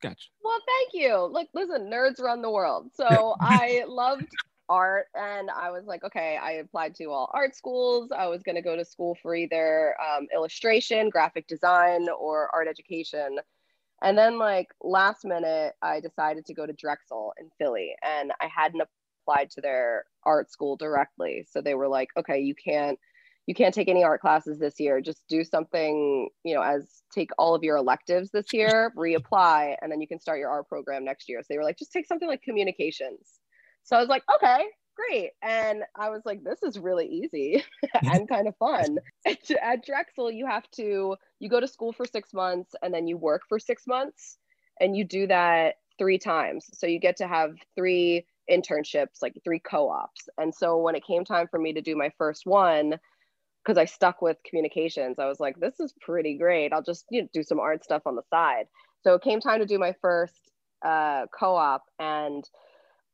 Gotcha. 0.02 0.28
Well, 0.44 0.60
thank 0.66 0.94
you. 0.94 1.26
Look, 1.32 1.48
listen, 1.54 1.90
nerds 1.90 2.22
run 2.22 2.42
the 2.42 2.52
world. 2.52 2.92
So 2.94 3.36
I 3.40 3.84
loved 3.88 4.28
art 4.70 5.08
and 5.16 5.50
I 5.50 5.72
was 5.72 5.86
like, 5.86 6.04
okay, 6.04 6.38
I 6.42 6.54
applied 6.54 6.94
to 6.96 7.06
all 7.06 7.32
art 7.34 7.56
schools. 7.56 8.12
I 8.16 8.28
was 8.28 8.44
going 8.44 8.56
to 8.56 8.62
go 8.62 8.76
to 8.76 8.86
school 8.86 9.18
for 9.22 9.34
either 9.34 9.96
um, 10.00 10.28
illustration, 10.34 11.10
graphic 11.10 11.48
design, 11.48 12.08
or 12.10 12.50
art 12.54 12.68
education. 12.68 13.40
And 14.04 14.16
then, 14.16 14.38
like, 14.38 14.68
last 14.84 15.26
minute, 15.26 15.74
I 15.82 16.00
decided 16.00 16.46
to 16.46 16.54
go 16.54 16.68
to 16.68 16.74
Drexel 16.74 17.34
in 17.40 17.50
Philly 17.58 17.96
and 18.04 18.32
I 18.40 18.48
hadn't 18.56 18.84
applied 19.28 19.50
to 19.52 19.62
their 19.62 20.06
art 20.24 20.52
school 20.52 20.76
directly. 20.76 21.46
So 21.50 21.62
they 21.62 21.76
were 21.76 21.88
like, 21.88 22.10
okay, 22.18 22.40
you 22.40 22.56
can't. 22.56 23.00
You 23.46 23.56
can't 23.56 23.74
take 23.74 23.88
any 23.88 24.04
art 24.04 24.20
classes 24.20 24.60
this 24.60 24.78
year. 24.78 25.00
Just 25.00 25.24
do 25.30 25.46
something, 25.46 26.28
you 26.44 26.54
know, 26.54 26.62
as 26.62 27.02
take 27.16 27.30
all 27.38 27.56
of 27.56 27.63
your 27.63 27.78
electives 27.78 28.30
this 28.30 28.52
year, 28.52 28.92
reapply, 28.98 29.78
and 29.82 29.90
then 29.90 30.02
you 30.02 30.08
can 30.08 30.20
start 30.20 30.40
your 30.40 30.50
art 30.50 30.68
program 30.68 31.06
next 31.06 31.30
year. 31.30 31.40
So 31.42 31.46
they 31.50 31.58
were 31.58 31.63
like, 31.63 31.78
just 31.78 31.94
take 31.94 32.08
something 32.08 32.28
like 32.28 32.42
communications. 32.42 33.40
So 33.84 33.96
I 33.96 34.02
was 34.02 34.10
like, 34.10 34.24
okay, 34.36 34.66
great. 34.98 35.32
And 35.42 35.84
I 35.96 36.10
was 36.10 36.24
like, 36.26 36.44
this 36.44 36.62
is 36.62 36.78
really 36.78 37.08
easy 37.08 37.63
and 38.04 38.28
kind 38.30 38.50
of 38.50 38.58
fun. 38.58 38.98
At, 39.26 39.50
at 39.52 39.86
Drexel, 39.86 40.30
you 40.30 40.46
have 40.46 40.70
to, 40.72 41.16
you 41.40 41.50
go 41.50 41.62
to 41.62 41.70
school 41.70 41.94
for 41.94 42.06
six 42.06 42.34
months 42.34 42.76
and 42.84 42.94
then 42.94 43.08
you 43.08 43.16
work 43.16 43.44
for 43.48 43.60
six 43.60 43.84
months 43.88 44.40
and 44.82 44.94
you 44.94 45.06
do 45.06 45.26
that 45.28 45.76
three 45.98 46.18
times. 46.18 46.66
So 46.74 46.86
you 46.86 47.00
get 47.00 47.16
to 47.18 47.28
have 47.30 47.56
three 47.78 48.26
internships, 48.50 49.22
like 49.22 49.34
three 49.44 49.60
co 49.60 49.90
ops. 49.90 50.30
And 50.38 50.54
so 50.54 50.78
when 50.78 50.96
it 50.96 51.06
came 51.06 51.26
time 51.26 51.48
for 51.50 51.60
me 51.60 51.74
to 51.74 51.82
do 51.82 51.96
my 51.96 52.12
first 52.18 52.46
one, 52.46 53.00
because 53.64 53.78
I 53.78 53.86
stuck 53.86 54.22
with 54.22 54.38
communications, 54.48 55.20
I 55.20 55.26
was 55.26 55.40
like, 55.40 55.60
this 55.60 55.80
is 55.80 55.94
pretty 56.02 56.38
great. 56.38 56.72
I'll 56.72 56.82
just 56.82 57.06
you 57.10 57.24
know, 57.24 57.28
do 57.34 57.44
some 57.44 57.60
art 57.60 57.84
stuff 57.84 58.04
on 58.06 58.16
the 58.16 58.24
side. 58.30 58.66
So 59.04 59.14
it 59.14 59.22
came 59.22 59.40
time 59.40 59.60
to 59.60 59.66
do 59.66 59.78
my 59.78 59.94
first 60.02 60.40
uh, 60.86 61.26
co 61.38 61.56
op. 61.56 61.84
And 62.00 62.44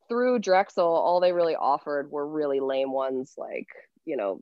through 0.08 0.38
Drexel, 0.40 0.86
all 0.86 1.20
they 1.20 1.32
really 1.32 1.56
offered 1.56 2.10
were 2.10 2.26
really 2.26 2.60
lame 2.60 2.92
ones, 2.92 3.34
like, 3.36 3.68
you 4.04 4.16
know, 4.16 4.40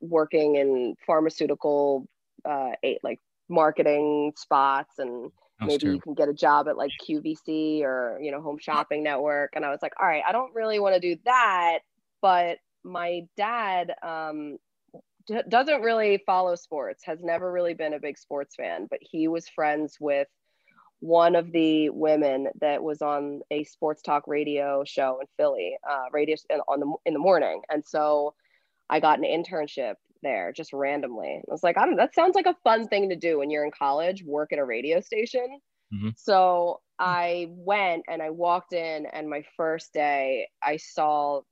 working 0.00 0.56
in 0.56 0.96
pharmaceutical, 1.06 2.08
uh, 2.44 2.72
like 3.02 3.20
marketing 3.48 4.32
spots 4.36 4.98
and 4.98 5.30
Sounds 5.60 5.70
maybe 5.70 5.94
you 5.94 6.00
can 6.00 6.14
get 6.14 6.28
a 6.28 6.34
job 6.34 6.68
at 6.68 6.76
like 6.76 6.90
QVC 7.06 7.82
or, 7.82 8.18
you 8.20 8.30
know, 8.30 8.40
Home 8.42 8.58
Shopping 8.58 9.02
Network. 9.02 9.52
And 9.54 9.64
I 9.64 9.70
was 9.70 9.80
like, 9.82 9.92
all 10.00 10.06
right, 10.06 10.22
I 10.26 10.32
don't 10.32 10.54
really 10.54 10.80
want 10.80 10.94
to 10.94 11.00
do 11.00 11.20
that. 11.24 11.80
But 12.20 12.58
my 12.82 13.22
dad, 13.36 13.92
um, 14.02 14.58
d- 15.26 15.42
doesn't 15.48 15.82
really 15.82 16.22
follow 16.26 16.54
sports, 16.54 17.04
has 17.04 17.22
never 17.22 17.50
really 17.50 17.74
been 17.74 17.94
a 17.94 18.00
big 18.00 18.18
sports 18.18 18.56
fan, 18.56 18.86
but 18.90 18.98
he 19.02 19.28
was 19.28 19.48
friends 19.48 19.96
with 20.00 20.28
one 21.00 21.36
of 21.36 21.52
the 21.52 21.90
women 21.90 22.48
that 22.60 22.82
was 22.82 23.02
on 23.02 23.40
a 23.50 23.64
sports 23.64 24.02
talk 24.02 24.26
radio 24.26 24.84
show 24.84 25.18
in 25.20 25.26
Philly, 25.36 25.76
uh, 25.88 26.04
radio 26.12 26.36
in, 26.50 26.60
on 26.68 26.80
the 26.80 26.94
in 27.04 27.12
the 27.12 27.18
morning, 27.18 27.60
and 27.68 27.84
so 27.84 28.34
I 28.88 29.00
got 29.00 29.18
an 29.18 29.24
internship 29.24 29.94
there 30.24 30.52
just 30.52 30.72
randomly. 30.72 31.40
I 31.48 31.52
was 31.52 31.62
like, 31.62 31.78
I 31.78 31.86
don't. 31.86 31.96
That 31.96 32.14
sounds 32.14 32.34
like 32.34 32.46
a 32.46 32.56
fun 32.64 32.88
thing 32.88 33.10
to 33.10 33.16
do 33.16 33.38
when 33.38 33.50
you're 33.50 33.64
in 33.64 33.70
college, 33.70 34.24
work 34.24 34.52
at 34.52 34.58
a 34.58 34.64
radio 34.64 35.00
station. 35.00 35.60
Mm-hmm. 35.94 36.08
So 36.16 36.80
I 36.98 37.48
went 37.50 38.04
and 38.08 38.20
I 38.20 38.30
walked 38.30 38.72
in, 38.72 39.06
and 39.12 39.30
my 39.30 39.44
first 39.56 39.92
day, 39.92 40.48
I 40.62 40.78
saw 40.78 41.42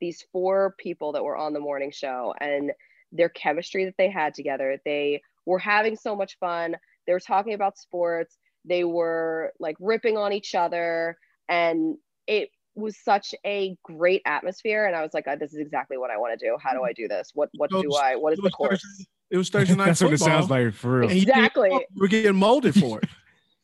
these 0.00 0.24
four 0.32 0.74
people 0.78 1.12
that 1.12 1.24
were 1.24 1.36
on 1.36 1.52
the 1.52 1.60
morning 1.60 1.90
show 1.90 2.34
and 2.40 2.72
their 3.12 3.28
chemistry 3.28 3.84
that 3.84 3.94
they 3.98 4.10
had 4.10 4.32
together. 4.34 4.80
They 4.84 5.20
were 5.44 5.58
having 5.58 5.96
so 5.96 6.16
much 6.16 6.38
fun. 6.38 6.76
They 7.06 7.12
were 7.12 7.20
talking 7.20 7.54
about 7.54 7.76
sports. 7.78 8.38
They 8.64 8.84
were 8.84 9.52
like 9.58 9.76
ripping 9.80 10.16
on 10.16 10.32
each 10.32 10.54
other. 10.54 11.18
And 11.48 11.96
it 12.26 12.50
was 12.80 12.96
such 12.98 13.34
a 13.44 13.76
great 13.84 14.22
atmosphere. 14.24 14.86
And 14.86 14.96
I 14.96 15.02
was 15.02 15.14
like, 15.14 15.24
oh, 15.26 15.36
this 15.36 15.52
is 15.52 15.58
exactly 15.58 15.96
what 15.98 16.10
I 16.10 16.18
want 16.18 16.38
to 16.38 16.46
do. 16.46 16.56
How 16.60 16.72
do 16.72 16.80
mm. 16.80 16.88
I 16.88 16.92
do 16.92 17.08
this? 17.08 17.30
What 17.34 17.50
what 17.54 17.70
So 17.70 17.82
do 17.82 17.94
I 17.94 18.16
what 18.16 18.32
is 18.32 18.40
the 18.40 18.50
course? 18.50 18.82
Thursday- 18.82 19.06
It 19.30 19.36
was 19.36 19.50
Thursday 19.50 19.74
night 19.76 19.86
That's 19.86 20.02
what 20.02 20.12
it 20.12 20.18
sounds 20.18 20.50
like 20.50 20.74
for 20.74 21.00
real. 21.00 21.10
And 21.10 21.18
you 21.18 21.26
didn't 21.26 21.38
Exactly. 21.38 21.86
We're 21.96 22.08
getting 22.08 22.36
molded 22.36 22.74
for 22.74 22.98
it. 22.98 23.08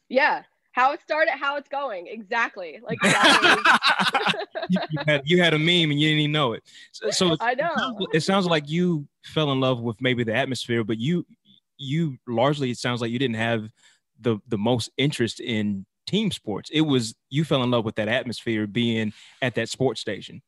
Yeah. 0.08 0.42
How 0.70 0.92
it 0.92 1.00
started, 1.02 1.32
how 1.32 1.56
it's 1.56 1.68
going. 1.68 2.06
Exactly. 2.06 2.78
Like 2.80 2.98
exactly. 3.02 3.62
you, 4.68 4.80
you 4.90 4.98
had, 5.06 5.22
you 5.24 5.42
had 5.42 5.54
a 5.54 5.58
meme 5.58 5.90
and 5.90 5.98
you 5.98 6.08
didn't 6.08 6.20
even 6.20 6.32
know 6.32 6.52
it. 6.52 6.62
So, 6.92 7.10
so 7.10 7.36
I 7.40 7.54
know. 7.54 7.72
sounds- 7.76 8.06
it 8.12 8.20
sounds 8.20 8.46
like 8.46 8.68
you 8.68 9.08
fell 9.24 9.50
in 9.50 9.58
love 9.58 9.80
with 9.80 10.00
maybe 10.00 10.22
the 10.22 10.34
atmosphere, 10.34 10.84
but 10.84 10.98
you 10.98 11.26
you 11.78 12.18
largely 12.28 12.70
it 12.70 12.78
sounds 12.78 13.00
like 13.00 13.10
you 13.10 13.18
didn't 13.18 13.36
have 13.36 13.68
the 14.20 14.38
the 14.48 14.58
most 14.58 14.90
interest 14.96 15.40
in 15.40 15.86
team 16.06 16.30
sports. 16.30 16.70
It 16.72 16.82
was 16.82 17.14
you 17.30 17.44
fell 17.44 17.62
in 17.62 17.70
love 17.70 17.84
with 17.84 17.96
that 17.96 18.08
atmosphere 18.08 18.66
being 18.66 19.12
at 19.42 19.54
that 19.56 19.68
sports 19.68 20.00
station. 20.00 20.42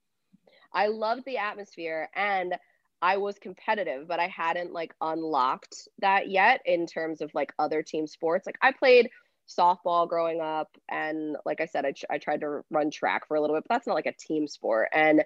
I 0.72 0.88
loved 0.88 1.24
the 1.24 1.38
atmosphere 1.38 2.08
and 2.14 2.56
I 3.00 3.16
was 3.18 3.38
competitive, 3.38 4.08
but 4.08 4.18
I 4.18 4.26
hadn't 4.28 4.72
like 4.72 4.94
unlocked 5.00 5.88
that 6.00 6.30
yet 6.30 6.60
in 6.66 6.86
terms 6.86 7.20
of 7.20 7.32
like 7.34 7.52
other 7.58 7.82
team 7.82 8.06
sports. 8.06 8.46
Like 8.46 8.58
I 8.60 8.72
played 8.72 9.10
softball 9.48 10.08
growing 10.08 10.40
up, 10.40 10.68
and 10.88 11.36
like 11.44 11.60
I 11.60 11.66
said, 11.66 11.84
I, 11.86 11.92
tr- 11.92 12.06
I 12.10 12.18
tried 12.18 12.40
to 12.40 12.62
run 12.70 12.90
track 12.90 13.28
for 13.28 13.36
a 13.36 13.40
little 13.40 13.56
bit, 13.56 13.64
but 13.68 13.74
that's 13.74 13.86
not 13.86 13.94
like 13.94 14.06
a 14.06 14.12
team 14.12 14.48
sport. 14.48 14.88
And 14.92 15.24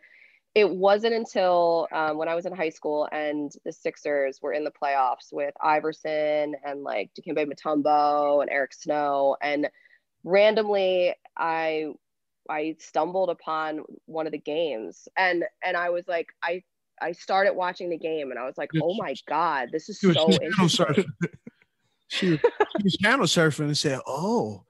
it 0.54 0.68
wasn't 0.68 1.14
until 1.14 1.88
um, 1.92 2.18
when 2.18 2.28
I 2.28 2.34
was 2.34 2.44
in 2.44 2.52
high 2.52 2.68
school 2.68 3.08
and 3.10 3.50
the 3.64 3.72
Sixers 3.72 4.40
were 4.42 4.52
in 4.52 4.64
the 4.64 4.70
playoffs 4.70 5.32
with 5.32 5.54
Iverson 5.62 6.54
and 6.62 6.82
like 6.82 7.10
Dikembe 7.14 7.50
Mutombo 7.50 8.42
and 8.42 8.50
Eric 8.50 8.74
Snow, 8.74 9.36
and 9.40 9.68
randomly 10.24 11.14
I 11.36 11.92
I 12.48 12.76
stumbled 12.78 13.30
upon 13.30 13.82
one 14.06 14.26
of 14.26 14.32
the 14.32 14.38
games 14.38 15.08
and 15.16 15.44
and 15.64 15.76
I 15.76 15.90
was 15.90 16.06
like 16.08 16.28
I 16.42 16.62
I 17.00 17.12
started 17.12 17.54
watching 17.54 17.90
the 17.90 17.98
game 17.98 18.30
and 18.30 18.38
I 18.38 18.44
was 18.44 18.56
like, 18.56 18.70
oh 18.80 18.94
my 18.94 19.14
god, 19.26 19.70
this 19.72 19.88
is 19.88 20.00
so 20.00 20.12
channel 20.12 20.38
interesting. 20.42 20.86
surfing. 20.86 21.04
She 22.12 22.28
was, 22.28 22.40
she 22.40 22.82
was 22.84 22.96
channel 22.98 23.24
surfing 23.24 23.60
and 23.60 23.78
said, 23.78 23.98
"Oh, 24.06 24.64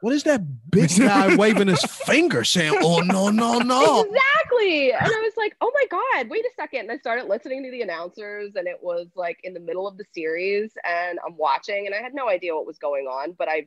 what 0.00 0.12
is 0.12 0.24
that 0.24 0.42
big 0.72 0.90
guy 0.98 1.36
waving 1.36 1.68
his 1.68 1.84
finger 1.84 2.42
saying? 2.42 2.76
Oh 2.82 2.98
no, 2.98 3.28
no, 3.28 3.60
no!" 3.60 4.02
Exactly. 4.02 4.90
And 4.90 5.06
I 5.06 5.20
was 5.20 5.32
like, 5.36 5.54
oh 5.60 5.70
my 5.72 5.84
God, 5.88 6.28
wait 6.28 6.44
a 6.44 6.50
second. 6.56 6.80
And 6.80 6.90
I 6.90 6.98
started 6.98 7.26
listening 7.26 7.62
to 7.62 7.70
the 7.70 7.82
announcers, 7.82 8.56
and 8.56 8.66
it 8.66 8.78
was 8.82 9.06
like 9.14 9.38
in 9.44 9.54
the 9.54 9.60
middle 9.60 9.86
of 9.86 9.98
the 9.98 10.04
series, 10.12 10.72
and 10.84 11.20
I'm 11.24 11.36
watching, 11.36 11.86
and 11.86 11.94
I 11.94 11.98
had 11.98 12.12
no 12.12 12.28
idea 12.28 12.56
what 12.56 12.66
was 12.66 12.78
going 12.78 13.06
on, 13.06 13.36
but 13.38 13.48
I 13.48 13.66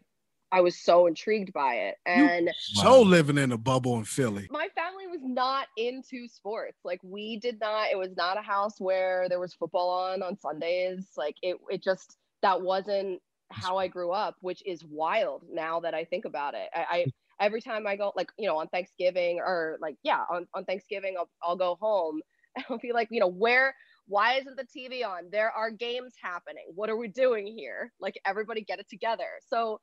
I 0.54 0.62
was 0.62 0.78
so 0.78 1.08
intrigued 1.08 1.52
by 1.52 1.76
it. 1.76 1.96
And 2.06 2.52
So 2.56 3.02
living 3.02 3.40
in 3.40 3.52
a 3.52 3.58
bubble 3.58 3.98
in 3.98 4.06
Philly. 4.06 4.48
my 4.52 4.68
family 4.76 5.08
was 5.08 5.22
not 5.24 5.68
into 5.78 6.28
sports. 6.28 6.78
Like 6.86 7.00
we 7.02 7.40
did 7.40 7.60
not, 7.60 7.90
it 7.92 7.98
was 7.98 8.16
not 8.16 8.38
a 8.38 8.42
house 8.42 8.80
where 8.80 9.28
there 9.28 9.40
was 9.40 9.56
football 9.56 9.90
on 9.90 10.22
on 10.22 10.38
Sundays. 10.38 11.10
Like 11.18 11.36
it 11.42 11.58
it 11.70 11.82
just 11.82 12.18
that 12.44 12.62
wasn't 12.62 13.20
how 13.50 13.78
I 13.78 13.88
grew 13.88 14.12
up, 14.12 14.36
which 14.42 14.62
is 14.64 14.86
wild 14.86 15.44
now 15.52 15.80
that 15.80 15.96
I 15.96 16.06
think 16.06 16.26
about 16.26 16.54
it. 16.54 16.70
I, 16.74 16.80
I 16.80 17.04
hmm. 17.06 17.10
every 17.40 17.62
time 17.62 17.88
I 17.88 17.96
go 17.96 18.14
like, 18.16 18.30
you 18.38 18.48
know, 18.48 18.60
on 18.60 18.68
Thanksgiving 18.68 19.40
or 19.40 19.80
like, 19.82 19.96
yeah, 20.04 20.24
on, 20.32 20.48
on 20.54 20.66
Thanksgiving 20.66 21.16
I'll 21.18 21.30
I'll 21.42 21.58
go 21.58 21.80
home 21.82 22.22
and 22.56 22.64
I'll 22.70 22.78
be 22.78 22.94
like, 22.94 23.08
you 23.10 23.20
know, 23.20 23.28
where 23.28 23.74
why 24.08 24.36
isn't 24.36 24.56
the 24.56 24.66
TV 24.66 25.04
on? 25.04 25.30
There 25.32 25.50
are 25.50 25.72
games 25.72 26.14
happening. 26.22 26.66
What 26.76 26.92
are 26.92 26.98
we 26.98 27.08
doing 27.08 27.48
here? 27.48 27.92
Like 28.00 28.20
everybody 28.24 28.62
get 28.62 28.80
it 28.80 28.88
together. 28.88 29.30
So 29.48 29.80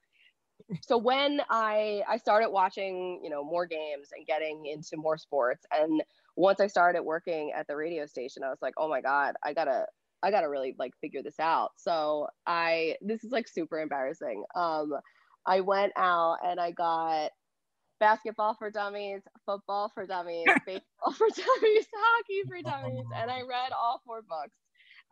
so 0.83 0.99
when 0.99 1.41
I 1.51 2.03
I 2.09 2.17
started 2.19 2.51
watching, 2.51 3.21
you 3.23 3.31
know, 3.31 3.45
more 3.45 3.67
games 3.67 4.09
and 4.17 4.27
getting 4.27 4.67
into 4.67 4.97
more 4.97 5.19
sports, 5.19 5.65
and 5.73 6.03
once 6.37 6.61
I 6.61 6.67
started 6.67 7.03
working 7.03 7.53
at 7.57 7.67
the 7.67 7.77
radio 7.77 8.07
station, 8.07 8.43
I 8.43 8.49
was 8.49 8.63
like, 8.63 8.75
oh 8.77 8.89
my 8.89 9.01
god, 9.01 9.35
I 9.43 9.53
gotta 9.55 9.87
I 10.23 10.31
gotta 10.31 10.49
really 10.49 10.75
like 10.79 10.93
figure 11.01 11.23
this 11.23 11.41
out. 11.41 11.73
So 11.77 12.29
I 12.47 12.97
this 13.01 13.25
is 13.25 13.33
like 13.33 13.49
super 13.49 13.81
embarrassing. 13.81 14.45
Um, 14.55 14.93
I 15.47 15.61
went 15.61 15.93
out 15.97 16.39
and 16.45 16.61
I 16.61 16.71
got 16.73 17.31
basketball 17.99 18.55
for 18.59 18.71
dummies, 18.71 19.23
football 19.47 19.91
for 19.95 20.07
dummies, 20.07 20.47
baseball 20.67 21.13
for 21.13 21.29
dummies, 21.29 21.87
hockey 21.95 22.43
for 22.49 22.63
dummies, 22.63 23.07
and 23.15 23.31
I 23.31 23.43
read 23.43 23.73
all 23.73 24.01
four 24.07 24.23
books 24.23 24.57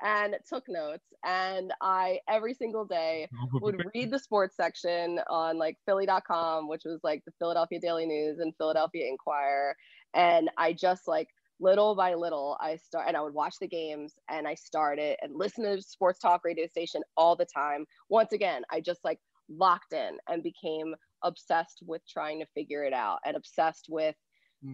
and 0.02 0.36
took 0.48 0.64
notes. 0.68 1.06
And 1.24 1.72
I 1.80 2.20
every 2.28 2.54
single 2.54 2.84
day 2.84 3.28
would 3.60 3.84
read 3.94 4.10
the 4.10 4.18
sports 4.18 4.56
section 4.56 5.20
on 5.28 5.58
like 5.58 5.76
philly.com 5.86 6.68
which 6.68 6.82
was 6.84 7.00
like 7.02 7.24
the 7.24 7.32
Philadelphia 7.38 7.80
Daily 7.80 8.06
News 8.06 8.38
and 8.38 8.54
Philadelphia 8.56 9.06
Inquirer. 9.08 9.76
And 10.14 10.50
I 10.56 10.72
just 10.72 11.08
like 11.08 11.28
little 11.60 11.96
by 11.96 12.14
little 12.14 12.56
I 12.60 12.76
start 12.76 13.06
and 13.08 13.16
I 13.16 13.20
would 13.20 13.34
watch 13.34 13.56
the 13.60 13.66
games 13.66 14.14
and 14.30 14.46
I 14.46 14.54
started 14.54 15.16
and 15.22 15.32
listen 15.34 15.64
to 15.64 15.82
sports 15.82 16.20
talk 16.20 16.42
radio 16.44 16.66
station 16.66 17.02
all 17.16 17.34
the 17.36 17.46
time. 17.46 17.84
Once 18.08 18.32
again 18.32 18.62
I 18.70 18.80
just 18.80 19.00
like 19.04 19.18
locked 19.48 19.92
in 19.92 20.18
and 20.28 20.42
became 20.42 20.94
obsessed 21.24 21.82
with 21.86 22.02
trying 22.08 22.38
to 22.40 22.46
figure 22.54 22.84
it 22.84 22.92
out 22.92 23.18
and 23.24 23.36
obsessed 23.36 23.86
with 23.88 24.14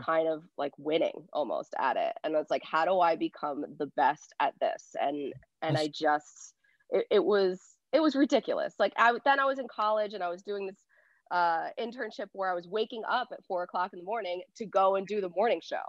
kind 0.01 0.29
of 0.29 0.43
like 0.57 0.73
winning 0.79 1.27
almost 1.33 1.75
at 1.79 1.97
it. 1.97 2.13
And 2.25 2.35
it's 2.35 2.51
like 2.51 2.63
how 2.65 2.85
do 2.85 3.01
i 3.01 3.17
become 3.17 3.65
the 3.79 3.87
best 3.97 4.33
at 4.41 4.55
this? 4.61 4.95
And 5.01 5.33
and 5.63 5.77
i 5.77 5.89
just 5.89 6.55
it, 6.91 7.07
it 7.11 7.25
was 7.25 7.61
it 7.93 8.01
was 8.01 8.17
ridiculous. 8.17 8.75
Like 8.79 8.93
i 8.97 9.13
then 9.25 9.41
i 9.41 9.45
was 9.45 9.59
in 9.59 9.67
college 9.69 10.15
and 10.15 10.23
i 10.23 10.29
was 10.29 10.43
doing 10.43 10.67
this 10.67 10.83
uh 11.31 11.69
internship 11.81 12.29
where 12.33 12.51
i 12.51 12.55
was 12.55 12.69
waking 12.69 13.03
up 13.09 13.29
at 13.33 13.45
four 13.47 13.63
o'clock 13.63 13.93
in 13.93 13.99
the 13.99 14.05
morning 14.05 14.43
to 14.57 14.67
go 14.67 14.97
and 14.97 15.07
do 15.07 15.21
the 15.21 15.31
morning 15.31 15.61
show. 15.63 15.83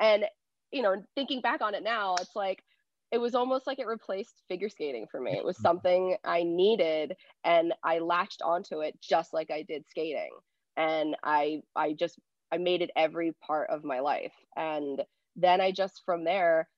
And 0.00 0.24
you 0.72 0.82
know 0.82 1.02
thinking 1.14 1.40
back 1.40 1.62
on 1.62 1.74
it 1.74 1.82
now 1.82 2.16
it's 2.20 2.36
like 2.36 2.62
it 3.10 3.18
was 3.18 3.34
almost 3.34 3.66
like 3.66 3.78
it 3.78 3.86
replaced 3.86 4.42
figure 4.48 4.68
skating 4.68 5.06
for 5.10 5.18
me. 5.18 5.32
It 5.32 5.44
was 5.44 5.56
something 5.58 6.16
i 6.24 6.42
needed 6.42 7.16
and 7.44 7.72
i 7.82 7.98
latched 8.00 8.42
onto 8.42 8.80
it 8.80 8.94
just 9.00 9.32
like 9.32 9.50
i 9.50 9.62
did 9.62 9.86
skating. 9.88 10.30
And 10.76 11.16
i 11.24 11.62
i 11.74 11.94
just 11.94 12.18
I 12.52 12.58
made 12.58 12.82
it 12.82 12.90
every 12.96 13.32
part 13.46 13.70
of 13.70 13.84
my 13.84 14.00
life. 14.00 14.32
And 14.56 15.02
then 15.36 15.60
I 15.60 15.70
just 15.72 16.02
from 16.04 16.24
there, 16.24 16.68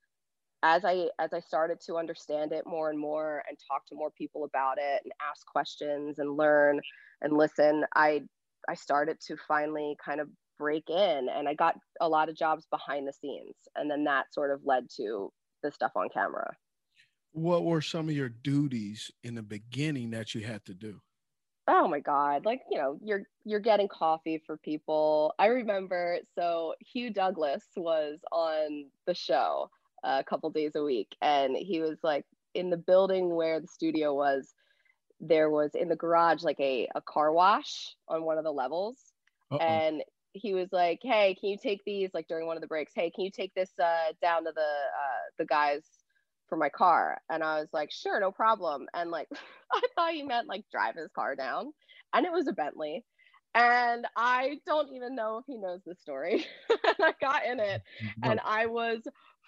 as 0.63 0.85
I 0.85 1.07
as 1.19 1.33
I 1.33 1.39
started 1.39 1.79
to 1.87 1.97
understand 1.97 2.51
it 2.51 2.67
more 2.67 2.89
and 2.89 2.99
more 2.99 3.43
and 3.49 3.57
talk 3.67 3.85
to 3.87 3.95
more 3.95 4.11
people 4.11 4.43
about 4.43 4.77
it 4.77 5.01
and 5.03 5.13
ask 5.29 5.45
questions 5.47 6.19
and 6.19 6.37
learn 6.37 6.79
and 7.21 7.37
listen, 7.37 7.83
I 7.95 8.23
I 8.69 8.75
started 8.75 9.19
to 9.27 9.37
finally 9.47 9.97
kind 10.03 10.21
of 10.21 10.29
break 10.59 10.89
in 10.89 11.27
and 11.29 11.49
I 11.49 11.55
got 11.55 11.75
a 11.99 12.07
lot 12.07 12.29
of 12.29 12.35
jobs 12.35 12.67
behind 12.69 13.07
the 13.07 13.13
scenes. 13.13 13.55
And 13.75 13.89
then 13.89 14.03
that 14.03 14.31
sort 14.31 14.51
of 14.51 14.61
led 14.63 14.87
to 14.97 15.31
the 15.63 15.71
stuff 15.71 15.91
on 15.95 16.09
camera. 16.13 16.55
What 17.31 17.63
were 17.63 17.81
some 17.81 18.09
of 18.09 18.15
your 18.15 18.29
duties 18.29 19.09
in 19.23 19.35
the 19.35 19.41
beginning 19.41 20.11
that 20.11 20.35
you 20.35 20.41
had 20.41 20.63
to 20.65 20.73
do? 20.73 21.01
Oh 21.71 21.87
my 21.87 22.01
god 22.01 22.43
like 22.45 22.61
you 22.69 22.77
know 22.77 22.97
you're 23.01 23.23
you're 23.45 23.59
getting 23.59 23.87
coffee 23.87 24.41
for 24.45 24.57
people. 24.57 25.33
I 25.39 25.47
remember 25.47 26.17
so 26.37 26.75
hugh 26.79 27.11
douglas 27.11 27.63
was 27.75 28.19
on 28.31 28.85
the 29.07 29.15
show 29.15 29.69
a 30.03 30.23
couple 30.23 30.49
days 30.49 30.73
a 30.75 30.83
week 30.83 31.07
and 31.21 31.55
he 31.55 31.79
was 31.79 31.97
like 32.03 32.25
in 32.53 32.69
the 32.69 32.77
building 32.77 33.33
where 33.33 33.59
the 33.59 33.67
studio 33.67 34.13
was 34.13 34.53
there 35.19 35.49
was 35.49 35.71
in 35.73 35.87
the 35.87 35.95
garage 35.95 36.43
like 36.43 36.59
a, 36.59 36.87
a 36.95 37.01
car 37.01 37.31
wash 37.31 37.95
on 38.07 38.23
one 38.23 38.37
of 38.37 38.43
the 38.43 38.51
levels. 38.51 38.97
Uh-oh. 39.51 39.59
and 39.59 40.03
he 40.33 40.53
was 40.53 40.69
like 40.71 40.99
hey 41.03 41.35
can 41.39 41.49
you 41.49 41.57
take 41.61 41.81
these 41.85 42.09
like 42.13 42.27
during 42.27 42.47
one 42.47 42.57
of 42.57 42.61
the 42.61 42.67
breaks? 42.67 42.91
Hey 42.93 43.11
can 43.11 43.23
you 43.23 43.31
take 43.31 43.53
this 43.53 43.71
uh 43.81 44.11
down 44.21 44.43
to 44.43 44.51
the 44.53 44.61
uh 44.61 45.23
the 45.37 45.45
guys 45.45 45.83
for 46.51 46.57
my 46.57 46.67
car 46.67 47.17
and 47.29 47.41
i 47.41 47.61
was 47.61 47.69
like 47.71 47.89
sure 47.89 48.19
no 48.19 48.29
problem 48.29 48.85
and 48.93 49.09
like 49.09 49.29
i 49.71 49.81
thought 49.95 50.11
he 50.11 50.21
meant 50.21 50.49
like 50.49 50.65
drive 50.69 50.95
his 50.95 51.09
car 51.15 51.33
down 51.33 51.71
and 52.13 52.25
it 52.25 52.31
was 52.31 52.45
a 52.47 52.51
bentley 52.51 53.05
and 53.55 54.05
i 54.17 54.59
don't 54.65 54.93
even 54.93 55.15
know 55.15 55.37
if 55.37 55.45
he 55.47 55.57
knows 55.57 55.79
the 55.85 55.95
story 55.95 56.45
and 56.69 56.95
i 56.99 57.13
got 57.21 57.45
in 57.45 57.61
it 57.61 57.81
and 58.23 58.41
i 58.43 58.65
was 58.65 58.99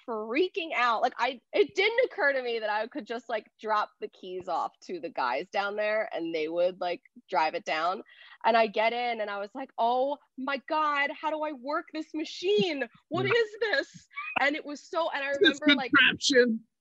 freaking 0.08 0.70
out 0.78 1.02
like 1.02 1.14
i 1.18 1.40
it 1.52 1.76
didn't 1.76 2.06
occur 2.06 2.32
to 2.32 2.42
me 2.42 2.58
that 2.60 2.70
i 2.70 2.88
could 2.88 3.06
just 3.06 3.28
like 3.28 3.48
drop 3.62 3.90
the 4.00 4.08
keys 4.10 4.48
off 4.48 4.72
to 4.82 5.00
the 5.02 5.10
guys 5.10 5.46
down 5.52 5.76
there 5.76 6.10
and 6.14 6.34
they 6.34 6.48
would 6.48 6.80
like 6.80 7.02
drive 7.30 7.54
it 7.54 7.66
down 7.66 8.02
and 8.46 8.56
i 8.56 8.68
get 8.68 8.94
in 8.94 9.22
and 9.22 9.30
i 9.30 9.40
was 9.40 9.50
like 9.54 9.70
oh 9.78 10.18
my 10.38 10.62
god 10.68 11.10
how 11.20 11.30
do 11.30 11.42
i 11.44 11.52
work 11.62 11.86
this 11.94 12.08
machine? 12.14 12.84
What 13.10 13.26
is 13.26 13.50
this? 13.62 14.08
And 14.40 14.56
it 14.56 14.66
was 14.66 14.82
so 14.82 15.10
and 15.14 15.24
i 15.24 15.30
remember 15.30 15.76
like 15.76 15.92
contraption. 15.92 16.34
doing 16.34 16.60
the 16.60 16.73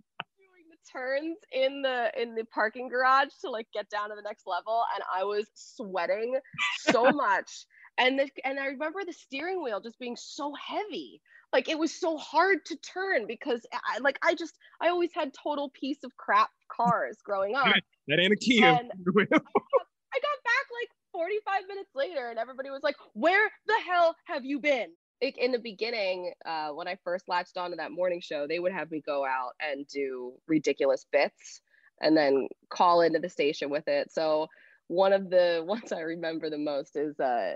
turns 0.93 1.39
in 1.53 1.83
the 1.83 2.11
in 2.21 2.35
the 2.35 2.45
parking 2.45 2.89
garage 2.89 3.29
to 3.41 3.51
like 3.51 3.67
get 3.73 3.89
down 3.91 4.11
to 4.11 4.17
the 4.17 4.23
next 4.23 4.47
level, 4.47 4.85
and 4.95 5.03
I 5.13 5.25
was 5.25 5.47
sweating 5.55 6.39
so 6.81 7.11
much. 7.13 7.67
And 7.99 8.19
the, 8.19 8.29
and 8.45 8.59
I 8.59 8.67
remember 8.67 9.01
the 9.05 9.13
steering 9.13 9.63
wheel 9.63 9.81
just 9.81 9.99
being 9.99 10.17
so 10.17 10.55
heavy. 10.55 11.21
Like 11.53 11.69
it 11.69 11.79
was 11.79 11.95
so 11.95 12.17
hard 12.17 12.65
to 12.67 12.77
turn 12.77 13.27
because 13.27 13.67
I 13.73 13.99
like 13.99 14.19
I 14.23 14.35
just 14.35 14.55
I 14.81 14.89
always 14.89 15.11
had 15.15 15.33
total 15.35 15.71
piece 15.71 16.03
of 16.05 16.17
crap 16.17 16.51
cars 16.71 17.19
growing 17.25 17.55
up. 17.55 17.67
That 18.09 18.19
ain't 18.19 18.33
a 18.33 18.37
Kia. 18.37 18.67
And 18.67 18.91
I 19.09 20.19
got 20.19 20.39
back 20.45 20.67
like 20.81 20.91
45 21.13 21.69
minutes 21.69 21.91
later 21.95 22.31
and 22.31 22.39
everybody 22.39 22.69
was 22.69 22.83
like, 22.83 22.97
Where 23.13 23.49
the 23.69 23.79
hell 23.87 24.17
have 24.25 24.45
you 24.45 24.59
been? 24.59 24.89
Like 25.23 25.39
in 25.39 25.53
the 25.53 25.59
beginning, 25.59 26.33
uh, 26.45 26.71
when 26.71 26.89
I 26.89 26.99
first 27.05 27.29
latched 27.29 27.57
onto 27.57 27.77
that 27.77 27.93
morning 27.93 28.21
show, 28.21 28.47
they 28.47 28.59
would 28.59 28.73
have 28.73 28.91
me 28.91 29.01
go 29.01 29.25
out 29.25 29.53
and 29.61 29.87
do 29.87 30.33
ridiculous 30.49 31.07
bits 31.13 31.61
and 32.01 32.17
then 32.17 32.49
call 32.71 33.03
into 33.03 33.21
the 33.21 33.29
station 33.29 33.71
with 33.71 33.87
it. 33.87 34.13
So 34.13 34.49
one 34.89 35.13
of 35.13 35.31
the 35.31 35.63
ones 35.67 35.93
I 35.93 36.01
remember 36.01 36.51
the 36.51 36.59
most 36.59 36.97
is 36.97 37.19
uh, 37.21 37.55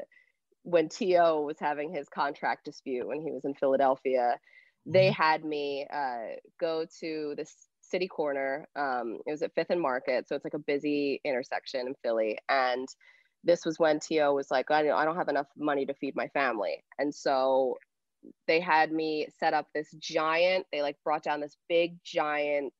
when 0.62 0.88
T.O. 0.88 1.42
was 1.42 1.58
having 1.58 1.92
his 1.92 2.08
contract 2.08 2.64
dispute 2.64 3.06
when 3.06 3.20
he 3.20 3.32
was 3.32 3.44
in 3.44 3.54
Philadelphia. 3.54 4.36
They 4.86 5.10
had 5.10 5.44
me 5.44 5.84
uh, 5.92 6.36
go 6.60 6.86
to 7.00 7.34
this 7.36 7.52
city 7.82 8.06
corner. 8.06 8.68
Um, 8.76 9.18
it 9.26 9.30
was 9.32 9.42
at 9.42 9.54
Fifth 9.54 9.70
and 9.70 9.80
Market, 9.80 10.28
so 10.28 10.36
it's 10.36 10.44
like 10.44 10.54
a 10.54 10.60
busy 10.60 11.20
intersection 11.24 11.88
in 11.88 11.94
Philly. 12.02 12.38
And 12.48 12.88
this 13.46 13.64
was 13.64 13.78
when 13.78 14.00
T.O. 14.00 14.34
was 14.34 14.50
like, 14.50 14.70
I 14.70 14.82
don't, 14.82 14.92
I 14.92 15.04
don't 15.04 15.16
have 15.16 15.28
enough 15.28 15.46
money 15.56 15.86
to 15.86 15.94
feed 15.94 16.16
my 16.16 16.28
family. 16.28 16.84
And 16.98 17.14
so 17.14 17.78
they 18.46 18.60
had 18.60 18.92
me 18.92 19.28
set 19.38 19.54
up 19.54 19.68
this 19.74 19.90
giant, 19.98 20.66
they 20.72 20.82
like 20.82 20.96
brought 21.04 21.22
down 21.22 21.40
this 21.40 21.56
big, 21.68 21.96
giant 22.04 22.72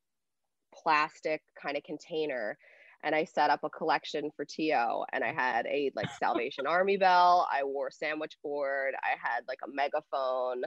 plastic 0.74 1.40
kind 1.60 1.76
of 1.76 1.84
container 1.84 2.58
and 3.06 3.14
I 3.14 3.24
set 3.24 3.50
up 3.50 3.60
a 3.62 3.70
collection 3.70 4.32
for 4.34 4.44
TO 4.44 5.04
and 5.12 5.22
I 5.22 5.32
had 5.32 5.64
a 5.66 5.92
like 5.94 6.10
Salvation 6.18 6.66
Army 6.66 6.96
bell, 6.96 7.48
I 7.50 7.62
wore 7.62 7.90
sandwich 7.90 8.36
board, 8.42 8.94
I 9.02 9.10
had 9.22 9.44
like 9.46 9.60
a 9.64 9.70
megaphone 9.72 10.62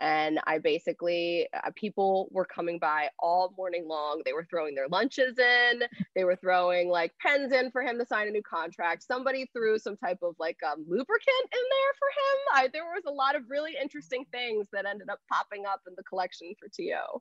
and 0.00 0.40
I 0.44 0.58
basically 0.58 1.46
uh, 1.54 1.70
people 1.76 2.28
were 2.32 2.44
coming 2.44 2.80
by 2.80 3.10
all 3.20 3.54
morning 3.56 3.86
long. 3.88 4.22
They 4.24 4.32
were 4.32 4.46
throwing 4.50 4.74
their 4.74 4.88
lunches 4.88 5.38
in, 5.38 5.84
they 6.16 6.24
were 6.24 6.34
throwing 6.34 6.88
like 6.88 7.12
pens 7.24 7.52
in 7.52 7.70
for 7.70 7.82
him 7.82 7.96
to 8.00 8.06
sign 8.06 8.26
a 8.26 8.32
new 8.32 8.42
contract. 8.42 9.04
Somebody 9.04 9.48
threw 9.54 9.78
some 9.78 9.96
type 9.96 10.18
of 10.20 10.34
like 10.40 10.58
um, 10.66 10.84
lubricant 10.88 11.44
in 11.52 11.64
there 11.70 11.94
for 11.98 12.08
him. 12.08 12.64
I, 12.64 12.68
there 12.72 12.84
was 12.84 13.04
a 13.06 13.12
lot 13.12 13.36
of 13.36 13.44
really 13.48 13.76
interesting 13.80 14.24
things 14.32 14.66
that 14.72 14.84
ended 14.84 15.08
up 15.10 15.20
popping 15.32 15.64
up 15.64 15.82
in 15.86 15.94
the 15.96 16.02
collection 16.02 16.54
for 16.58 16.68
TO. 16.68 17.20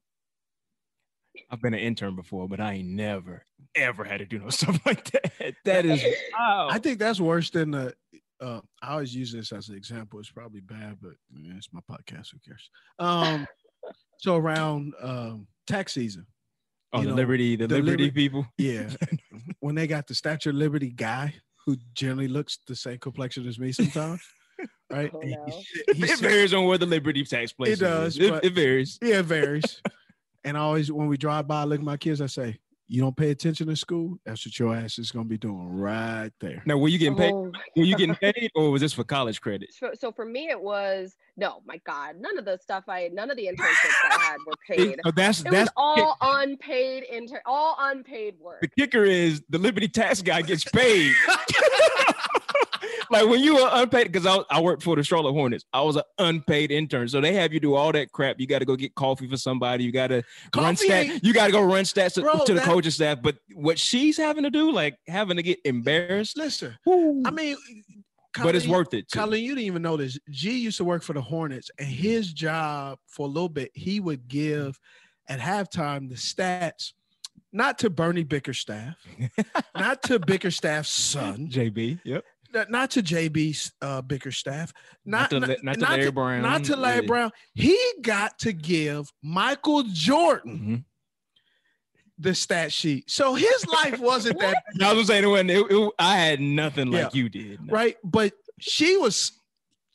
I've 1.51 1.61
been 1.61 1.73
an 1.73 1.79
intern 1.79 2.15
before, 2.15 2.47
but 2.47 2.59
I 2.59 2.73
ain't 2.73 2.89
never 2.89 3.45
ever 3.75 4.03
had 4.03 4.19
to 4.19 4.25
do 4.25 4.37
no 4.39 4.49
stuff 4.49 4.79
like 4.85 5.09
that. 5.11 5.55
That 5.65 5.85
is 5.85 6.03
wow. 6.37 6.67
I 6.69 6.77
think 6.79 6.99
that's 6.99 7.19
worse 7.19 7.49
than 7.49 7.71
the. 7.71 7.93
Uh, 8.41 8.59
I 8.81 8.91
always 8.93 9.15
use 9.15 9.31
this 9.31 9.51
as 9.53 9.69
an 9.69 9.75
example. 9.75 10.19
It's 10.19 10.29
probably 10.31 10.59
bad, 10.59 10.97
but 11.01 11.13
yeah, 11.33 11.53
it's 11.55 11.69
my 11.71 11.79
podcast. 11.89 12.27
Who 12.33 12.39
cares? 12.45 12.69
Um, 12.99 13.47
so 14.17 14.35
around 14.35 14.93
um, 15.01 15.47
tax 15.65 15.93
season. 15.93 16.25
Oh, 16.91 17.01
the 17.03 17.13
Liberty- 17.13 17.55
the 17.55 17.67
Liberty 17.67 18.11
people? 18.11 18.45
Yeah, 18.57 18.89
when 19.59 19.73
they 19.75 19.87
got 19.87 20.05
the 20.07 20.13
Statue 20.13 20.49
of 20.51 20.55
Liberty 20.57 20.89
guy 20.91 21.33
who 21.65 21.77
generally 21.95 22.27
looks 22.27 22.59
the 22.67 22.75
same 22.75 22.99
complexion 22.99 23.47
as 23.47 23.57
me 23.57 23.71
sometimes, 23.71 24.21
right? 24.91 25.09
Oh, 25.13 25.21
And 25.21 25.29
he 25.29 25.35
he 25.95 26.03
it 26.03 26.09
sit- 26.09 26.19
varies 26.19 26.53
on 26.53 26.65
where 26.65 26.77
the 26.77 26.85
Liberty 26.85 27.23
tax 27.23 27.53
place 27.53 27.77
It 27.77 27.79
does. 27.85 28.17
Is. 28.17 28.29
It, 28.29 28.43
it 28.43 28.53
varies. 28.53 28.99
Yeah, 29.01 29.19
it 29.19 29.25
varies. 29.25 29.81
And 30.43 30.57
I 30.57 30.61
always, 30.61 30.91
when 30.91 31.07
we 31.07 31.17
drive 31.17 31.47
by, 31.47 31.61
I 31.61 31.63
look 31.65 31.79
at 31.79 31.85
my 31.85 31.97
kids. 31.97 32.21
I 32.21 32.25
say, 32.27 32.57
"You 32.87 33.01
don't 33.01 33.15
pay 33.15 33.31
attention 33.31 33.69
in 33.69 33.75
school. 33.75 34.17
That's 34.25 34.45
what 34.45 34.57
your 34.59 34.75
ass 34.75 34.99
is 34.99 35.11
gonna 35.11 35.25
be 35.25 35.37
doing 35.37 35.67
right 35.69 36.31
there." 36.41 36.61
Now, 36.65 36.77
were 36.77 36.87
you 36.89 36.97
getting 36.97 37.15
paid? 37.17 37.31
Oh 37.33 37.51
Were 37.75 37.83
you 37.83 37.95
getting 37.95 38.15
paid, 38.15 38.51
or 38.55 38.71
was 38.71 38.81
this 38.81 38.93
for 38.93 39.03
college 39.03 39.39
credit? 39.41 39.69
So, 39.73 39.91
so 39.99 40.11
for 40.11 40.25
me, 40.25 40.49
it 40.49 40.61
was 40.61 41.15
no, 41.35 41.61
my 41.65 41.79
God, 41.85 42.17
none 42.19 42.37
of 42.37 42.45
the 42.45 42.57
stuff 42.61 42.83
I, 42.87 43.09
none 43.11 43.31
of 43.31 43.37
the 43.37 43.45
internships 43.47 44.11
I 44.11 44.17
had 44.21 44.37
were 44.45 44.53
paid. 44.69 44.99
So 45.03 45.11
that's- 45.11 45.39
it 45.41 45.45
that's- 45.45 45.67
was 45.67 45.69
all 45.77 46.17
unpaid 46.21 47.03
inter, 47.11 47.41
all 47.45 47.75
unpaid 47.79 48.35
work. 48.39 48.61
The 48.61 48.67
kicker 48.67 49.03
is 49.03 49.41
the 49.49 49.57
Liberty 49.57 49.87
tax 49.87 50.21
guy 50.21 50.41
gets 50.43 50.63
paid. 50.65 51.11
like 53.11 53.27
when 53.27 53.41
you 53.41 53.55
were 53.55 53.69
unpaid, 53.71 54.11
because 54.11 54.25
I, 54.25 54.39
I 54.49 54.61
worked 54.61 54.83
for 54.83 54.95
the 54.95 55.03
Charlotte 55.03 55.33
Hornets, 55.33 55.65
I 55.73 55.81
was 55.81 55.95
an 55.95 56.03
unpaid 56.17 56.71
intern. 56.71 57.07
So 57.07 57.21
they 57.21 57.33
have 57.33 57.53
you 57.53 57.59
do 57.59 57.75
all 57.75 57.91
that 57.91 58.11
crap. 58.11 58.39
You 58.39 58.47
got 58.47 58.59
to 58.59 58.65
go 58.65 58.75
get 58.75 58.95
coffee 58.95 59.27
for 59.27 59.37
somebody. 59.37 59.83
You 59.83 59.91
got 59.91 60.07
to 60.07 60.23
run 60.55 60.75
stats. 60.75 61.23
You 61.23 61.33
got 61.33 61.47
to 61.47 61.51
go 61.51 61.61
run 61.61 61.83
stats 61.83 62.13
to, 62.15 62.21
Bro, 62.21 62.45
to 62.45 62.53
the 62.53 62.59
that- 62.59 62.65
coaching 62.65 62.91
staff. 62.91 63.19
But 63.21 63.37
what 63.53 63.79
she's 63.79 64.17
having 64.17 64.43
to 64.43 64.49
do, 64.49 64.71
like 64.71 64.97
having 65.07 65.37
to 65.37 65.43
get 65.43 65.59
embarrassed, 65.65 66.37
Listen, 66.37 66.77
I 66.87 67.31
mean, 67.31 67.55
but 68.41 68.55
it's 68.55 68.67
worth 68.67 68.93
it. 68.93 69.07
Too. 69.09 69.19
Colin, 69.19 69.41
you 69.41 69.49
didn't 69.49 69.65
even 69.67 69.81
know 69.81 69.97
this. 69.97 70.17
G 70.29 70.57
used 70.57 70.77
to 70.77 70.83
work 70.83 71.03
for 71.03 71.13
the 71.13 71.21
Hornets, 71.21 71.69
and 71.77 71.87
his 71.87 72.33
job 72.33 72.97
for 73.07 73.25
a 73.27 73.29
little 73.29 73.49
bit, 73.49 73.71
he 73.73 73.99
would 73.99 74.27
give 74.27 74.79
at 75.29 75.39
halftime 75.39 76.09
the 76.09 76.15
stats, 76.15 76.93
not 77.51 77.77
to 77.79 77.89
Bernie 77.89 78.23
Bickerstaff, 78.23 78.95
not 79.75 80.01
to 80.03 80.19
Bickerstaff's 80.19 80.89
son, 80.89 81.49
JB. 81.49 81.99
Yep. 82.03 82.23
Not, 82.53 82.69
not 82.71 82.91
to 82.91 83.01
JB 83.03 83.71
uh, 83.81 84.01
Bickerstaff, 84.01 84.71
not, 85.05 85.31
Not 85.31 85.41
to 85.41 85.47
La- 85.47 85.55
not 85.63 85.73
to 85.79 85.85
Larry 85.85 86.11
Brown. 86.11 86.41
not 86.41 86.63
to 86.65 86.75
Larry 86.75 87.01
Yeah. 87.01 87.07
Brown. 87.07 87.31
He 87.53 87.77
got 88.01 88.37
to 88.39 88.53
give 88.53 89.11
Michael 89.21 89.83
Jordan 89.83 90.57
Mm-hmm. 90.59 90.75
the 92.19 92.35
stat 92.35 92.71
sheet. 92.71 93.09
So 93.09 93.33
his 93.35 93.65
life 93.67 93.99
wasn't 93.99 94.39
that 94.39 94.55
I 94.83 94.93
was 94.93 95.07
saying 95.07 95.23
it 95.23 95.27
wasn't. 95.27 95.51
It, 95.51 95.65
it- 95.69 95.91
I 95.99 96.17
had 96.17 96.39
nothing 96.39 96.91
like 96.91 97.13
you 97.15 97.29
did. 97.29 97.59
right? 97.71 97.97
But 98.03 98.33
she 98.59 98.97
was 98.97 99.31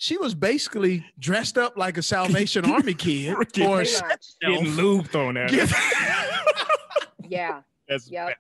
she 0.01 0.17
was 0.17 0.35
basically 0.35 1.05
dressed 1.19 1.59
up 1.59 1.77
like 1.77 1.97
a 1.99 2.03
Salvation 2.03 2.65
Army 2.71 2.95
kid 2.95 3.33
or 3.33 3.37
Pretty 3.45 3.67
much. 3.67 3.89
Getting 4.41 4.69
lube 4.77 5.09
thrown 5.09 5.37
at 5.37 5.51
her. 5.51 5.67
Yeah. 7.29 7.63
That's 7.89 8.11
Yep. 8.11 8.37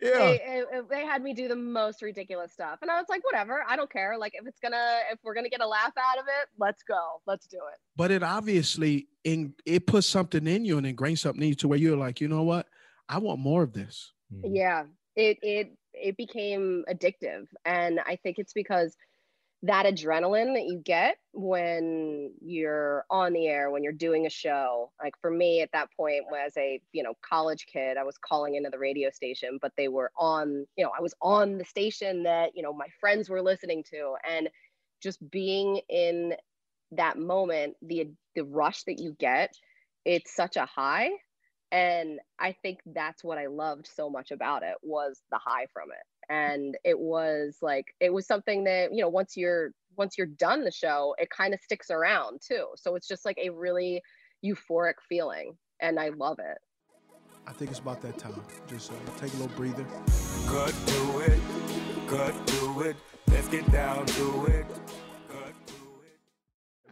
Yeah. 0.00 0.18
They, 0.18 0.40
it- 0.72 0.88
they 0.88 1.04
had 1.04 1.22
me 1.22 1.34
do 1.34 1.46
the 1.48 1.56
most 1.56 2.00
ridiculous 2.02 2.52
stuff, 2.52 2.78
and 2.82 2.90
I 2.90 2.96
was 2.96 3.06
like, 3.08 3.24
whatever, 3.24 3.64
I 3.68 3.76
don't 3.76 3.90
care. 3.92 4.16
Like 4.18 4.32
if 4.34 4.46
it's 4.46 4.58
gonna, 4.60 5.00
if 5.12 5.18
we're 5.22 5.34
gonna 5.34 5.48
get 5.50 5.60
a 5.60 5.66
laugh 5.66 5.92
out 5.98 6.18
of 6.18 6.24
it, 6.26 6.48
let's 6.58 6.82
go, 6.82 7.20
let's 7.26 7.46
do 7.46 7.56
it. 7.58 7.78
But 7.96 8.10
it 8.10 8.22
obviously 8.22 9.08
in 9.24 9.54
it 9.66 9.86
puts 9.86 10.06
something 10.06 10.46
in 10.46 10.64
you 10.64 10.78
and 10.78 10.86
ingrains 10.86 11.18
something 11.18 11.42
in 11.42 11.48
you 11.50 11.54
to 11.56 11.68
where 11.68 11.78
you're 11.78 11.96
like, 11.96 12.20
you 12.20 12.28
know 12.28 12.42
what? 12.42 12.66
I 13.08 13.18
want 13.18 13.40
more 13.40 13.62
of 13.62 13.72
this. 13.72 14.12
Mm-hmm. 14.32 14.54
Yeah, 14.54 14.84
it 15.16 15.38
it 15.42 15.72
it 15.92 16.16
became 16.16 16.84
addictive, 16.88 17.46
and 17.64 18.00
I 18.06 18.16
think 18.16 18.38
it's 18.38 18.52
because 18.52 18.96
that 19.62 19.84
adrenaline 19.86 20.54
that 20.54 20.64
you 20.66 20.80
get 20.84 21.18
when 21.32 22.32
you're 22.40 23.04
on 23.10 23.32
the 23.34 23.46
air 23.46 23.70
when 23.70 23.82
you're 23.82 23.92
doing 23.92 24.26
a 24.26 24.30
show. 24.30 24.90
Like 25.02 25.14
for 25.20 25.30
me 25.30 25.60
at 25.60 25.70
that 25.72 25.88
point 25.96 26.24
as 26.44 26.56
a 26.56 26.80
you 26.92 27.02
know 27.02 27.14
college 27.28 27.66
kid 27.72 27.96
i 27.98 28.04
was 28.04 28.16
calling 28.18 28.54
into 28.54 28.70
the 28.70 28.78
radio 28.78 29.10
station 29.10 29.58
but 29.60 29.72
they 29.76 29.88
were 29.88 30.10
on 30.18 30.66
you 30.76 30.84
know 30.84 30.90
i 30.96 31.02
was 31.02 31.14
on 31.22 31.58
the 31.58 31.64
station 31.64 32.22
that 32.24 32.52
you 32.54 32.62
know 32.62 32.72
my 32.72 32.86
friends 33.00 33.28
were 33.28 33.42
listening 33.42 33.84
to. 33.90 34.14
And 34.28 34.48
just 35.02 35.18
being 35.30 35.80
in 35.88 36.34
that 36.92 37.18
moment 37.18 37.76
the 37.82 38.08
the 38.34 38.44
rush 38.44 38.84
that 38.84 38.98
you 38.98 39.14
get 39.18 39.52
it's 40.04 40.34
such 40.34 40.56
a 40.56 40.66
high. 40.66 41.10
And 41.72 42.20
i 42.38 42.52
think 42.62 42.80
that's 42.86 43.22
what 43.24 43.38
i 43.38 43.46
loved 43.46 43.86
so 43.86 44.10
much 44.10 44.30
about 44.32 44.62
it 44.62 44.76
was 44.82 45.20
the 45.30 45.38
high 45.38 45.66
from 45.72 45.90
it 45.92 46.09
and 46.30 46.78
it 46.84 46.98
was 46.98 47.58
like 47.60 47.86
it 48.00 48.12
was 48.12 48.26
something 48.26 48.64
that 48.64 48.94
you 48.94 49.02
know 49.02 49.08
once 49.08 49.36
you're 49.36 49.72
once 49.96 50.16
you're 50.16 50.26
done 50.26 50.64
the 50.64 50.70
show 50.70 51.14
it 51.18 51.28
kind 51.28 51.52
of 51.52 51.60
sticks 51.60 51.90
around 51.90 52.40
too 52.40 52.66
so 52.76 52.94
it's 52.94 53.08
just 53.08 53.26
like 53.26 53.36
a 53.42 53.50
really 53.50 54.00
euphoric 54.42 54.94
feeling 55.08 55.56
and 55.80 56.00
i 56.00 56.08
love 56.10 56.38
it 56.38 56.58
I 57.46 57.52
think 57.52 57.70
it's 57.70 57.80
about 57.80 58.00
that 58.02 58.16
time. 58.16 58.40
Just 58.68 58.92
uh, 58.92 58.94
take 59.18 59.32
a 59.32 59.36
little 59.38 59.56
breather. 59.56 59.84
Cut 60.46 60.74
to 60.86 61.18
it, 61.20 61.40
cut 62.06 62.46
to 62.46 62.80
it. 62.82 62.96
Let's 63.28 63.48
get 63.48 63.72
down 63.72 64.06
to 64.06 64.46
it. 64.46 64.66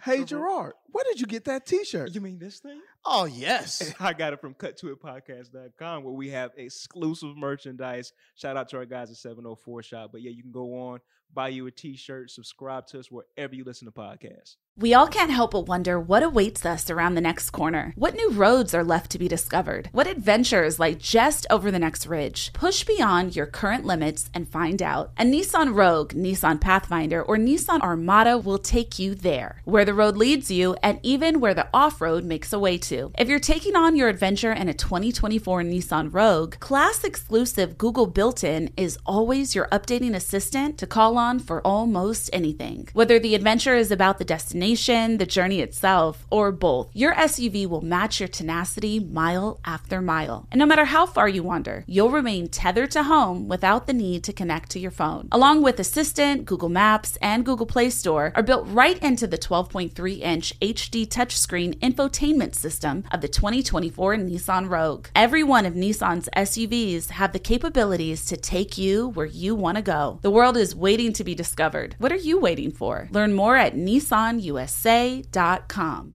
Hey 0.02 0.24
Gerard, 0.24 0.72
where 0.86 1.04
did 1.04 1.20
you 1.20 1.26
get 1.26 1.44
that 1.44 1.66
T-shirt? 1.66 2.14
You 2.14 2.20
mean 2.20 2.38
this 2.38 2.60
thing? 2.60 2.80
Oh 3.10 3.24
yes. 3.24 3.94
I 4.00 4.12
got 4.12 4.34
it 4.34 4.40
from 4.40 4.52
cuttoitpodcast.com 4.52 6.04
where 6.04 6.12
we 6.12 6.28
have 6.28 6.50
exclusive 6.58 7.38
merchandise. 7.38 8.12
Shout 8.34 8.58
out 8.58 8.68
to 8.68 8.76
our 8.76 8.84
guys 8.84 9.10
at 9.10 9.16
704 9.16 9.82
Shop. 9.82 10.10
But 10.12 10.20
yeah, 10.20 10.30
you 10.30 10.42
can 10.42 10.52
go 10.52 10.78
on, 10.78 11.00
buy 11.34 11.48
you 11.48 11.66
a 11.66 11.70
t-shirt, 11.70 12.30
subscribe 12.30 12.86
to 12.88 12.98
us 12.98 13.10
wherever 13.10 13.54
you 13.54 13.64
listen 13.64 13.86
to 13.86 13.92
podcasts. 13.92 14.56
We 14.80 14.94
all 14.94 15.08
can't 15.08 15.32
help 15.32 15.50
but 15.50 15.66
wonder 15.66 15.98
what 15.98 16.22
awaits 16.22 16.64
us 16.64 16.88
around 16.88 17.16
the 17.16 17.20
next 17.20 17.50
corner. 17.50 17.92
What 17.96 18.14
new 18.14 18.30
roads 18.30 18.74
are 18.74 18.84
left 18.84 19.10
to 19.10 19.18
be 19.18 19.26
discovered? 19.26 19.88
What 19.90 20.06
adventures 20.06 20.78
lie 20.78 20.92
just 20.92 21.48
over 21.50 21.72
the 21.72 21.80
next 21.80 22.06
ridge? 22.06 22.52
Push 22.52 22.84
beyond 22.84 23.34
your 23.34 23.46
current 23.46 23.84
limits 23.84 24.30
and 24.32 24.48
find 24.48 24.80
out. 24.80 25.10
A 25.18 25.24
Nissan 25.24 25.74
Rogue, 25.74 26.12
Nissan 26.12 26.60
Pathfinder, 26.60 27.20
or 27.20 27.36
Nissan 27.36 27.80
Armada 27.80 28.38
will 28.38 28.58
take 28.58 29.00
you 29.00 29.16
there, 29.16 29.62
where 29.64 29.84
the 29.84 29.94
road 29.94 30.16
leads 30.16 30.48
you 30.48 30.76
and 30.80 31.00
even 31.02 31.40
where 31.40 31.54
the 31.54 31.66
off 31.74 32.00
road 32.00 32.22
makes 32.22 32.52
a 32.52 32.58
way 32.60 32.78
to. 32.78 33.10
If 33.18 33.28
you're 33.28 33.40
taking 33.40 33.74
on 33.74 33.96
your 33.96 34.08
adventure 34.08 34.52
in 34.52 34.68
a 34.68 34.74
2024 34.74 35.62
Nissan 35.62 36.14
Rogue, 36.14 36.60
class 36.60 37.02
exclusive 37.02 37.78
Google 37.78 38.06
built 38.06 38.44
in 38.44 38.70
is 38.76 38.96
always 39.04 39.56
your 39.56 39.66
updating 39.72 40.14
assistant 40.14 40.78
to 40.78 40.86
call 40.86 41.17
for 41.38 41.60
almost 41.66 42.30
anything. 42.32 42.88
Whether 42.92 43.18
the 43.18 43.34
adventure 43.34 43.74
is 43.74 43.90
about 43.90 44.18
the 44.18 44.24
destination, 44.24 45.18
the 45.18 45.26
journey 45.26 45.60
itself, 45.60 46.26
or 46.30 46.52
both, 46.52 46.90
your 46.94 47.14
SUV 47.14 47.66
will 47.66 47.80
match 47.80 48.20
your 48.20 48.28
tenacity 48.28 49.00
mile 49.00 49.60
after 49.64 50.00
mile. 50.00 50.46
And 50.50 50.58
no 50.58 50.66
matter 50.66 50.84
how 50.84 51.06
far 51.06 51.28
you 51.28 51.42
wander, 51.42 51.84
you'll 51.86 52.10
remain 52.10 52.48
tethered 52.48 52.90
to 52.92 53.02
home 53.02 53.48
without 53.48 53.86
the 53.86 53.92
need 53.92 54.22
to 54.24 54.32
connect 54.32 54.70
to 54.70 54.78
your 54.78 54.90
phone. 54.90 55.28
Along 55.32 55.62
with 55.62 55.80
Assistant, 55.80 56.44
Google 56.44 56.68
Maps, 56.68 57.18
and 57.20 57.44
Google 57.44 57.66
Play 57.66 57.90
Store 57.90 58.32
are 58.34 58.42
built 58.42 58.66
right 58.68 58.98
into 59.02 59.26
the 59.26 59.38
12.3 59.38 60.20
inch 60.20 60.58
HD 60.60 61.06
touchscreen 61.06 61.74
infotainment 61.80 62.54
system 62.54 63.04
of 63.10 63.20
the 63.20 63.28
2024 63.28 64.16
Nissan 64.16 64.68
Rogue. 64.68 65.08
Every 65.14 65.42
one 65.42 65.66
of 65.66 65.74
Nissan's 65.74 66.28
SUVs 66.36 67.10
have 67.10 67.32
the 67.32 67.38
capabilities 67.38 68.24
to 68.26 68.36
take 68.36 68.78
you 68.78 69.08
where 69.08 69.26
you 69.26 69.54
want 69.54 69.76
to 69.76 69.82
go. 69.82 70.18
The 70.22 70.30
world 70.30 70.56
is 70.56 70.74
waiting 70.74 71.07
to 71.14 71.24
be 71.24 71.34
discovered. 71.34 71.96
What 71.98 72.12
are 72.12 72.16
you 72.16 72.38
waiting 72.38 72.70
for? 72.70 73.08
Learn 73.10 73.34
more 73.34 73.56
at 73.56 73.74
nissanusa.com. 73.74 76.12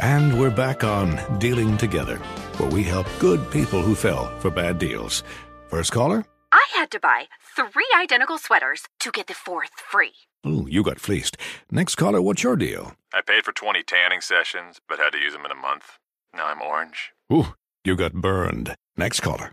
And 0.00 0.38
we're 0.38 0.50
back 0.50 0.84
on 0.84 1.18
Dealing 1.38 1.78
Together, 1.78 2.16
where 2.58 2.68
we 2.70 2.82
help 2.82 3.06
good 3.18 3.50
people 3.50 3.80
who 3.80 3.94
fell 3.94 4.38
for 4.40 4.50
bad 4.50 4.78
deals. 4.78 5.22
First 5.68 5.92
caller? 5.92 6.26
I 6.52 6.66
had 6.74 6.90
to 6.90 7.00
buy 7.00 7.26
three 7.56 7.88
identical 7.96 8.36
sweaters 8.38 8.82
to 9.00 9.10
get 9.10 9.28
the 9.28 9.34
fourth 9.34 9.70
free. 9.90 10.12
Ooh, 10.46 10.66
you 10.70 10.82
got 10.82 11.00
fleeced. 11.00 11.36
Next 11.70 11.94
caller, 11.94 12.20
what's 12.20 12.42
your 12.42 12.56
deal? 12.56 12.92
I 13.12 13.22
paid 13.22 13.44
for 13.44 13.52
20 13.52 13.82
tanning 13.82 14.20
sessions, 14.20 14.78
but 14.88 14.98
had 14.98 15.12
to 15.12 15.18
use 15.18 15.32
them 15.32 15.46
in 15.46 15.50
a 15.50 15.54
month. 15.54 15.98
Now 16.34 16.46
I'm 16.46 16.60
orange. 16.60 17.12
Ooh, 17.32 17.54
you 17.84 17.96
got 17.96 18.12
burned. 18.12 18.74
Next 18.96 19.20
caller. 19.20 19.52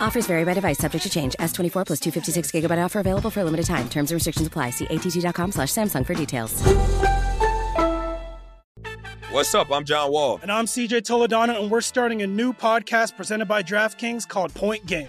Offers 0.00 0.26
vary 0.26 0.44
by 0.44 0.54
device, 0.54 0.78
subject 0.78 1.02
to 1.04 1.10
change. 1.10 1.34
S24 1.38 1.86
plus 1.86 2.00
256 2.00 2.50
gigabyte 2.52 2.84
offer 2.84 3.00
available 3.00 3.30
for 3.30 3.40
a 3.40 3.44
limited 3.44 3.66
time. 3.66 3.88
Terms 3.88 4.10
and 4.10 4.16
restrictions 4.16 4.46
apply. 4.46 4.70
See 4.70 4.86
att.com 4.86 5.52
slash 5.52 5.68
Samsung 5.72 6.04
for 6.06 6.14
details. 6.14 6.62
What's 9.30 9.52
up? 9.54 9.72
I'm 9.72 9.84
John 9.84 10.12
Wall. 10.12 10.38
And 10.42 10.52
I'm 10.52 10.66
CJ 10.66 11.02
Toledano, 11.02 11.60
and 11.60 11.68
we're 11.68 11.80
starting 11.80 12.22
a 12.22 12.26
new 12.26 12.52
podcast 12.52 13.16
presented 13.16 13.46
by 13.46 13.64
DraftKings 13.64 14.28
called 14.28 14.54
Point 14.54 14.86
Game. 14.86 15.08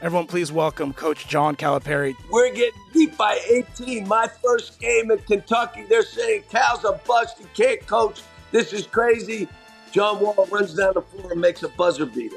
Everyone, 0.00 0.26
please 0.28 0.52
welcome 0.52 0.92
Coach 0.92 1.26
John 1.26 1.56
Calipari. 1.56 2.14
We're 2.30 2.54
getting 2.54 2.80
beat 2.92 3.16
by 3.18 3.40
18. 3.50 4.06
My 4.06 4.28
first 4.44 4.78
game 4.78 5.10
in 5.10 5.18
Kentucky, 5.18 5.84
they're 5.88 6.04
saying 6.04 6.44
Cal's 6.48 6.84
a 6.84 7.00
bust. 7.08 7.38
He 7.38 7.46
can't 7.60 7.84
coach. 7.88 8.22
This 8.52 8.72
is 8.72 8.86
crazy. 8.86 9.48
John 9.90 10.20
Wall 10.20 10.46
runs 10.52 10.74
down 10.74 10.94
the 10.94 11.02
floor 11.02 11.32
and 11.32 11.40
makes 11.40 11.62
a 11.64 11.68
buzzer 11.70 12.06
beater. 12.06 12.36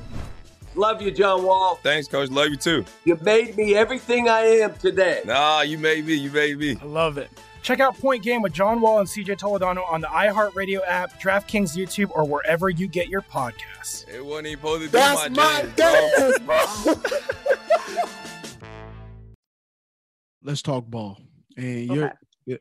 Love 0.75 1.01
you, 1.01 1.11
John 1.11 1.43
Wall. 1.43 1.79
Thanks, 1.83 2.07
Coach. 2.07 2.29
Love 2.29 2.49
you 2.49 2.55
too. 2.55 2.85
You 3.03 3.17
made 3.21 3.57
me 3.57 3.75
everything 3.75 4.29
I 4.29 4.41
am 4.41 4.73
today. 4.75 5.21
Nah, 5.25 5.61
you 5.61 5.77
made 5.77 6.05
me. 6.05 6.13
You 6.13 6.31
made 6.31 6.57
me. 6.57 6.77
I 6.81 6.85
love 6.85 7.17
it. 7.17 7.29
Check 7.61 7.79
out 7.79 7.97
Point 7.99 8.23
Game 8.23 8.41
with 8.41 8.53
John 8.53 8.81
Wall 8.81 8.99
and 8.99 9.07
CJ 9.07 9.37
Toledano 9.37 9.87
on 9.91 10.01
the 10.01 10.07
iHeartRadio 10.07 10.79
app, 10.87 11.21
DraftKings 11.21 11.77
YouTube, 11.77 12.09
or 12.15 12.25
wherever 12.25 12.69
you 12.69 12.87
get 12.87 13.07
your 13.07 13.21
podcasts. 13.21 14.07
It 14.09 14.25
wasn't 14.25 14.47
even 14.47 14.59
supposed 14.59 14.81
to 14.83 14.87
be 14.87 14.91
That's 14.91 15.29
my, 15.29 15.63
my 15.63 15.69
jam, 15.77 16.31
game, 16.37 16.45
bro. 16.45 16.93
let's 20.43 20.61
talk 20.61 20.85
ball. 20.87 21.19
And 21.55 21.85
you're 21.87 22.11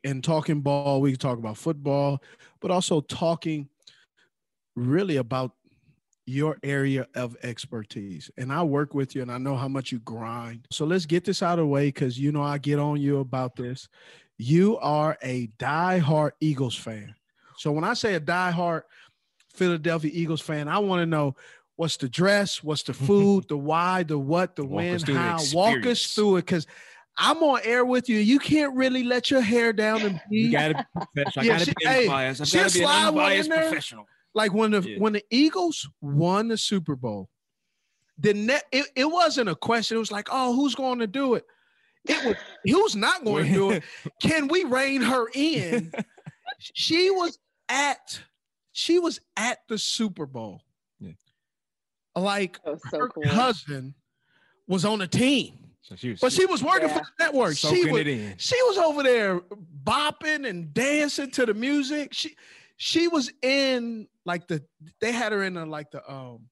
and 0.04 0.22
talking 0.22 0.60
ball, 0.60 1.00
we 1.00 1.12
can 1.12 1.18
talk 1.18 1.38
about 1.38 1.56
football, 1.56 2.22
but 2.60 2.70
also 2.70 3.00
talking 3.00 3.68
really 4.76 5.16
about 5.16 5.52
your 6.26 6.58
area 6.62 7.06
of 7.14 7.36
expertise. 7.42 8.30
And 8.36 8.52
I 8.52 8.62
work 8.62 8.94
with 8.94 9.14
you 9.14 9.22
and 9.22 9.32
I 9.32 9.38
know 9.38 9.56
how 9.56 9.68
much 9.68 9.90
you 9.92 9.98
grind. 10.00 10.66
So 10.70 10.84
let's 10.84 11.06
get 11.06 11.24
this 11.24 11.42
out 11.42 11.58
of 11.58 11.64
the 11.64 11.66
way 11.66 11.88
because 11.88 12.18
you 12.18 12.32
know 12.32 12.42
I 12.42 12.58
get 12.58 12.78
on 12.78 13.00
you 13.00 13.18
about 13.18 13.56
this. 13.56 13.88
You 14.38 14.78
are 14.78 15.18
a 15.22 15.48
diehard 15.58 16.32
Eagles 16.40 16.76
fan. 16.76 17.14
So 17.56 17.72
when 17.72 17.84
I 17.84 17.94
say 17.94 18.14
a 18.14 18.20
diehard 18.20 18.82
Philadelphia 19.54 20.10
Eagles 20.14 20.40
fan, 20.40 20.68
I 20.68 20.78
want 20.78 21.02
to 21.02 21.06
know 21.06 21.36
what's 21.76 21.96
the 21.96 22.08
dress, 22.08 22.62
what's 22.62 22.82
the 22.82 22.94
food, 22.94 23.46
the 23.48 23.56
why, 23.56 24.02
the 24.02 24.18
what, 24.18 24.56
the 24.56 24.64
Walk 24.64 24.76
when, 24.76 25.00
how. 25.00 25.38
Walk 25.52 25.84
us 25.86 26.06
through 26.06 26.36
it 26.36 26.46
because 26.46 26.66
I'm 27.16 27.42
on 27.42 27.60
air 27.64 27.84
with 27.84 28.08
you. 28.08 28.18
You 28.18 28.38
can't 28.38 28.74
really 28.74 29.02
let 29.02 29.30
your 29.30 29.40
hair 29.40 29.72
down 29.72 30.00
and 30.02 30.20
be. 30.30 30.38
You 30.40 30.52
gotta 30.52 30.74
be 30.74 31.00
professional. 31.14 31.44
I 31.44 31.48
gotta 31.48 31.64
she- 31.64 31.72
be 31.78 31.86
unbiased. 31.86 32.40
I've 32.40 32.52
gotta 32.52 32.72
be 32.72 32.80
an 32.80 32.86
slide 32.86 33.10
one 33.10 33.32
in 33.32 33.40
unbiased 33.40 33.50
professional. 33.50 34.06
Like 34.34 34.52
when 34.52 34.70
the 34.72 34.80
Yeah. 34.82 34.98
when 34.98 35.12
the 35.12 35.24
Eagles 35.30 35.88
won 36.00 36.48
the 36.48 36.56
Super 36.56 36.96
Bowl, 36.96 37.28
the 38.18 38.34
net 38.34 38.64
it, 38.72 38.86
it 38.94 39.04
wasn't 39.10 39.48
a 39.48 39.54
question. 39.54 39.96
It 39.96 40.00
was 40.00 40.12
like, 40.12 40.28
oh, 40.30 40.54
who's 40.54 40.74
going 40.74 40.98
to 41.00 41.06
do 41.06 41.34
it? 41.34 41.44
It 42.06 42.24
was 42.24 42.36
who's 42.64 42.96
not 42.96 43.24
going 43.24 43.46
to 43.46 43.52
do 43.52 43.70
it. 43.72 43.82
Can 44.22 44.48
we 44.48 44.64
rein 44.64 45.02
her 45.02 45.26
in? 45.34 45.92
she 46.60 47.10
was 47.10 47.38
at 47.68 48.20
she 48.72 48.98
was 48.98 49.20
at 49.36 49.58
the 49.68 49.78
Super 49.78 50.26
Bowl. 50.26 50.62
Like 52.16 52.58
so 52.64 52.76
her 52.98 53.08
cool. 53.08 53.26
husband 53.28 53.94
was 54.66 54.84
on 54.84 54.98
the 54.98 55.06
team. 55.06 55.54
So 55.82 55.94
she 55.96 56.10
was, 56.10 56.20
But 56.20 56.32
she 56.32 56.44
was 56.44 56.62
working 56.62 56.88
for 56.88 56.98
the 57.00 57.24
network. 57.24 57.56
She 57.56 57.86
was, 57.90 58.00
it 58.00 58.08
in. 58.08 58.34
she 58.36 58.56
was 58.64 58.78
over 58.78 59.02
there 59.02 59.40
bopping 59.84 60.46
and 60.48 60.74
dancing 60.74 61.30
to 61.32 61.46
the 61.46 61.54
music. 61.54 62.12
She 62.12 62.36
she 62.82 63.08
was 63.08 63.30
in 63.42 64.08
like 64.24 64.48
the 64.48 64.64
they 65.02 65.12
had 65.12 65.32
her 65.32 65.42
in 65.42 65.56
a, 65.58 65.66
like 65.66 65.90
the 65.90 66.00
um 66.10 66.46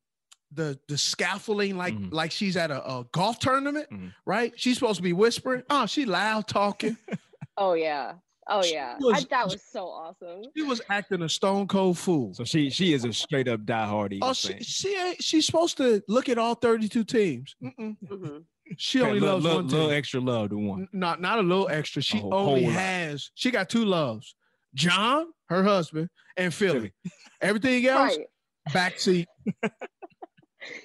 the 0.53 0.79
the 0.89 0.99
scaffolding 0.99 1.77
like 1.79 1.95
Mm-hmm. 1.95 2.15
like 2.15 2.31
she's 2.33 2.55
at 2.57 2.71
a, 2.71 2.85
a 2.87 3.05
golf 3.13 3.39
tournament, 3.39 3.89
right? 4.27 4.53
She's 4.57 4.77
supposed 4.79 4.99
to 4.99 5.03
be 5.03 5.15
whispering. 5.15 5.63
Oh, 5.71 5.87
she 5.87 6.05
loud 6.05 6.47
talking. 6.47 6.97
Oh 7.61 7.73
yeah. 7.73 8.13
Oh 8.47 8.63
She 8.63 8.75
yeah. 8.75 8.97
was- 9.01 9.25
I, 9.25 9.27
that 9.31 9.47
was 9.47 9.61
so 9.73 9.87
awesome. 9.89 10.43
she 10.57 10.63
was 10.63 10.81
acting 10.91 11.23
a 11.23 11.29
stone 11.29 11.67
cold 11.67 11.99
fool. 11.99 12.33
So 12.35 12.45
she 12.45 12.71
she 12.71 12.93
is 12.93 13.05
a 13.05 13.13
straight 13.13 13.49
up 13.49 13.61
diehard 13.63 14.17
Oh, 14.23 14.33
she, 14.35 14.49
fan. 14.53 14.63
she 14.63 14.97
ain't. 14.97 15.23
She's 15.23 15.47
supposed 15.47 15.77
to 15.79 16.01
look 16.09 16.29
at 16.29 16.39
all 16.39 16.55
thirty-two 16.55 17.05
teams. 17.05 17.57
Mm-mm. 17.63 17.97
Mhm. 18.07 18.45
She 18.77 19.01
Okay, 19.01 19.09
only 19.09 19.21
little, 19.21 19.35
loves 19.37 19.45
little, 19.45 19.59
one 19.63 19.69
team. 19.69 19.79
little 19.79 19.93
extra 19.93 20.21
love 20.21 20.51
to 20.51 20.57
one. 20.59 20.81
N- 20.83 20.89
Not 20.93 21.21
not 21.21 21.39
a 21.39 21.43
little 21.43 21.69
extra. 21.69 22.01
She 22.03 22.19
whole- 22.19 22.33
only 22.35 22.63
whole 22.65 22.71
lot. 22.73 22.79
has. 22.81 23.31
She 23.35 23.51
got 23.51 23.69
two 23.69 23.85
loves: 23.87 24.35
John, 24.75 25.27
her 25.49 25.63
husband, 25.63 26.09
and 26.37 26.53
Philly. 26.53 26.93
Everything 27.41 27.87
else, 27.87 28.17
Right. 28.17 28.27
backseat. 28.71 29.27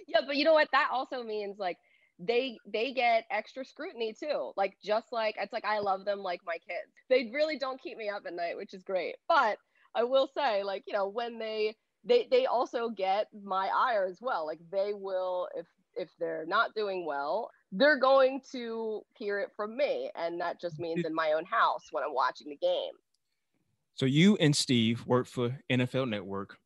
Yeah, 0.08 0.22
but 0.26 0.36
you 0.36 0.46
know 0.46 0.54
what? 0.54 0.70
That 0.72 0.90
also 0.92 1.24
means 1.24 1.58
like 1.58 1.78
they 2.20 2.58
they 2.72 2.94
get 2.94 3.26
extra 3.32 3.66
scrutiny 3.66 4.14
too. 4.14 4.52
Like 4.56 4.78
just 4.84 5.12
like 5.12 5.36
it's 5.40 5.52
like 5.52 5.66
I 5.66 5.80
love 5.80 6.06
them 6.06 6.20
like 6.20 6.42
my 6.46 6.58
kids. 6.58 6.94
They 7.10 7.32
really 7.34 7.58
don't 7.58 7.82
keep 7.82 7.98
me 7.98 8.10
up 8.10 8.24
at 8.26 8.34
night, 8.34 8.56
which 8.56 8.74
is 8.74 8.84
great. 8.84 9.16
But 9.28 9.58
I 9.96 10.04
will 10.04 10.30
say, 10.36 10.64
like, 10.64 10.84
you 10.88 10.94
know, 10.94 11.08
when 11.08 11.40
they 11.40 11.76
they 12.06 12.28
they 12.30 12.46
also 12.46 12.90
get 12.90 13.28
my 13.44 13.70
ire 13.76 14.06
as 14.06 14.20
well. 14.22 14.46
Like 14.46 14.60
they 14.72 14.92
will 14.94 15.48
if 15.56 15.66
if 15.96 16.10
they're 16.20 16.46
not 16.48 16.76
doing 16.76 17.06
well, 17.06 17.50
they're 17.72 18.00
going 18.00 18.42
to 18.52 19.02
hear 19.18 19.40
it 19.40 19.50
from 19.56 19.76
me, 19.76 20.12
and 20.16 20.40
that 20.40 20.62
just 20.62 20.80
means 20.80 21.04
in 21.06 21.14
my 21.16 21.34
own 21.34 21.46
house 21.46 21.88
when 21.92 22.04
I'm 22.04 22.14
watching 22.14 22.50
the 22.50 22.58
game. 22.58 22.94
So 23.96 24.06
you 24.06 24.36
and 24.38 24.56
Steve 24.56 25.06
work 25.06 25.28
for 25.28 25.60
NFL 25.70 26.10
Network. 26.10 26.58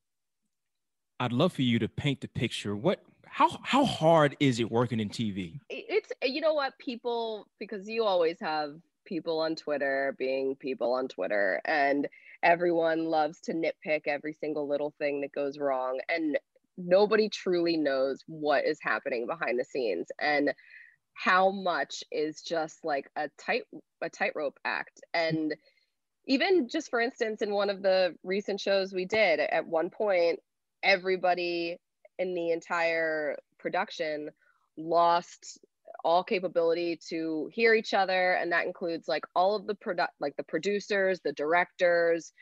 I'd 1.19 1.33
love 1.33 1.53
for 1.53 1.63
you 1.63 1.79
to 1.79 1.89
paint 1.89 2.21
the 2.21 2.27
picture. 2.27 2.75
What 2.75 3.01
how 3.25 3.49
how 3.63 3.85
hard 3.85 4.37
is 4.39 4.59
it 4.59 4.71
working 4.71 4.99
in 4.99 5.09
TV? 5.09 5.59
It's 5.69 6.11
you 6.23 6.41
know 6.41 6.53
what 6.53 6.77
people 6.79 7.47
because 7.59 7.87
you 7.89 8.03
always 8.03 8.37
have 8.39 8.75
people 9.05 9.39
on 9.39 9.55
Twitter 9.55 10.15
being 10.17 10.55
people 10.55 10.93
on 10.93 11.07
Twitter 11.07 11.61
and 11.65 12.07
everyone 12.43 13.05
loves 13.05 13.39
to 13.41 13.53
nitpick 13.53 14.01
every 14.05 14.33
single 14.33 14.67
little 14.67 14.93
thing 14.99 15.21
that 15.21 15.31
goes 15.31 15.57
wrong 15.57 15.99
and 16.09 16.37
nobody 16.77 17.29
truly 17.29 17.77
knows 17.77 18.23
what 18.27 18.65
is 18.65 18.77
happening 18.81 19.25
behind 19.25 19.59
the 19.59 19.65
scenes 19.65 20.07
and 20.19 20.53
how 21.13 21.49
much 21.49 22.03
is 22.11 22.41
just 22.41 22.83
like 22.83 23.09
a 23.15 23.29
tight 23.39 23.63
a 24.01 24.09
tightrope 24.09 24.59
act 24.65 25.01
and 25.13 25.55
even 26.27 26.67
just 26.69 26.89
for 26.89 26.99
instance 26.99 27.41
in 27.41 27.51
one 27.51 27.69
of 27.69 27.81
the 27.81 28.15
recent 28.23 28.59
shows 28.59 28.93
we 28.93 29.05
did 29.05 29.39
at 29.39 29.65
one 29.65 29.89
point 29.89 30.39
everybody 30.83 31.77
in 32.19 32.33
the 32.33 32.51
entire 32.51 33.35
production 33.59 34.29
lost 34.77 35.59
all 36.03 36.23
capability 36.23 36.99
to 37.09 37.49
hear 37.51 37.73
each 37.73 37.93
other 37.93 38.33
and 38.33 38.51
that 38.51 38.65
includes 38.65 39.07
like 39.07 39.23
all 39.35 39.55
of 39.55 39.65
the 39.65 39.75
product 39.75 40.13
like 40.19 40.35
the 40.37 40.43
producers 40.43 41.19
the 41.23 41.33
directors 41.33 42.33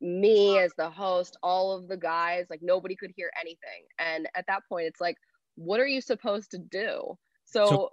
me 0.00 0.58
as 0.58 0.72
the 0.76 0.88
host 0.88 1.36
all 1.42 1.76
of 1.76 1.88
the 1.88 1.96
guys 1.96 2.46
like 2.50 2.60
nobody 2.62 2.96
could 2.96 3.12
hear 3.16 3.30
anything. 3.40 3.84
And 3.98 4.28
at 4.34 4.46
that 4.48 4.62
point 4.68 4.86
it's 4.86 5.00
like 5.00 5.16
what 5.56 5.80
are 5.80 5.86
you 5.86 6.00
supposed 6.00 6.52
to 6.52 6.58
do? 6.58 7.16
So, 7.44 7.66
so 7.66 7.90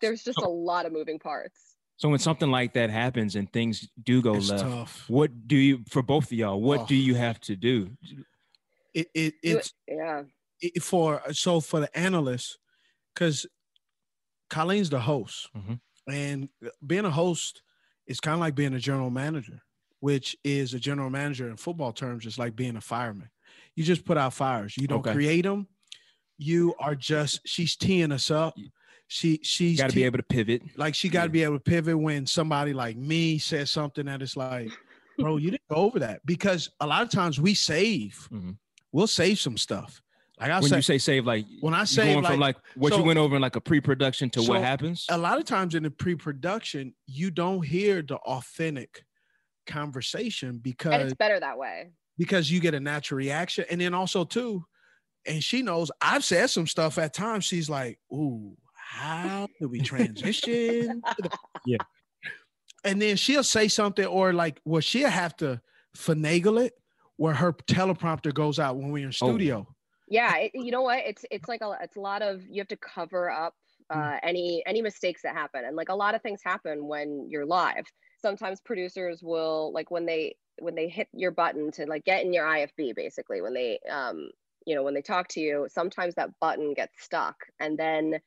there's 0.00 0.22
just 0.22 0.38
so, 0.40 0.46
a 0.46 0.48
lot 0.48 0.86
of 0.86 0.92
moving 0.92 1.18
parts 1.18 1.71
so 2.02 2.08
when 2.08 2.18
something 2.18 2.50
like 2.50 2.72
that 2.72 2.90
happens 2.90 3.36
and 3.36 3.52
things 3.52 3.88
do 4.02 4.20
go 4.20 4.34
it's 4.34 4.50
left 4.50 4.64
tough. 4.64 5.04
what 5.08 5.30
do 5.46 5.56
you 5.56 5.84
for 5.88 6.02
both 6.02 6.24
of 6.24 6.32
y'all 6.32 6.60
what 6.60 6.80
Oh. 6.80 6.86
do 6.86 6.96
you 6.96 7.14
have 7.14 7.38
to 7.42 7.54
do 7.54 7.90
It, 8.92 9.06
it 9.14 9.34
it's 9.42 9.72
yeah 9.86 10.24
it, 10.60 10.82
for 10.82 11.22
so 11.32 11.60
for 11.60 11.78
the 11.80 11.96
analysts 11.96 12.58
because 13.14 13.46
Colleen's 14.50 14.90
the 14.90 15.00
host, 15.00 15.48
mm-hmm. 15.56 15.74
and 16.12 16.48
being 16.86 17.06
a 17.06 17.10
host 17.10 17.62
is 18.06 18.20
kind 18.20 18.34
of 18.34 18.40
like 18.40 18.54
being 18.54 18.74
a 18.74 18.78
general 18.78 19.08
manager, 19.08 19.62
which 20.00 20.36
is 20.44 20.74
a 20.74 20.78
general 20.78 21.08
manager 21.08 21.48
in 21.48 21.56
football 21.56 21.90
terms, 21.92 22.26
is 22.26 22.38
like 22.38 22.54
being 22.54 22.76
a 22.76 22.80
fireman. 22.82 23.30
You 23.76 23.82
just 23.84 24.04
put 24.04 24.18
out 24.18 24.34
fires. 24.34 24.76
You 24.76 24.86
don't 24.88 24.98
Okay. 24.98 25.14
create 25.14 25.42
them. 25.44 25.68
You 26.36 26.74
are 26.78 26.94
just 26.94 27.40
she's 27.46 27.76
teeing 27.76 28.12
us 28.12 28.30
up. 28.30 28.54
She 29.14 29.40
she's 29.42 29.78
Got 29.78 29.90
to 29.90 29.94
be 29.94 30.04
able 30.04 30.16
to 30.16 30.22
pivot. 30.22 30.62
like 30.78 30.94
she 30.94 31.10
got 31.10 31.24
to 31.24 31.28
be 31.28 31.42
able 31.42 31.56
to 31.56 31.60
pivot 31.62 31.98
when 31.98 32.24
somebody 32.24 32.72
like 32.72 32.96
me 32.96 33.36
says 33.36 33.70
something 33.70 34.06
that 34.06 34.22
is 34.22 34.38
like, 34.38 34.70
bro, 35.18 35.36
you 35.36 35.50
didn't 35.50 35.68
go 35.68 35.76
over 35.76 35.98
that 35.98 36.24
because 36.24 36.70
a 36.80 36.86
lot 36.86 37.02
of 37.02 37.10
times 37.10 37.38
we 37.38 37.52
save. 37.52 38.26
Mm-hmm. 38.32 38.52
We'll 38.90 39.06
save 39.06 39.38
some 39.38 39.58
stuff. 39.58 40.00
Like 40.40 40.50
I 40.50 40.60
when 40.60 40.70
say, 40.70 40.76
you 40.76 40.82
say 40.82 40.96
save, 40.98 41.26
like 41.26 41.44
when 41.60 41.74
I 41.74 41.84
say 41.84 42.14
going 42.14 42.24
from 42.24 42.40
like 42.40 42.56
what 42.74 42.94
so- 42.94 43.00
you 43.00 43.04
went 43.04 43.18
over 43.18 43.36
in 43.36 43.42
like 43.42 43.54
a 43.56 43.60
pre-production 43.60 44.30
to 44.30 44.42
so 44.42 44.52
what 44.54 44.62
happens. 44.62 45.04
A 45.10 45.18
lot 45.18 45.36
of 45.36 45.44
times 45.44 45.74
in 45.74 45.82
the 45.82 45.90
pre-production, 45.90 46.94
you 47.06 47.30
don't 47.30 47.60
hear 47.62 48.00
the 48.00 48.16
authentic 48.16 49.04
conversation 49.66 50.58
because 50.58 50.94
and 50.94 51.02
it's 51.02 51.14
better 51.14 51.38
that 51.38 51.58
way 51.58 51.90
because 52.16 52.50
you 52.50 52.60
get 52.60 52.72
a 52.72 52.80
natural 52.80 53.18
reaction. 53.18 53.66
And 53.70 53.78
then 53.78 53.92
also 53.92 54.24
too, 54.24 54.64
and 55.26 55.44
she 55.44 55.60
knows 55.60 55.90
I've 56.00 56.24
said 56.24 56.48
some 56.48 56.66
stuff 56.66 56.96
at 56.96 57.12
times. 57.12 57.44
She's 57.44 57.68
like, 57.68 57.98
"Ooh, 58.10 58.56
how 58.92 59.48
do 59.60 59.68
we 59.68 59.80
transition?" 59.80 61.02
yeah. 61.66 61.78
And 62.84 63.00
then 63.00 63.16
she'll 63.16 63.44
say 63.44 63.68
something, 63.68 64.04
or 64.04 64.32
like, 64.32 64.60
well, 64.64 64.80
she'll 64.80 65.08
have 65.08 65.36
to 65.36 65.60
finagle 65.96 66.64
it 66.64 66.74
where 67.16 67.34
her 67.34 67.52
teleprompter 67.52 68.32
goes 68.32 68.58
out 68.58 68.76
when 68.76 68.90
we're 68.90 69.06
in 69.06 69.12
studio. 69.12 69.66
yeah 70.08 70.36
it, 70.36 70.50
you 70.54 70.70
know 70.70 70.82
what 70.82 70.98
it's 71.06 71.24
it's 71.30 71.48
like 71.48 71.60
a 71.60 71.78
it's 71.82 71.96
a 71.96 72.00
lot 72.00 72.22
of 72.22 72.42
you 72.48 72.60
have 72.60 72.68
to 72.68 72.76
cover 72.76 73.30
up 73.30 73.54
uh, 73.90 74.16
any 74.22 74.62
any 74.64 74.80
mistakes 74.80 75.20
that 75.22 75.34
happen 75.34 75.64
and 75.66 75.76
like 75.76 75.90
a 75.90 75.94
lot 75.94 76.14
of 76.14 76.22
things 76.22 76.40
happen 76.42 76.86
when 76.88 77.26
you're 77.28 77.44
live 77.44 77.84
sometimes 78.22 78.60
producers 78.60 79.22
will 79.22 79.70
like 79.74 79.90
when 79.90 80.06
they 80.06 80.34
when 80.60 80.74
they 80.74 80.88
hit 80.88 81.08
your 81.12 81.30
button 81.30 81.70
to 81.70 81.84
like 81.86 82.04
get 82.04 82.24
in 82.24 82.32
your 82.32 82.46
ifb 82.46 82.94
basically 82.94 83.42
when 83.42 83.52
they 83.52 83.78
um 83.90 84.30
you 84.66 84.74
know 84.74 84.82
when 84.82 84.94
they 84.94 85.02
talk 85.02 85.28
to 85.28 85.40
you 85.40 85.68
sometimes 85.70 86.14
that 86.14 86.30
button 86.40 86.72
gets 86.72 87.02
stuck 87.02 87.36
and 87.60 87.78
then 87.78 88.18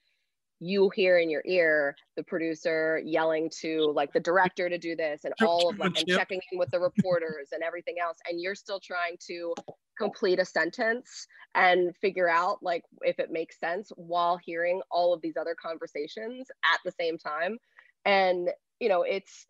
you 0.59 0.89
hear 0.95 1.17
in 1.19 1.29
your 1.29 1.41
ear 1.45 1.95
the 2.15 2.23
producer 2.23 3.01
yelling 3.03 3.49
to 3.61 3.91
like 3.93 4.13
the 4.13 4.19
director 4.19 4.69
to 4.69 4.77
do 4.77 4.95
this 4.95 5.25
and 5.25 5.33
all 5.45 5.69
of 5.69 5.77
like 5.79 5.97
and 5.99 6.07
checking 6.07 6.39
in 6.51 6.57
with 6.57 6.69
the 6.71 6.79
reporters 6.79 7.49
and 7.51 7.61
everything 7.61 7.95
else 8.01 8.17
and 8.29 8.39
you're 8.39 8.55
still 8.55 8.79
trying 8.79 9.17
to 9.19 9.53
complete 9.97 10.39
a 10.39 10.45
sentence 10.45 11.27
and 11.55 11.95
figure 11.97 12.29
out 12.29 12.61
like 12.61 12.83
if 13.01 13.19
it 13.19 13.31
makes 13.31 13.59
sense 13.59 13.91
while 13.95 14.37
hearing 14.37 14.81
all 14.91 15.13
of 15.13 15.21
these 15.21 15.35
other 15.37 15.55
conversations 15.61 16.47
at 16.63 16.79
the 16.85 16.91
same 16.99 17.17
time. 17.17 17.57
And 18.05 18.49
you 18.79 18.89
know 18.89 19.03
it's 19.03 19.45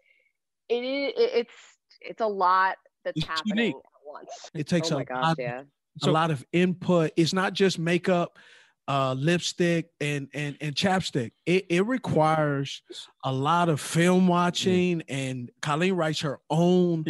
it 0.70 0.84
is 0.84 1.14
it's 1.16 1.54
it's 2.02 2.22
a 2.22 2.28
lot 2.28 2.78
that's 3.04 3.18
It's 3.18 3.26
happening 3.26 3.58
unique. 3.58 3.76
at 3.76 4.02
once. 4.06 4.50
It 4.54 4.68
takes 4.68 4.92
oh 4.92 4.96
a 4.96 5.00
my 5.00 5.04
gosh 5.04 5.24
lot, 5.24 5.36
yeah. 5.40 5.64
a 6.04 6.12
lot 6.12 6.32
of 6.32 6.46
input. 6.52 7.12
It's 7.16 7.34
not 7.34 7.54
just 7.54 7.80
makeup, 7.80 8.38
uh, 8.88 9.14
lipstick, 9.18 9.90
and 10.00 10.28
and 10.34 10.58
and 10.62 10.76
chapstick. 10.76 11.32
It 11.46 11.66
it 11.70 11.86
requires 11.86 12.82
a 13.24 13.32
lot 13.34 13.70
of 13.70 13.82
film 13.82 14.28
watching, 14.28 15.02
and 15.10 15.50
Colleen 15.62 15.94
writes 15.94 16.22
her 16.22 16.40
own 16.50 17.06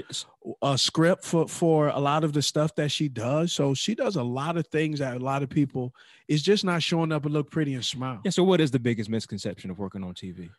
uh, 0.62 0.78
script 0.78 1.26
for 1.26 1.48
for 1.48 1.88
a 1.90 2.00
lot 2.00 2.24
of 2.24 2.34
the 2.34 2.42
stuff 2.42 2.74
that 2.76 2.92
she 2.92 3.10
does. 3.10 3.52
So 3.52 3.74
she 3.74 3.94
does 3.96 4.16
a 4.16 4.24
lot 4.24 4.58
of 4.58 4.68
things 4.68 5.00
that 5.00 5.18
a 5.18 5.20
lot 5.20 5.44
of 5.44 5.50
people 5.50 5.94
is 6.28 6.42
just 6.42 6.64
not 6.64 6.82
showing 6.82 7.12
up 7.12 7.26
and 7.26 7.34
look 7.34 7.52
pretty 7.52 7.74
and 7.74 7.84
smile. 7.84 8.22
Yeah. 8.24 8.32
So 8.32 8.44
what 8.44 8.62
is 8.62 8.72
the 8.72 8.80
biggest 8.80 9.10
misconception 9.10 9.70
of 9.70 9.78
working 9.80 10.04
on 10.04 10.14
TV? 10.14 10.50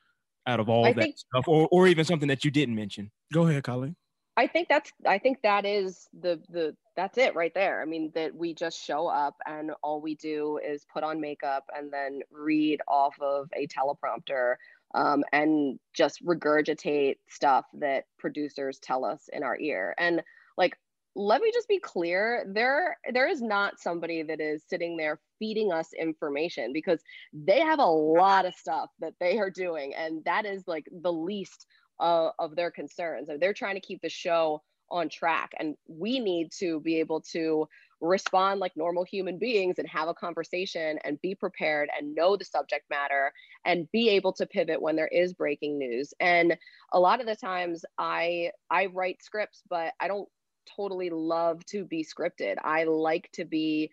Out 0.47 0.61
of 0.61 0.69
all 0.69 0.85
I 0.87 0.93
that 0.93 1.03
think- 1.03 1.19
stuff, 1.19 1.49
or 1.49 1.67
or 1.73 1.89
even 1.89 2.05
something 2.05 2.29
that 2.29 2.45
you 2.45 2.51
didn't 2.51 2.75
mention. 2.75 3.11
Go 3.33 3.47
ahead, 3.49 3.65
Colleen. 3.65 3.97
I 4.37 4.47
think 4.47 4.69
that's 4.69 4.93
I 5.07 5.19
think 5.19 5.39
that 5.43 5.65
is 5.65 6.09
the 6.19 6.41
the 6.51 6.77
that's 6.95 7.19
it 7.19 7.35
right 7.35 7.53
there. 7.55 7.81
I 7.81 7.87
mean 7.87 8.13
that 8.15 8.35
we 8.35 8.55
just 8.55 8.83
show 8.83 9.07
up 9.07 9.37
and 9.47 9.73
all 9.83 10.01
we 10.01 10.15
do 10.17 10.59
is 10.65 10.87
put 10.93 11.05
on 11.05 11.21
makeup 11.21 11.65
and 11.75 11.93
then 11.93 12.21
read 12.31 12.81
off 12.89 13.17
of 13.21 13.49
a 13.57 13.67
teleprompter 13.67 14.57
um, 14.95 15.25
and 15.33 15.79
just 15.95 16.25
regurgitate 16.25 17.17
stuff 17.29 17.67
that 17.75 18.05
producers 18.19 18.79
tell 18.79 19.05
us 19.05 19.29
in 19.33 19.43
our 19.43 19.59
ear. 19.59 19.95
And 19.99 20.23
like 20.59 20.77
let 21.15 21.41
me 21.41 21.51
just 21.53 21.69
be 21.69 21.79
clear 21.81 22.45
there 22.53 22.99
there 23.13 23.27
is 23.27 23.41
not 23.41 23.81
somebody 23.81 24.23
that 24.23 24.39
is 24.41 24.63
sitting 24.69 24.99
there 24.99 25.19
feeding 25.39 25.73
us 25.73 25.95
information 25.99 26.73
because 26.75 27.01
they 27.33 27.61
have 27.61 27.79
a 27.79 27.87
lot 27.87 28.45
of 28.45 28.55
stuff 28.55 28.91
that 29.01 29.15
they 29.19 29.39
are 29.39 29.49
doing 29.51 29.95
and 29.95 30.23
that 30.27 30.45
is 30.45 30.65
like 30.69 30.87
the 31.03 31.13
least 31.13 31.67
uh, 32.01 32.31
of 32.39 32.57
their 32.57 32.71
concerns 32.71 33.29
they're 33.41 33.55
trying 33.55 33.75
to 33.75 33.81
keep 33.81 34.01
the 34.03 34.09
show 34.09 34.63
on 34.89 35.09
track 35.09 35.53
and 35.59 35.77
we 35.89 36.21
need 36.21 36.53
to 36.53 36.79
be 36.81 37.01
able 37.01 37.21
to 37.21 37.69
respond 38.01 38.61
like 38.61 38.77
normal 38.77 39.03
human 39.03 39.37
beings 39.37 39.79
and 39.79 39.89
have 39.89 40.07
a 40.07 40.15
conversation 40.15 40.99
and 41.03 41.21
be 41.23 41.35
prepared 41.35 41.89
and 41.99 42.15
know 42.15 42.37
the 42.37 42.45
subject 42.45 42.85
matter 42.89 43.33
and 43.65 43.91
be 43.91 44.11
able 44.11 44.33
to 44.33 44.47
pivot 44.47 44.81
when 44.81 44.95
there 44.95 45.09
is 45.09 45.33
breaking 45.33 45.77
news 45.79 46.15
and 46.21 46.57
a 46.93 47.01
lot 47.01 47.21
of 47.21 47.27
the 47.27 47.35
times 47.35 47.85
i 47.99 48.51
i 48.71 48.87
write 48.87 49.23
scripts 49.23 49.63
but 49.69 49.93
i 49.99 50.07
don't 50.07 50.29
totally 50.67 51.11
love 51.11 51.65
to 51.67 51.85
be 51.85 52.05
scripted. 52.05 52.57
I 52.63 52.85
like 52.85 53.31
to 53.33 53.45
be 53.45 53.91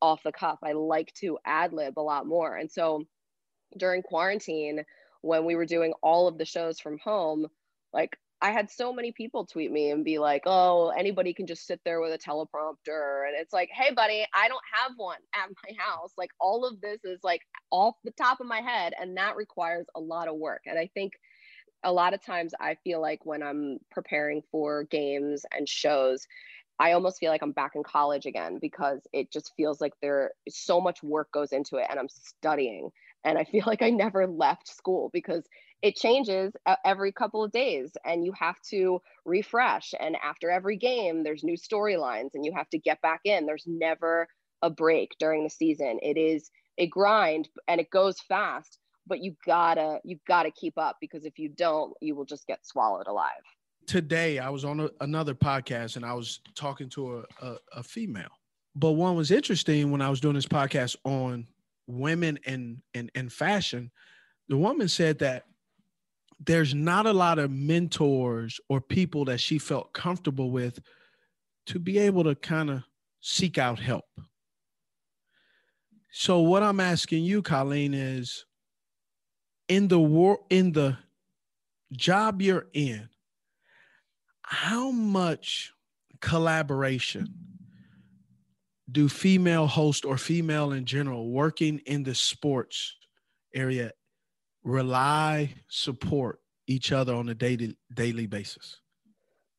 off 0.00 0.22
the 0.22 0.32
cuff. 0.32 0.58
I 0.62 0.72
like 0.72 1.12
to 1.14 1.38
ad 1.44 1.72
lib 1.72 1.98
a 1.98 2.00
lot 2.00 2.26
more. 2.26 2.56
And 2.56 2.70
so 2.70 3.04
during 3.76 4.02
quarantine, 4.02 4.84
when 5.24 5.46
we 5.46 5.56
were 5.56 5.64
doing 5.64 5.94
all 6.02 6.28
of 6.28 6.36
the 6.36 6.44
shows 6.44 6.78
from 6.78 6.98
home, 6.98 7.46
like 7.94 8.16
I 8.42 8.50
had 8.50 8.70
so 8.70 8.92
many 8.92 9.10
people 9.10 9.46
tweet 9.46 9.72
me 9.72 9.90
and 9.90 10.04
be 10.04 10.18
like, 10.18 10.42
oh, 10.44 10.90
anybody 10.90 11.32
can 11.32 11.46
just 11.46 11.66
sit 11.66 11.80
there 11.82 12.02
with 12.02 12.12
a 12.12 12.18
teleprompter. 12.18 13.26
And 13.26 13.34
it's 13.34 13.54
like, 13.54 13.70
hey, 13.72 13.94
buddy, 13.94 14.26
I 14.34 14.48
don't 14.48 14.60
have 14.74 14.92
one 14.96 15.20
at 15.34 15.48
my 15.48 15.74
house. 15.82 16.12
Like 16.18 16.28
all 16.38 16.66
of 16.66 16.78
this 16.82 16.98
is 17.04 17.20
like 17.22 17.40
off 17.70 17.94
the 18.04 18.10
top 18.10 18.40
of 18.40 18.46
my 18.46 18.60
head. 18.60 18.92
And 19.00 19.16
that 19.16 19.36
requires 19.36 19.86
a 19.94 20.00
lot 20.00 20.28
of 20.28 20.36
work. 20.36 20.60
And 20.66 20.78
I 20.78 20.90
think 20.92 21.14
a 21.84 21.92
lot 21.92 22.12
of 22.12 22.22
times 22.22 22.52
I 22.60 22.76
feel 22.84 23.00
like 23.00 23.24
when 23.24 23.42
I'm 23.42 23.78
preparing 23.90 24.42
for 24.50 24.84
games 24.84 25.46
and 25.56 25.66
shows, 25.66 26.26
I 26.78 26.92
almost 26.92 27.18
feel 27.18 27.30
like 27.30 27.42
I'm 27.42 27.52
back 27.52 27.72
in 27.76 27.82
college 27.82 28.26
again 28.26 28.58
because 28.60 29.06
it 29.12 29.30
just 29.32 29.52
feels 29.56 29.80
like 29.80 29.92
there 30.02 30.32
so 30.48 30.80
much 30.80 31.02
work 31.02 31.30
goes 31.32 31.52
into 31.52 31.76
it 31.76 31.86
and 31.88 31.98
I'm 31.98 32.08
studying. 32.08 32.90
And 33.24 33.38
I 33.38 33.44
feel 33.44 33.64
like 33.66 33.82
I 33.82 33.90
never 33.90 34.26
left 34.26 34.68
school 34.68 35.10
because 35.12 35.44
it 35.82 35.96
changes 35.96 36.52
every 36.84 37.12
couple 37.12 37.44
of 37.44 37.52
days 37.52 37.96
and 38.04 38.24
you 38.24 38.32
have 38.38 38.60
to 38.70 39.00
refresh. 39.24 39.94
And 39.98 40.16
after 40.22 40.50
every 40.50 40.76
game 40.76 41.22
there's 41.22 41.44
new 41.44 41.56
storylines 41.56 42.30
and 42.34 42.44
you 42.44 42.52
have 42.56 42.68
to 42.70 42.78
get 42.78 43.00
back 43.00 43.20
in. 43.24 43.46
There's 43.46 43.64
never 43.66 44.28
a 44.62 44.70
break 44.70 45.12
during 45.18 45.44
the 45.44 45.50
season. 45.50 45.98
It 46.02 46.16
is 46.16 46.50
a 46.78 46.88
grind 46.88 47.48
and 47.68 47.80
it 47.80 47.90
goes 47.90 48.18
fast 48.28 48.78
but 49.06 49.22
you 49.22 49.36
gotta 49.46 50.00
you 50.04 50.18
gotta 50.26 50.50
keep 50.50 50.76
up 50.78 50.96
because 51.00 51.24
if 51.24 51.38
you 51.38 51.48
don't 51.48 51.92
you 52.00 52.16
will 52.16 52.24
just 52.24 52.46
get 52.46 52.66
swallowed 52.66 53.06
alive 53.06 53.30
today 53.86 54.38
I 54.38 54.50
was 54.50 54.64
on 54.64 54.80
a, 54.80 54.90
another 55.00 55.34
podcast 55.34 55.96
and 55.96 56.04
I 56.04 56.14
was 56.14 56.40
talking 56.54 56.88
to 56.90 57.18
a, 57.18 57.46
a, 57.46 57.56
a 57.76 57.82
female. 57.82 58.30
But 58.74 58.92
one 58.92 59.16
was 59.16 59.30
interesting 59.30 59.90
when 59.90 60.02
I 60.02 60.10
was 60.10 60.20
doing 60.20 60.34
this 60.34 60.46
podcast 60.46 60.96
on 61.04 61.46
women 61.86 62.38
and 62.46 62.78
and 62.94 63.10
and 63.14 63.32
fashion. 63.32 63.90
The 64.48 64.56
woman 64.56 64.88
said 64.88 65.18
that 65.20 65.44
there's 66.44 66.74
not 66.74 67.06
a 67.06 67.12
lot 67.12 67.38
of 67.38 67.50
mentors 67.50 68.60
or 68.68 68.80
people 68.80 69.24
that 69.26 69.40
she 69.40 69.58
felt 69.58 69.92
comfortable 69.92 70.50
with 70.50 70.80
to 71.66 71.78
be 71.78 71.98
able 71.98 72.24
to 72.24 72.34
kind 72.34 72.70
of 72.70 72.82
seek 73.20 73.56
out 73.56 73.78
help. 73.78 74.04
So 76.12 76.40
what 76.40 76.62
I'm 76.62 76.80
asking 76.80 77.24
you, 77.24 77.42
Colleen, 77.42 77.94
is 77.94 78.44
in 79.68 79.88
the 79.88 79.98
war 79.98 80.40
in 80.50 80.72
the 80.72 80.98
job 81.92 82.42
you're 82.42 82.66
in, 82.72 83.08
how 84.54 84.92
much 84.92 85.72
collaboration 86.20 87.26
do 88.90 89.08
female 89.08 89.66
hosts 89.66 90.04
or 90.04 90.16
female 90.16 90.70
in 90.70 90.84
general 90.84 91.30
working 91.30 91.80
in 91.86 92.04
the 92.04 92.14
sports 92.14 92.94
area 93.52 93.90
rely 94.62 95.52
support 95.68 96.38
each 96.68 96.92
other 96.92 97.14
on 97.14 97.28
a 97.28 97.34
daily 97.34 97.76
daily 97.92 98.26
basis? 98.26 98.80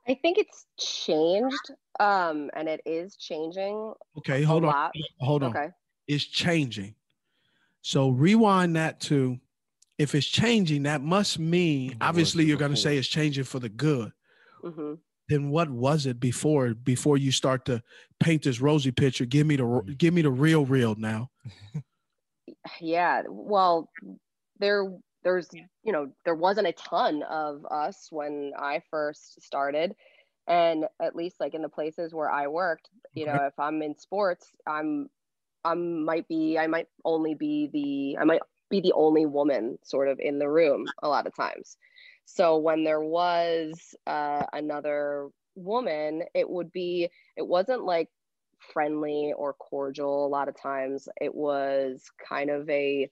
I 0.08 0.14
think 0.14 0.38
it's 0.38 0.66
changed 0.80 1.72
um 2.00 2.50
and 2.56 2.70
it 2.70 2.82
is 2.86 3.18
changing 3.18 3.94
okay 4.18 4.44
hold 4.44 4.64
on 4.64 4.70
lot. 4.70 4.92
hold 5.20 5.44
on. 5.44 5.50
Okay. 5.50 5.70
It's 6.08 6.24
changing. 6.24 6.96
So 7.82 8.10
rewind 8.10 8.78
that 8.78 9.02
to 9.02 9.40
if 9.98 10.16
it's 10.16 10.26
changing 10.26 10.84
that 10.84 11.02
must 11.02 11.38
mean 11.38 11.98
obviously 12.00 12.46
you're 12.46 12.58
going 12.58 12.74
to 12.74 12.78
say 12.78 12.98
it's 12.98 13.08
changing 13.10 13.44
for 13.44 13.60
the 13.60 13.70
good 13.70 14.14
mm-hmm. 14.64 14.94
then 15.30 15.50
what 15.50 15.70
was 15.70 16.06
it 16.06 16.20
before 16.20 16.74
before 16.74 17.18
you 17.18 17.32
start 17.32 17.66
to 17.66 17.82
paint 18.20 18.44
this 18.44 18.62
rosy 18.62 18.92
picture? 18.92 19.26
Give 19.26 19.48
me 19.48 19.56
the 19.56 19.96
give 19.98 20.14
me 20.14 20.22
the 20.22 20.32
real 20.32 20.66
real 20.66 20.96
now. 20.96 21.30
Yeah 22.82 23.24
well 23.28 23.90
there 24.60 24.86
there's 25.24 25.50
you 25.84 25.92
know 25.92 26.12
there 26.24 26.36
wasn't 26.36 26.68
a 26.68 26.72
ton 26.74 27.24
of 27.24 27.66
us 27.70 28.08
when 28.12 28.54
i 28.58 28.82
first 28.90 29.42
started. 29.42 29.96
And 30.48 30.86
at 31.02 31.16
least 31.16 31.40
like 31.40 31.56
in 31.56 31.64
the 31.64 31.70
places 31.70 32.14
where 32.14 32.30
i 32.30 32.48
worked 32.48 32.90
you 33.16 33.26
know 33.26 33.34
if 33.48 33.58
i'm 33.58 33.82
in 33.82 33.98
sports 33.98 34.52
i'm 34.68 35.10
i 35.64 35.74
might 35.74 36.28
be 36.28 36.60
i 36.60 36.68
might 36.68 36.88
only 37.04 37.34
be 37.34 37.68
the 37.74 38.22
i 38.22 38.24
might 38.24 38.42
be 38.70 38.80
the 38.80 38.94
only 38.94 39.26
woman 39.26 39.80
sort 39.84 40.08
of 40.08 40.20
in 40.20 40.38
the 40.38 40.48
room 40.48 40.86
a 41.02 41.08
lot 41.08 41.26
of 41.26 41.36
times 41.36 41.78
so 42.26 42.58
when 42.58 42.84
there 42.84 43.02
was 43.02 43.96
uh, 44.08 44.44
another 44.52 45.30
woman, 45.56 46.24
it 46.34 46.50
would 46.50 46.72
be, 46.72 47.10
it 47.38 47.48
wasn't 47.48 47.84
like 47.84 48.10
friendly 48.74 49.34
or 49.38 49.54
cordial 49.54 50.26
a 50.26 50.28
lot 50.28 50.50
of 50.50 50.60
times. 50.60 51.08
It 51.22 51.34
was 51.34 52.04
kind 52.28 52.50
of 52.50 52.70
a 52.70 53.10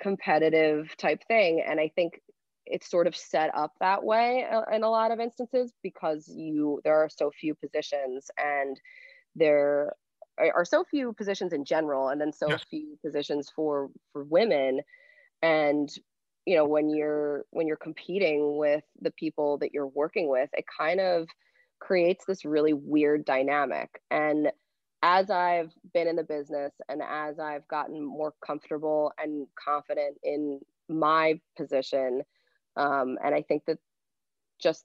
competitive 0.00 0.96
type 0.96 1.22
thing. 1.28 1.62
And 1.66 1.78
I 1.78 1.92
think 1.94 2.20
it's 2.66 2.90
sort 2.90 3.06
of 3.06 3.16
set 3.16 3.54
up 3.54 3.72
that 3.80 4.02
way 4.04 4.46
uh, 4.50 4.62
in 4.74 4.82
a 4.82 4.90
lot 4.90 5.10
of 5.10 5.20
instances 5.20 5.72
because 5.82 6.28
you 6.28 6.80
there 6.84 6.96
are 6.96 7.08
so 7.08 7.30
few 7.30 7.54
positions 7.54 8.30
and 8.38 8.78
there 9.34 9.94
are 10.38 10.64
so 10.64 10.84
few 10.84 11.12
positions 11.12 11.52
in 11.52 11.64
general 11.64 12.08
and 12.08 12.20
then 12.20 12.32
so 12.32 12.50
yeah. 12.50 12.58
few 12.68 12.98
positions 13.02 13.50
for 13.54 13.88
for 14.12 14.24
women 14.24 14.80
and 15.42 15.88
you 16.48 16.56
know 16.56 16.64
when 16.64 16.88
you're 16.88 17.44
when 17.50 17.66
you're 17.66 17.76
competing 17.76 18.56
with 18.56 18.82
the 19.02 19.10
people 19.10 19.58
that 19.58 19.74
you're 19.74 19.86
working 19.86 20.30
with 20.30 20.48
it 20.54 20.64
kind 20.78 20.98
of 20.98 21.28
creates 21.78 22.24
this 22.26 22.44
really 22.44 22.72
weird 22.72 23.24
dynamic. 23.24 24.00
And 24.10 24.50
as 25.00 25.30
i've 25.30 25.70
been 25.94 26.08
in 26.08 26.16
the 26.16 26.24
business 26.24 26.72
and 26.88 27.00
as 27.08 27.38
i've 27.38 27.68
gotten 27.68 28.02
more 28.02 28.34
comfortable 28.44 29.12
and 29.22 29.46
confident 29.64 30.16
in 30.24 30.58
my 30.88 31.38
position 31.56 32.22
um, 32.76 33.16
and 33.24 33.32
i 33.32 33.40
think 33.42 33.62
that 33.66 33.78
just 34.60 34.84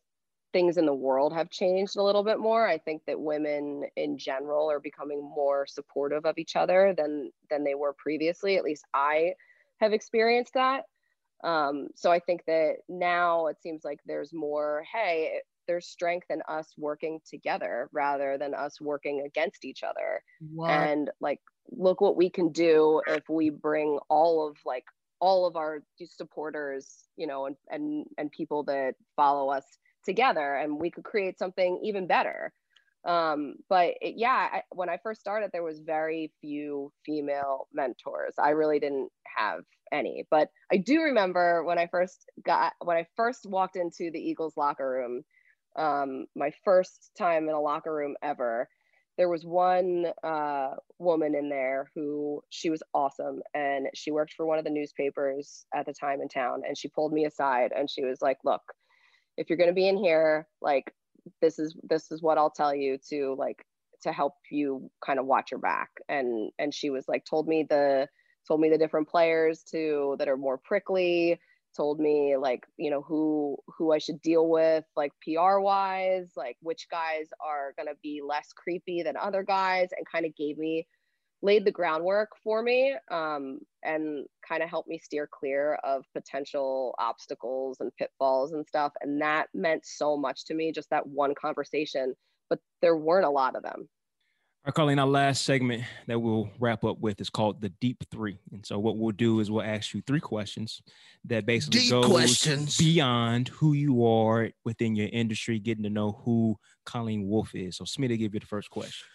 things 0.52 0.78
in 0.78 0.86
the 0.86 0.94
world 0.94 1.34
have 1.34 1.50
changed 1.50 1.98
a 1.98 2.04
little 2.04 2.24
bit 2.24 2.38
more 2.38 2.68
i 2.68 2.78
think 2.78 3.02
that 3.08 3.20
women 3.20 3.82
in 3.96 4.16
general 4.16 4.70
are 4.70 4.80
becoming 4.80 5.20
more 5.20 5.66
supportive 5.66 6.28
of 6.28 6.38
each 6.38 6.56
other 6.56 6.94
than 6.96 7.32
than 7.50 7.64
they 7.64 7.74
were 7.74 7.96
previously. 7.98 8.56
At 8.56 8.64
least 8.64 8.86
i 8.94 9.34
have 9.80 9.94
experienced 9.94 10.54
that 10.54 10.84
um, 11.44 11.88
so 11.96 12.12
I 12.12 12.20
think 12.20 12.46
that 12.48 12.78
now 12.88 13.48
it 13.48 13.62
seems 13.62 13.84
like 13.84 14.00
there's 14.06 14.34
more, 14.34 14.84
hey, 14.92 15.40
there's 15.68 15.88
strength 15.88 16.28
in 16.30 16.42
us 16.48 16.74
working 16.78 17.20
together 17.30 17.90
rather 17.92 18.38
than 18.38 18.54
us 18.54 18.80
working 18.82 19.24
against 19.26 19.66
each 19.66 19.84
other. 19.84 20.22
Wow. 20.54 20.68
And 20.68 21.10
like, 21.20 21.40
look 21.72 22.02
what 22.02 22.18
we 22.18 22.30
can 22.30 22.50
do 22.52 23.02
if 23.08 23.28
we 23.30 23.50
bring 23.50 24.00
all 24.10 24.48
of 24.48 24.58
like 24.66 24.86
all 25.20 25.46
of 25.46 25.56
our 25.56 25.82
supporters, 26.06 27.06
you 27.16 27.28
know, 27.28 27.46
and 27.46 27.56
and 27.70 28.06
and 28.18 28.32
people 28.32 28.64
that 28.64 28.96
follow 29.16 29.50
us 29.50 29.66
together, 30.06 30.56
and 30.56 30.80
we 30.80 30.92
could 30.92 31.06
create 31.06 31.40
something 31.40 31.80
even 31.82 32.08
better 32.08 32.52
um, 33.06 33.56
but 33.70 33.96
it, 34.02 34.16
yeah 34.18 34.50
I, 34.54 34.62
when 34.72 34.90
i 34.90 34.98
first 35.04 35.20
started 35.22 35.50
there 35.52 35.64
was 35.64 35.80
very 35.80 36.32
few 36.42 36.92
female 37.06 37.68
mentors. 37.74 38.36
I 38.38 38.52
really 38.52 38.80
didn't 38.80 39.10
have 39.38 39.62
any. 39.92 40.26
But 40.30 40.50
i 40.72 40.78
do 40.78 41.02
remember 41.02 41.64
when 41.64 41.78
i 41.78 41.88
first 41.88 42.30
got 42.46 42.74
when 42.80 42.98
i 42.98 43.06
first 43.16 43.46
walked 43.46 43.76
into 43.76 44.12
the 44.12 44.20
eagles 44.20 44.54
locker 44.58 44.90
room 44.90 45.24
um, 45.76 46.28
my 46.36 46.52
first 46.64 47.12
time 47.18 47.50
in 47.50 47.56
a 47.56 47.60
locker 47.60 47.94
room 47.94 48.16
ever 48.22 48.70
there 49.18 49.30
was 49.30 49.46
one 49.46 50.08
uh, 50.24 50.72
woman 50.98 51.36
in 51.36 51.50
there 51.50 51.90
who 51.96 52.42
she 52.50 52.70
was 52.70 52.82
awesome 52.94 53.42
and 53.54 53.88
she 53.94 54.12
worked 54.12 54.34
for 54.34 54.46
one 54.46 54.58
of 54.58 54.64
the 54.64 54.72
newspapers 54.72 55.66
at 55.76 55.86
the 55.86 55.94
time 55.94 56.22
in 56.22 56.28
town 56.28 56.62
and 56.68 56.78
she 56.78 56.88
pulled 56.88 57.14
me 57.14 57.26
aside 57.26 57.72
and 57.76 57.90
she 57.90 58.04
was 58.04 58.22
like 58.22 58.38
look 58.44 58.62
if 59.38 59.50
you're 59.50 59.58
going 59.58 59.70
to 59.70 59.74
be 59.74 59.88
in 59.88 59.98
here 59.98 60.48
like 60.62 60.94
this 61.42 61.60
is 61.60 61.76
this 61.84 62.12
is 62.12 62.22
what 62.22 62.38
I'll 62.38 62.50
tell 62.50 62.76
you 62.76 62.98
to 63.10 63.36
like 63.38 63.66
to 64.04 64.12
help 64.12 64.36
you 64.52 64.90
kind 65.06 65.20
of 65.20 65.26
watch 65.26 65.52
your 65.52 65.60
back. 65.60 65.90
And 66.10 66.52
and 66.60 66.74
she 66.74 66.90
was 66.90 67.06
like 67.08 67.26
told 67.26 67.48
me 67.48 67.66
the 67.70 68.08
told 68.48 68.60
me 68.60 68.70
the 68.70 68.78
different 68.78 69.08
players 69.08 69.64
to 69.72 70.16
that 70.20 70.28
are 70.28 70.38
more 70.38 70.58
prickly 70.58 71.40
told 71.76 72.00
me 72.00 72.36
like 72.38 72.66
you 72.78 72.92
know 72.92 73.02
who 73.02 73.58
who 73.78 73.92
I 73.92 73.98
should 73.98 74.22
deal 74.22 74.48
with 74.48 74.84
like 74.96 75.12
PR 75.24 75.60
wise 75.60 76.32
like 76.36 76.56
which 76.62 76.88
guys 76.92 77.30
are 77.44 77.74
going 77.78 77.88
to 77.88 77.98
be 78.04 78.22
less 78.26 78.54
creepy 78.56 79.02
than 79.02 79.18
other 79.18 79.44
guys 79.44 79.90
and 79.96 80.06
kind 80.12 80.26
of 80.26 80.36
gave 80.36 80.58
me 80.58 80.88
laid 81.44 81.66
the 81.66 81.72
groundwork 81.72 82.30
for 82.42 82.64
me 82.64 82.96
um, 83.12 83.60
and 83.84 84.26
kind 84.48 84.64
of 84.64 84.70
helped 84.70 84.88
me 84.88 84.98
steer 84.98 85.30
clear 85.30 85.76
of 85.84 86.06
potential 86.14 86.96
obstacles 86.98 87.78
and 87.82 87.96
pitfalls 87.98 88.54
and 88.54 88.66
stuff. 88.66 88.94
And 89.02 89.22
that 89.22 89.48
meant 89.54 89.86
so 89.86 90.16
much 90.18 90.46
to 90.46 90.54
me, 90.54 90.72
just 90.72 90.90
that 90.90 91.06
one 91.06 91.36
conversation. 91.36 92.16
But 92.50 92.60
there 92.82 92.96
weren't 92.96 93.26
a 93.26 93.30
lot 93.30 93.56
of 93.56 93.62
them. 93.62 93.90
All 94.66 94.70
right, 94.70 94.76
Colleen, 94.76 95.00
our 95.00 95.06
last 95.06 95.44
segment 95.44 95.84
that 96.08 96.18
we'll 96.18 96.50
wrap 96.60 96.86
up 96.86 96.98
with 97.02 97.20
is 97.20 97.30
called 97.30 97.60
the 97.60 97.70
Deep 97.82 98.02
Three. 98.10 98.40
And 98.54 98.66
so 98.66 98.80
what 98.80 98.98
we'll 98.98 99.12
do 99.12 99.42
is 99.42 99.52
we'll 99.52 99.62
ask 99.62 99.94
you 99.94 100.02
three 100.08 100.22
questions 100.22 100.82
that 101.26 101.46
basically 101.46 101.82
Deep 101.82 101.92
goes 101.92 102.06
questions. 102.06 102.78
beyond 102.78 103.50
who 103.50 103.74
you 103.74 104.06
are 104.06 104.52
within 104.64 104.96
your 104.96 105.10
industry, 105.12 105.60
getting 105.60 105.84
to 105.84 105.90
know 105.90 106.22
who 106.24 106.58
Colleen 106.86 107.28
Wolfe 107.28 107.56
is. 107.56 107.76
So 107.76 107.84
Smitty, 107.84 108.18
give 108.18 108.34
you 108.34 108.40
the 108.40 108.46
first 108.46 108.70
question 108.70 109.06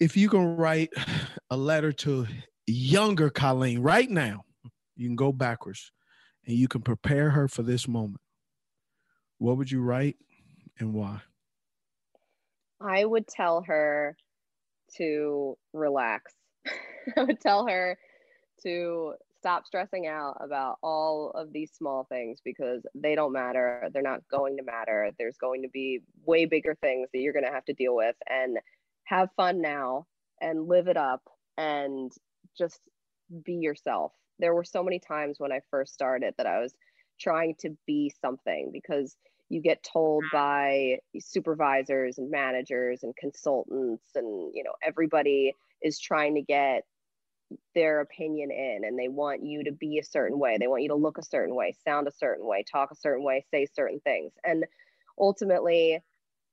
if 0.00 0.16
you 0.16 0.28
can 0.28 0.56
write 0.56 0.90
a 1.50 1.56
letter 1.56 1.92
to 1.92 2.26
younger 2.66 3.30
Colleen 3.30 3.80
right 3.80 4.10
now, 4.10 4.44
you 4.96 5.08
can 5.08 5.16
go 5.16 5.32
backwards 5.32 5.92
and 6.46 6.56
you 6.56 6.66
can 6.66 6.80
prepare 6.80 7.30
her 7.30 7.46
for 7.46 7.62
this 7.62 7.86
moment. 7.86 8.20
What 9.38 9.56
would 9.56 9.70
you 9.70 9.82
write 9.82 10.16
and 10.78 10.92
why? 10.92 11.20
I 12.80 13.04
would 13.04 13.28
tell 13.28 13.62
her 13.62 14.16
to 14.96 15.56
relax. 15.72 16.32
I 17.16 17.22
would 17.22 17.40
tell 17.40 17.66
her 17.66 17.98
to 18.62 19.14
stop 19.38 19.66
stressing 19.66 20.06
out 20.06 20.36
about 20.40 20.76
all 20.82 21.30
of 21.34 21.52
these 21.52 21.72
small 21.72 22.04
things 22.04 22.40
because 22.44 22.82
they 22.94 23.14
don't 23.14 23.32
matter. 23.32 23.88
They're 23.92 24.02
not 24.02 24.20
going 24.30 24.58
to 24.58 24.62
matter. 24.62 25.10
There's 25.18 25.38
going 25.38 25.62
to 25.62 25.68
be 25.68 26.00
way 26.26 26.44
bigger 26.44 26.74
things 26.74 27.08
that 27.12 27.20
you're 27.20 27.32
going 27.32 27.46
to 27.46 27.52
have 27.52 27.64
to 27.66 27.72
deal 27.72 27.96
with. 27.96 28.16
And 28.28 28.58
have 29.10 29.28
fun 29.36 29.60
now 29.60 30.06
and 30.40 30.68
live 30.68 30.86
it 30.86 30.96
up 30.96 31.22
and 31.58 32.12
just 32.56 32.80
be 33.44 33.54
yourself. 33.54 34.12
There 34.38 34.54
were 34.54 34.64
so 34.64 34.84
many 34.84 35.00
times 35.00 35.36
when 35.38 35.50
I 35.50 35.60
first 35.68 35.92
started 35.92 36.34
that 36.38 36.46
I 36.46 36.60
was 36.60 36.72
trying 37.20 37.56
to 37.60 37.76
be 37.86 38.12
something 38.20 38.70
because 38.72 39.16
you 39.48 39.60
get 39.60 39.82
told 39.82 40.22
by 40.32 40.98
supervisors 41.18 42.18
and 42.18 42.30
managers 42.30 43.02
and 43.02 43.14
consultants 43.16 44.04
and 44.14 44.52
you 44.54 44.62
know 44.62 44.74
everybody 44.82 45.56
is 45.82 45.98
trying 45.98 46.36
to 46.36 46.42
get 46.42 46.84
their 47.74 48.00
opinion 48.00 48.52
in 48.52 48.84
and 48.84 48.96
they 48.96 49.08
want 49.08 49.44
you 49.44 49.64
to 49.64 49.72
be 49.72 49.98
a 49.98 50.04
certain 50.04 50.38
way. 50.38 50.56
They 50.58 50.68
want 50.68 50.82
you 50.82 50.90
to 50.90 50.94
look 50.94 51.18
a 51.18 51.24
certain 51.24 51.56
way 51.56 51.74
sound 51.84 52.06
a 52.06 52.12
certain 52.12 52.46
way 52.46 52.64
talk 52.70 52.92
a 52.92 52.96
certain 52.96 53.24
way 53.24 53.44
say 53.50 53.66
certain 53.74 53.98
things. 54.00 54.32
And 54.44 54.66
ultimately 55.18 55.98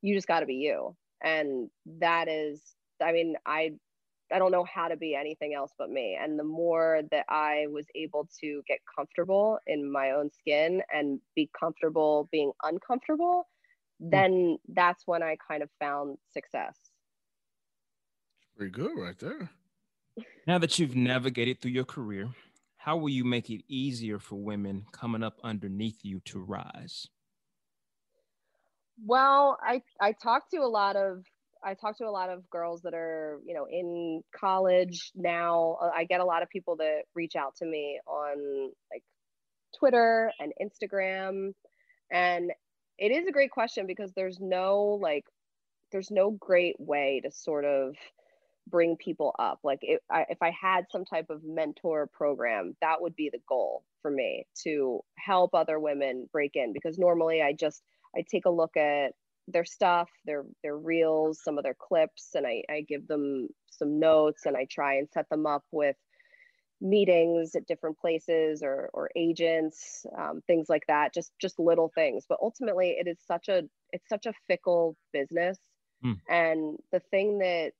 you 0.02 0.16
just 0.16 0.28
got 0.28 0.40
to 0.40 0.48
be 0.48 0.56
you 0.56 0.96
and 1.24 1.70
that 2.00 2.28
is 2.28 2.62
i 3.02 3.12
mean 3.12 3.36
i 3.46 3.72
i 4.32 4.40
don't 4.40 4.52
know 4.52 4.66
how 4.66 4.88
to 4.88 4.98
be 4.98 5.16
anything 5.16 5.54
else 5.54 5.72
but 5.78 5.90
me 5.90 6.18
and 6.22 6.38
the 6.38 6.44
more 6.44 7.02
that 7.12 7.26
i 7.30 7.66
was 7.70 7.86
able 7.96 8.28
to 8.40 8.62
get 8.68 8.80
comfortable 8.96 9.58
in 9.68 9.90
my 9.92 10.12
own 10.12 10.30
skin 10.32 10.82
and 10.94 11.20
be 11.36 11.50
comfortable 11.58 12.28
being 12.32 12.52
uncomfortable 12.64 13.48
hmm. 14.02 14.10
then 14.10 14.58
that's 14.70 15.04
when 15.06 15.24
i 15.24 15.38
kind 15.48 15.64
of 15.64 15.70
found 15.80 16.18
success 16.32 16.78
Pretty 18.58 18.72
good 18.72 18.98
right 18.98 19.18
there. 19.20 19.52
Now 20.48 20.58
that 20.58 20.80
you've 20.80 20.96
navigated 20.96 21.62
through 21.62 21.72
your 21.72 21.86
career, 21.86 22.30
how 22.78 22.98
will 22.98 23.10
you 23.10 23.24
make 23.24 23.52
it 23.52 23.64
easier 23.68 24.18
for 24.18 24.36
women 24.36 24.88
coming 24.92 25.22
up 25.22 25.40
underneath 25.44 26.00
you 26.02 26.22
to 26.22 26.40
rise? 26.40 27.08
Well, 29.06 29.58
I 29.62 29.82
I 30.02 30.14
talk 30.14 30.50
to 30.52 30.58
a 30.58 30.68
lot 30.68 30.96
of 30.96 31.24
I 31.64 31.74
talk 31.74 31.98
to 31.98 32.06
a 32.06 32.12
lot 32.12 32.30
of 32.30 32.50
girls 32.50 32.82
that 32.84 32.94
are, 32.94 33.40
you 33.46 33.54
know, 33.54 33.66
in 33.70 34.22
college 34.36 35.12
now. 35.16 35.78
Uh, 35.82 35.90
I 35.96 36.06
get 36.06 36.22
a 36.22 36.26
lot 36.26 36.44
of 36.44 36.50
people 36.50 36.78
that 36.78 37.04
reach 37.16 37.36
out 37.36 37.56
to 37.58 37.66
me 37.66 38.00
on 38.08 38.72
like 38.92 39.04
Twitter 39.78 40.32
and 40.40 40.54
Instagram 40.62 41.54
and 42.12 42.52
it 42.98 43.12
is 43.12 43.28
a 43.28 43.32
great 43.32 43.52
question 43.52 43.86
because 43.86 44.12
there's 44.16 44.40
no 44.40 45.00
like 45.02 45.26
there's 45.92 46.12
no 46.12 46.32
great 46.32 46.76
way 46.80 47.22
to 47.24 47.32
sort 47.32 47.66
of 47.66 47.96
bring 48.68 48.98
people 48.98 49.34
up. 49.40 49.60
Like 49.64 49.80
if 49.82 50.02
I, 50.12 50.26
if 50.30 50.40
I 50.42 50.52
had 50.52 50.86
some 50.92 51.06
type 51.06 51.28
of 51.30 51.42
mentor 51.44 52.10
program, 52.14 52.76
that 52.82 53.02
would 53.02 53.16
be 53.16 53.30
the 53.32 53.40
goal 53.48 53.84
for 54.02 54.12
me 54.12 54.46
to 54.64 55.00
help 55.18 55.54
other 55.54 55.80
women 55.80 56.28
break 56.32 56.52
in 56.56 56.74
because 56.74 56.98
normally 56.98 57.42
I 57.42 57.54
just 57.54 57.82
I 58.18 58.24
take 58.30 58.46
a 58.46 58.50
look 58.50 58.76
at 58.76 59.14
their 59.48 59.66
stuff, 59.66 60.10
their 60.26 60.44
their 60.64 60.78
reels, 60.78 61.42
some 61.44 61.58
of 61.58 61.64
their 61.64 61.78
clips, 61.78 62.32
and 62.36 62.46
I, 62.46 62.64
I 62.70 62.82
give 62.82 63.08
them 63.08 63.48
some 63.70 64.00
notes 64.00 64.46
and 64.46 64.58
I 64.58 64.66
try 64.70 64.96
and 64.96 65.08
set 65.14 65.30
them 65.30 65.46
up 65.46 65.64
with 65.72 65.96
meetings 66.80 67.56
at 67.56 67.68
different 67.68 67.98
places 67.98 68.62
or 68.64 68.90
or 68.94 69.10
agents, 69.16 70.06
um, 70.18 70.42
things 70.48 70.68
like 70.70 70.84
that. 70.88 71.14
Just 71.14 71.32
just 71.40 71.60
little 71.60 71.92
things, 71.96 72.26
but 72.28 72.40
ultimately 72.42 72.98
it 73.00 73.08
is 73.08 73.18
such 73.26 73.48
a 73.48 73.64
it's 73.92 74.10
such 74.10 74.26
a 74.26 74.34
fickle 74.48 74.98
business. 75.14 75.58
Mm. 76.04 76.20
And 76.30 76.78
the 76.92 77.00
thing 77.12 77.40
that 77.40 77.72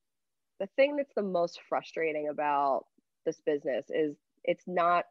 the 0.60 0.68
thing 0.76 0.96
that's 0.96 1.14
the 1.16 1.22
most 1.22 1.60
frustrating 1.68 2.30
about 2.30 2.86
this 3.26 3.40
business 3.46 3.86
is 3.90 4.16
it's 4.44 4.64
not 4.66 5.06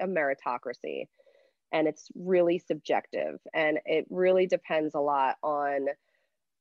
a 0.00 0.06
meritocracy 0.06 1.06
and 1.72 1.88
it's 1.88 2.08
really 2.14 2.58
subjective 2.58 3.38
and 3.54 3.78
it 3.84 4.06
really 4.10 4.46
depends 4.46 4.94
a 4.94 5.00
lot 5.00 5.36
on 5.42 5.86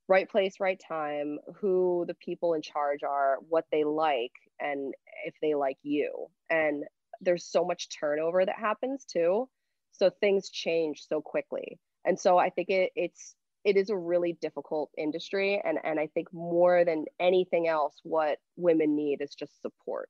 right 0.08 0.30
place 0.30 0.56
right 0.60 0.82
time 0.88 1.38
who 1.56 2.06
the 2.08 2.14
people 2.16 2.54
in 2.54 2.62
charge 2.62 3.04
are 3.04 3.38
what 3.48 3.66
they 3.72 3.84
like 3.84 4.34
and 4.60 4.94
if 5.26 5.34
they 5.42 5.56
like 5.56 5.78
you 5.84 6.28
and 6.50 6.84
there's 7.22 7.46
so 7.46 7.66
much 7.66 7.90
turnover 7.90 8.46
that 8.46 8.58
happens 8.58 9.06
too 9.06 9.48
so 9.92 10.10
things 10.10 10.50
change 10.50 11.06
so 11.08 11.22
quickly 11.22 11.80
and 12.06 12.20
so 12.20 12.38
i 12.38 12.50
think 12.50 12.70
it, 12.70 12.92
it's 12.96 13.36
it 13.66 13.76
is 13.76 13.90
a 13.90 13.98
really 13.98 14.38
difficult 14.42 14.90
industry 14.98 15.62
and 15.64 15.78
and 15.84 16.00
i 16.00 16.08
think 16.08 16.32
more 16.34 16.86
than 16.86 17.06
anything 17.20 17.68
else 17.68 18.00
what 18.04 18.38
women 18.56 18.96
need 18.96 19.22
is 19.22 19.36
just 19.36 19.62
support 19.62 20.10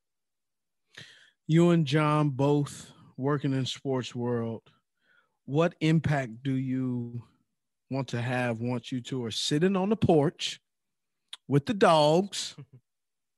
You 1.48 1.72
and 1.72 1.86
John 1.86 2.30
both 2.30 2.92
working 3.18 3.54
in 3.54 3.66
sports 3.66 4.16
world. 4.16 4.72
What 5.50 5.74
impact 5.82 6.44
do 6.44 6.52
you 6.52 7.24
want 7.90 8.08
to 8.10 8.22
have 8.22 8.60
once 8.60 8.92
you 8.92 9.02
two 9.02 9.26
are 9.26 9.32
sitting 9.32 9.76
on 9.76 9.90
the 9.90 9.96
porch 9.96 10.62
with 11.48 11.66
the 11.66 11.74
dogs 11.74 12.56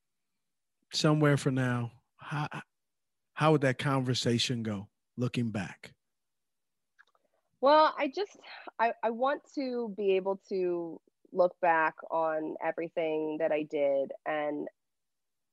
somewhere 0.91 1.38
for 1.38 1.51
now? 1.51 1.93
How 2.18 2.49
how 3.32 3.53
would 3.53 3.62
that 3.62 3.78
conversation 3.78 4.62
go 4.62 4.89
looking 5.16 5.51
back? 5.51 5.93
Well, 7.62 7.95
I 7.97 8.12
just 8.14 8.38
I, 8.78 8.91
I 9.01 9.12
want 9.12 9.43
to 9.55 9.93
be 9.95 10.18
able 10.18 10.41
to 10.49 10.99
look 11.32 11.55
back 11.62 11.95
on 12.12 12.55
everything 12.62 13.38
that 13.39 13.53
I 13.53 13.64
did 13.64 14.12
and 14.26 14.68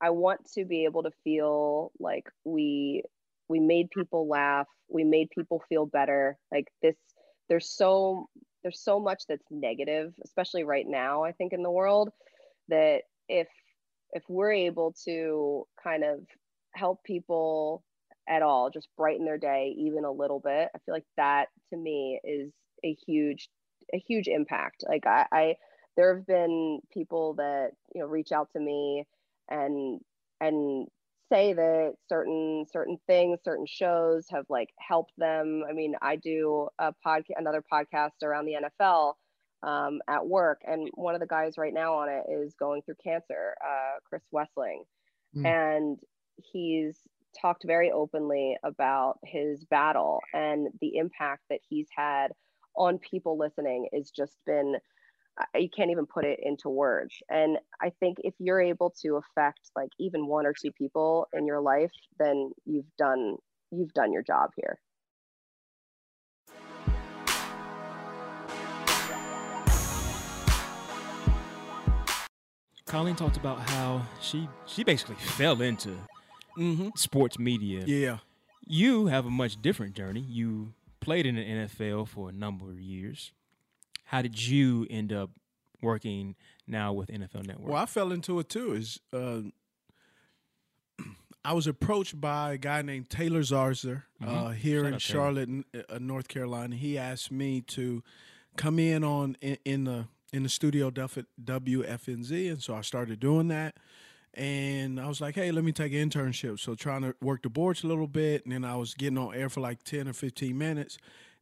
I 0.01 0.11
want 0.11 0.51
to 0.55 0.65
be 0.65 0.87
able 0.87 1.05
to 1.05 1.13
feel 1.23 1.93
like 2.01 2.29
we 2.43 3.05
we 3.49 3.61
made 3.61 3.91
people 3.91 4.29
laugh, 4.29 4.67
we 4.89 5.05
made 5.05 5.31
people 5.31 5.63
feel 5.69 5.87
better. 5.87 6.37
Like 6.53 6.67
this 6.83 6.97
there's 7.49 7.71
so 7.71 8.29
there's 8.63 8.81
so 8.81 9.01
much 9.01 9.23
that's 9.29 9.47
negative, 9.51 10.13
especially 10.25 10.65
right 10.65 10.87
now, 10.87 11.25
I 11.25 11.33
think 11.33 11.53
in 11.53 11.63
the 11.63 11.71
world 11.71 12.11
that 12.69 13.03
if 13.29 13.49
if 14.13 14.23
we're 14.29 14.53
able 14.53 14.95
to 15.05 15.67
kind 15.83 16.05
of 16.05 16.21
help 16.75 17.03
people 17.05 17.83
at 18.29 18.43
all, 18.43 18.71
just 18.71 18.89
brighten 18.97 19.25
their 19.25 19.39
day 19.39 19.75
even 19.79 20.05
a 20.05 20.13
little 20.13 20.41
bit. 20.41 20.69
I 20.75 20.79
feel 20.85 20.95
like 20.95 21.07
that 21.17 21.49
to 21.71 21.77
me 21.77 22.21
is 22.25 22.53
a 22.85 22.95
huge, 23.07 23.49
a 23.95 23.99
huge 23.99 24.29
impact. 24.29 24.85
Like 24.87 25.07
I, 25.07 25.27
I 25.33 25.55
there 25.97 26.15
have 26.15 26.27
been 26.27 26.81
people 26.93 27.35
that 27.35 27.71
you 27.95 28.01
know 28.01 28.07
reach 28.07 28.33
out 28.33 28.49
to 28.53 28.61
me 28.61 29.05
and 29.51 30.01
and 30.41 30.87
say 31.29 31.53
that 31.53 31.95
certain 32.09 32.65
certain 32.71 32.99
things, 33.07 33.41
certain 33.45 33.67
shows 33.67 34.27
have 34.31 34.47
like 34.49 34.71
helped 34.79 35.13
them. 35.19 35.65
I 35.69 35.73
mean, 35.73 35.95
I 36.03 36.17
do 36.17 36.69
a 36.79 36.93
podcast, 37.07 37.37
another 37.37 37.63
podcast 37.73 38.23
around 38.23 38.47
the 38.47 38.57
NFL 38.83 39.15
um, 39.63 40.01
at 40.09 40.27
work, 40.27 40.61
and 40.67 40.89
one 40.95 41.15
of 41.15 41.21
the 41.21 41.27
guys 41.27 41.59
right 41.59 41.75
now 41.75 41.95
on 41.95 42.09
it 42.09 42.25
is 42.31 42.55
going 42.55 42.83
through 42.83 42.97
cancer, 43.03 43.55
uh, 43.65 43.99
Chris 44.09 44.23
Wesseling, 44.35 44.85
Mm. 45.37 45.45
and 45.47 45.99
he's 46.37 46.99
talked 47.41 47.65
very 47.67 47.91
openly 47.91 48.57
about 48.65 49.19
his 49.25 49.65
battle 49.67 50.21
and 50.33 50.69
the 50.81 50.97
impact 50.97 51.43
that 51.51 51.61
he's 51.69 51.89
had 51.95 52.33
on 52.77 52.99
people 52.99 53.37
listening 53.37 53.89
is 53.93 54.11
just 54.11 54.39
been 54.47 54.77
you 55.55 55.69
can't 55.75 55.91
even 55.91 56.07
put 56.07 56.25
it 56.25 56.41
into 56.43 56.69
words 56.69 57.15
and 57.29 57.59
i 57.81 57.91
think 58.01 58.19
if 58.25 58.35
you're 58.39 58.61
able 58.61 58.91
to 58.91 59.17
affect 59.17 59.71
like 59.77 59.91
even 59.99 60.27
one 60.27 60.47
or 60.47 60.53
two 60.53 60.73
people 60.73 61.27
in 61.33 61.47
your 61.47 61.61
life 61.61 61.93
then 62.19 62.51
you've 62.65 62.91
done 62.99 63.37
you've 63.71 63.93
done 63.93 64.13
your 64.13 64.23
job 64.23 64.51
here 64.57 64.79
Colleen 72.89 73.17
talked 73.17 73.37
about 73.37 73.59
how 73.69 74.03
she 74.19 74.49
she 74.67 74.83
basically 74.83 75.17
fell 75.17 75.61
into 75.61 75.91
mm-hmm. 76.57 76.89
sports 76.97 77.39
media. 77.39 77.85
Yeah. 77.87 78.19
You 78.67 79.07
have 79.07 79.27
a 79.27 79.31
much 79.31 79.61
different 79.61 79.95
journey. 79.95 80.21
You 80.21 80.73
played 81.01 81.27
in 81.27 81.37
the 81.37 81.45
NFL 81.45 82.09
for 82.09 82.31
a 82.31 82.33
number 82.33 82.71
of 82.71 82.81
years. 82.81 83.33
How 84.09 84.23
did 84.23 84.41
you 84.47 84.87
end 84.89 85.13
up 85.13 85.31
working 85.83 86.35
now 86.67 86.93
with 86.95 87.09
NFL 87.11 87.47
Network? 87.47 87.69
Well, 87.73 87.83
I 87.83 87.87
fell 87.87 88.11
into 88.13 88.39
it 88.41 88.49
too. 88.49 88.73
Is 88.73 88.99
uh, 89.13 89.41
I 91.45 91.53
was 91.53 91.67
approached 91.67 92.21
by 92.21 92.55
a 92.55 92.59
guy 92.59 92.83
named 92.83 93.11
Taylor 93.11 93.41
Zarzour 93.43 94.03
uh, 94.23 94.27
Mhm. 94.27 94.55
here 94.57 94.83
Shout 94.85 94.93
in. 94.93 94.99
Charlotte, 94.99 95.49
n- 95.49 95.65
uh, 95.89 95.99
North 96.01 96.29
Carolina. 96.29 96.77
He 96.77 96.99
asked 96.99 97.31
me 97.31 97.61
to 97.63 98.03
come 98.57 98.79
in 98.79 99.05
on 99.05 99.37
in, 99.41 99.59
in 99.65 99.85
the 99.85 100.07
in 100.33 100.43
the 100.43 100.49
studio 100.49 100.91
WFNZ, 100.91 102.51
and 102.53 102.63
so 102.63 102.75
I 102.75 102.81
started 102.83 103.21
doing 103.21 103.49
that. 103.49 103.77
And 104.35 105.01
I 105.01 105.09
was 105.09 105.21
like, 105.23 105.35
hey, 105.37 105.51
let 105.51 105.65
me 105.65 105.73
take 105.73 105.93
an 105.95 106.11
internship. 106.11 106.61
So 106.61 106.75
trying 106.75 107.01
to 107.03 107.15
work 107.23 107.43
the 107.43 107.49
boards 107.49 107.83
a 107.83 107.87
little 107.87 108.07
bit, 108.07 108.45
and 108.45 108.53
then 108.53 108.65
I 108.65 108.77
was 108.77 108.95
getting 108.95 109.17
on 109.19 109.35
air 109.35 109.49
for 109.49 109.61
like 109.61 109.83
ten 109.85 110.07
or 110.09 110.13
fifteen 110.13 110.59
minutes. 110.59 110.99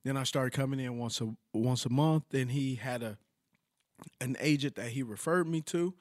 Then 0.07 0.17
I 0.17 0.23
started 0.23 0.53
coming 0.53 0.79
in 0.79 0.99
once 0.99 1.21
a 1.21 1.35
once 1.53 1.85
a 1.85 1.91
month. 1.91 2.33
And 2.33 2.53
he 2.53 2.77
had 2.77 3.03
a 3.03 3.19
an 4.21 4.37
agent 4.39 4.77
that 4.77 4.91
he 4.91 5.03
referred 5.03 5.49
me 5.49 5.61
to. 5.63 5.95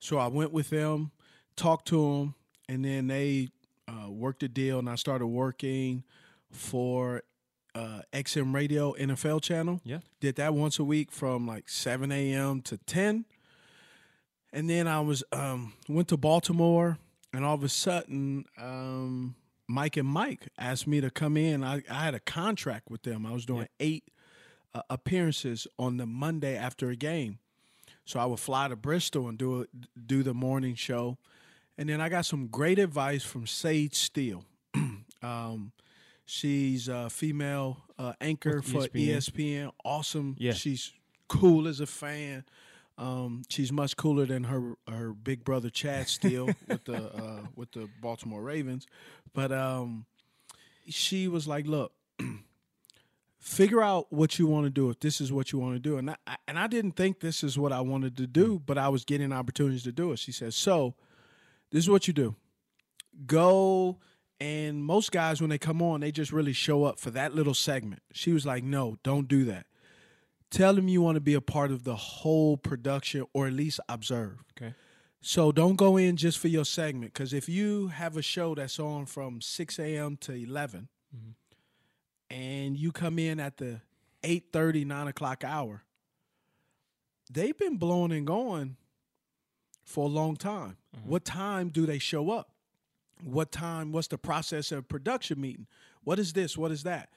So 0.00 0.18
I 0.18 0.26
went 0.26 0.52
with 0.52 0.70
them, 0.70 1.12
talked 1.54 1.86
to 1.88 2.02
them, 2.02 2.34
and 2.68 2.84
then 2.84 3.06
they 3.06 3.50
uh, 3.86 4.10
worked 4.10 4.42
a 4.42 4.48
deal, 4.48 4.80
and 4.80 4.90
I 4.90 4.96
started 4.96 5.28
working 5.28 6.02
for 6.50 7.22
uh, 7.76 8.00
XM 8.12 8.52
Radio 8.52 8.92
NFL 8.94 9.40
channel. 9.42 9.80
Yeah. 9.84 9.98
Did 10.18 10.34
that 10.36 10.52
once 10.52 10.80
a 10.80 10.84
week 10.84 11.12
from 11.12 11.46
like 11.46 11.68
7 11.68 12.10
a.m. 12.10 12.60
to 12.62 12.76
10. 12.76 13.24
and 14.52 14.68
then 14.68 14.88
I 14.88 15.00
was 15.00 15.22
um, 15.30 15.74
went 15.88 16.08
to 16.08 16.16
Baltimore, 16.16 16.98
and 17.32 17.44
all 17.44 17.54
of 17.54 17.62
a 17.62 17.68
sudden, 17.68 18.46
um, 18.58 19.36
Mike 19.66 19.96
and 19.96 20.08
Mike 20.08 20.48
asked 20.58 20.86
me 20.86 21.00
to 21.00 21.10
come 21.10 21.36
in. 21.36 21.64
I, 21.64 21.82
I 21.90 22.04
had 22.04 22.14
a 22.14 22.20
contract 22.20 22.90
with 22.90 23.02
them. 23.02 23.24
I 23.26 23.32
was 23.32 23.46
doing 23.46 23.68
eight 23.80 24.04
uh, 24.74 24.82
appearances 24.90 25.66
on 25.78 25.96
the 25.96 26.06
Monday 26.06 26.56
after 26.56 26.90
a 26.90 26.96
game, 26.96 27.38
so 28.04 28.20
I 28.20 28.26
would 28.26 28.40
fly 28.40 28.68
to 28.68 28.76
Bristol 28.76 29.28
and 29.28 29.38
do 29.38 29.62
it, 29.62 29.70
do 30.06 30.22
the 30.22 30.34
morning 30.34 30.74
show, 30.74 31.18
and 31.78 31.88
then 31.88 32.00
I 32.00 32.08
got 32.08 32.26
some 32.26 32.48
great 32.48 32.78
advice 32.78 33.22
from 33.22 33.46
Sage 33.46 33.94
Steele. 33.94 34.44
um, 35.22 35.72
she's 36.26 36.88
a 36.88 37.08
female 37.10 37.78
uh, 37.98 38.12
anchor 38.20 38.56
With 38.56 38.66
for 38.66 38.88
ESPN. 38.88 39.16
ESPN. 39.16 39.72
Awesome. 39.84 40.36
Yeah. 40.38 40.52
She's 40.52 40.92
cool 41.28 41.68
as 41.68 41.80
a 41.80 41.86
fan. 41.86 42.44
Um, 42.96 43.42
she's 43.48 43.72
much 43.72 43.96
cooler 43.96 44.24
than 44.24 44.44
her 44.44 44.74
her 44.88 45.12
big 45.12 45.44
brother 45.44 45.68
Chad 45.68 46.08
Steele 46.08 46.46
with 46.68 46.84
the 46.84 46.96
uh, 46.96 47.40
with 47.56 47.72
the 47.72 47.88
Baltimore 48.00 48.42
Ravens. 48.42 48.86
But 49.32 49.50
um, 49.52 50.06
she 50.88 51.26
was 51.26 51.48
like, 51.48 51.66
"Look, 51.66 51.92
figure 53.38 53.82
out 53.82 54.12
what 54.12 54.38
you 54.38 54.46
want 54.46 54.66
to 54.66 54.70
do. 54.70 54.90
If 54.90 55.00
this 55.00 55.20
is 55.20 55.32
what 55.32 55.50
you 55.50 55.58
want 55.58 55.74
to 55.74 55.80
do," 55.80 55.98
and 55.98 56.10
I, 56.10 56.16
and 56.46 56.58
I 56.58 56.68
didn't 56.68 56.92
think 56.92 57.20
this 57.20 57.42
is 57.42 57.58
what 57.58 57.72
I 57.72 57.80
wanted 57.80 58.16
to 58.18 58.28
do, 58.28 58.62
but 58.64 58.78
I 58.78 58.88
was 58.88 59.04
getting 59.04 59.32
opportunities 59.32 59.82
to 59.84 59.92
do 59.92 60.12
it. 60.12 60.20
She 60.20 60.30
said, 60.30 60.54
"So, 60.54 60.94
this 61.70 61.84
is 61.84 61.90
what 61.90 62.06
you 62.06 62.14
do: 62.14 62.36
go." 63.26 63.98
And 64.40 64.84
most 64.84 65.12
guys, 65.12 65.40
when 65.40 65.48
they 65.48 65.58
come 65.58 65.80
on, 65.80 66.00
they 66.00 66.10
just 66.10 66.32
really 66.32 66.52
show 66.52 66.84
up 66.84 66.98
for 66.98 67.10
that 67.12 67.34
little 67.34 67.54
segment. 67.54 68.02
She 68.12 68.32
was 68.32 68.44
like, 68.46 68.62
"No, 68.62 68.98
don't 69.02 69.26
do 69.26 69.44
that." 69.46 69.66
Tell 70.54 70.74
them 70.74 70.88
you 70.88 71.02
want 71.02 71.16
to 71.16 71.20
be 71.20 71.34
a 71.34 71.40
part 71.40 71.70
of 71.70 71.84
the 71.84 71.96
whole 71.96 72.56
production 72.56 73.26
or 73.32 73.46
at 73.46 73.52
least 73.52 73.80
observe. 73.88 74.44
Okay. 74.56 74.74
So 75.20 75.52
don't 75.52 75.76
go 75.76 75.96
in 75.96 76.16
just 76.16 76.38
for 76.38 76.48
your 76.48 76.64
segment 76.64 77.12
because 77.12 77.32
if 77.32 77.48
you 77.48 77.88
have 77.88 78.16
a 78.16 78.22
show 78.22 78.54
that's 78.54 78.78
on 78.78 79.06
from 79.06 79.40
6 79.40 79.78
a.m. 79.78 80.16
to 80.18 80.32
11 80.32 80.88
mm-hmm. 81.16 81.30
and 82.34 82.76
you 82.76 82.92
come 82.92 83.18
in 83.18 83.40
at 83.40 83.56
the 83.56 83.80
8.30, 84.22 84.86
9 84.86 85.08
o'clock 85.08 85.42
hour, 85.44 85.82
they've 87.30 87.56
been 87.56 87.76
blowing 87.76 88.12
and 88.12 88.26
going 88.26 88.76
for 89.82 90.04
a 90.04 90.08
long 90.08 90.36
time. 90.36 90.76
Mm-hmm. 90.96 91.08
What 91.08 91.24
time 91.24 91.70
do 91.70 91.86
they 91.86 91.98
show 91.98 92.30
up? 92.30 92.50
What 93.22 93.50
time, 93.50 93.92
what's 93.92 94.08
the 94.08 94.18
process 94.18 94.72
of 94.72 94.88
production 94.88 95.40
meeting? 95.40 95.66
What 96.02 96.18
is 96.18 96.34
this? 96.34 96.58
What 96.58 96.70
is 96.70 96.82
that? 96.82 97.08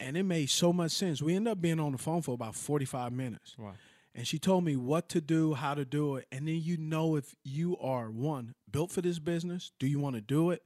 And 0.00 0.16
it 0.16 0.24
made 0.24 0.50
so 0.50 0.72
much 0.72 0.92
sense. 0.92 1.20
We 1.22 1.36
ended 1.36 1.52
up 1.52 1.60
being 1.60 1.78
on 1.78 1.92
the 1.92 1.98
phone 1.98 2.22
for 2.22 2.32
about 2.34 2.56
45 2.56 3.12
minutes. 3.12 3.54
Wow. 3.58 3.74
And 4.14 4.26
she 4.26 4.38
told 4.38 4.64
me 4.64 4.74
what 4.74 5.08
to 5.10 5.20
do, 5.20 5.54
how 5.54 5.74
to 5.74 5.84
do 5.84 6.16
it. 6.16 6.26
And 6.32 6.48
then 6.48 6.60
you 6.60 6.76
know 6.76 7.16
if 7.16 7.36
you 7.44 7.76
are 7.78 8.10
one, 8.10 8.54
built 8.70 8.90
for 8.90 9.02
this 9.02 9.18
business, 9.18 9.72
do 9.78 9.86
you 9.86 10.00
want 10.00 10.16
to 10.16 10.22
do 10.22 10.50
it? 10.50 10.62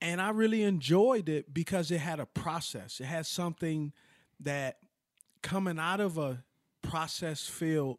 And 0.00 0.20
I 0.20 0.30
really 0.30 0.62
enjoyed 0.62 1.28
it 1.28 1.52
because 1.52 1.90
it 1.90 1.98
had 1.98 2.18
a 2.18 2.26
process. 2.26 3.00
It 3.00 3.04
had 3.04 3.26
something 3.26 3.92
that 4.40 4.78
coming 5.42 5.78
out 5.78 6.00
of 6.00 6.16
a 6.18 6.42
process 6.82 7.46
filled 7.46 7.98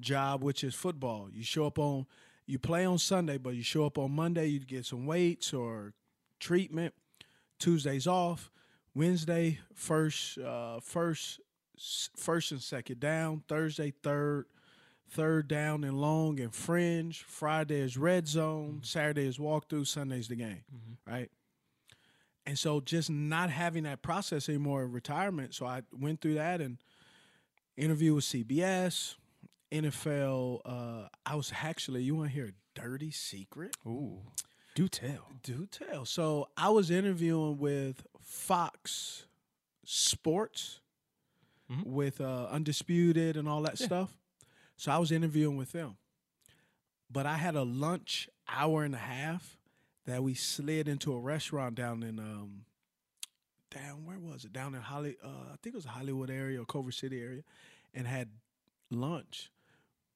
job, 0.00 0.42
which 0.42 0.64
is 0.64 0.74
football. 0.74 1.28
You 1.32 1.44
show 1.44 1.66
up 1.66 1.78
on, 1.78 2.06
you 2.46 2.58
play 2.58 2.84
on 2.84 2.98
Sunday, 2.98 3.38
but 3.38 3.54
you 3.54 3.62
show 3.62 3.86
up 3.86 3.96
on 3.98 4.10
Monday, 4.10 4.48
you 4.48 4.60
get 4.60 4.84
some 4.84 5.06
weights 5.06 5.54
or 5.54 5.94
treatment. 6.40 6.94
Tuesdays 7.58 8.06
off. 8.06 8.50
Wednesday, 8.94 9.60
first, 9.74 10.38
uh, 10.38 10.80
first, 10.80 11.40
first 12.16 12.52
and 12.52 12.62
second 12.62 13.00
down. 13.00 13.42
Thursday, 13.48 13.92
third, 14.02 14.46
third 15.10 15.48
down 15.48 15.84
and 15.84 16.00
long 16.00 16.40
and 16.40 16.54
fringe. 16.54 17.22
Friday 17.22 17.80
is 17.80 17.96
red 17.96 18.28
zone. 18.28 18.80
Saturday 18.82 19.26
is 19.26 19.38
walkthrough. 19.38 19.86
Sunday's 19.86 20.28
the 20.28 20.36
game, 20.36 20.62
right? 21.06 21.30
And 22.46 22.58
so 22.58 22.80
just 22.80 23.10
not 23.10 23.50
having 23.50 23.82
that 23.82 24.00
process 24.02 24.48
anymore 24.48 24.82
in 24.82 24.92
retirement. 24.92 25.54
So 25.54 25.66
I 25.66 25.82
went 25.92 26.22
through 26.22 26.34
that 26.34 26.60
and 26.62 26.78
interview 27.76 28.14
with 28.14 28.24
CBS, 28.24 29.16
NFL. 29.70 30.62
Uh, 30.64 31.08
I 31.26 31.34
was 31.34 31.52
actually, 31.62 32.02
you 32.02 32.14
want 32.14 32.30
to 32.30 32.34
hear 32.34 32.46
a 32.46 32.80
dirty 32.80 33.10
secret? 33.10 33.76
Ooh, 33.86 34.20
do 34.74 34.88
tell. 34.88 35.28
Do 35.42 35.66
tell. 35.66 36.06
So 36.06 36.48
I 36.56 36.70
was 36.70 36.90
interviewing 36.90 37.58
with 37.58 38.06
Fox 38.28 39.24
Sports 39.84 40.80
with 41.84 42.20
uh, 42.20 42.46
Undisputed 42.50 43.36
and 43.36 43.48
all 43.48 43.62
that 43.62 43.78
Yeah. 43.80 43.86
stuff. 43.86 44.16
So 44.76 44.92
I 44.92 44.98
was 44.98 45.10
interviewing 45.10 45.56
with 45.56 45.72
them. 45.72 45.96
But 47.10 47.26
I 47.26 47.36
had 47.36 47.56
a 47.56 47.62
lunch 47.62 48.28
hour 48.48 48.84
and 48.84 48.94
a 48.94 48.98
half 48.98 49.58
that 50.06 50.22
we 50.22 50.34
slid 50.34 50.88
into 50.88 51.12
a 51.14 51.18
restaurant 51.18 51.74
down 51.74 52.02
in 52.02 52.18
um 52.18 52.64
down 53.70 54.04
where 54.06 54.18
was 54.18 54.44
it? 54.44 54.52
Down 54.52 54.74
in 54.74 54.80
Holly 54.82 55.16
uh 55.24 55.28
I 55.52 55.56
think 55.62 55.74
it 55.74 55.76
was 55.76 55.84
Hollywood 55.86 56.30
area 56.30 56.60
or 56.60 56.64
Culver 56.66 56.92
City 56.92 57.20
area 57.20 57.42
and 57.94 58.06
had 58.06 58.28
lunch 58.90 59.50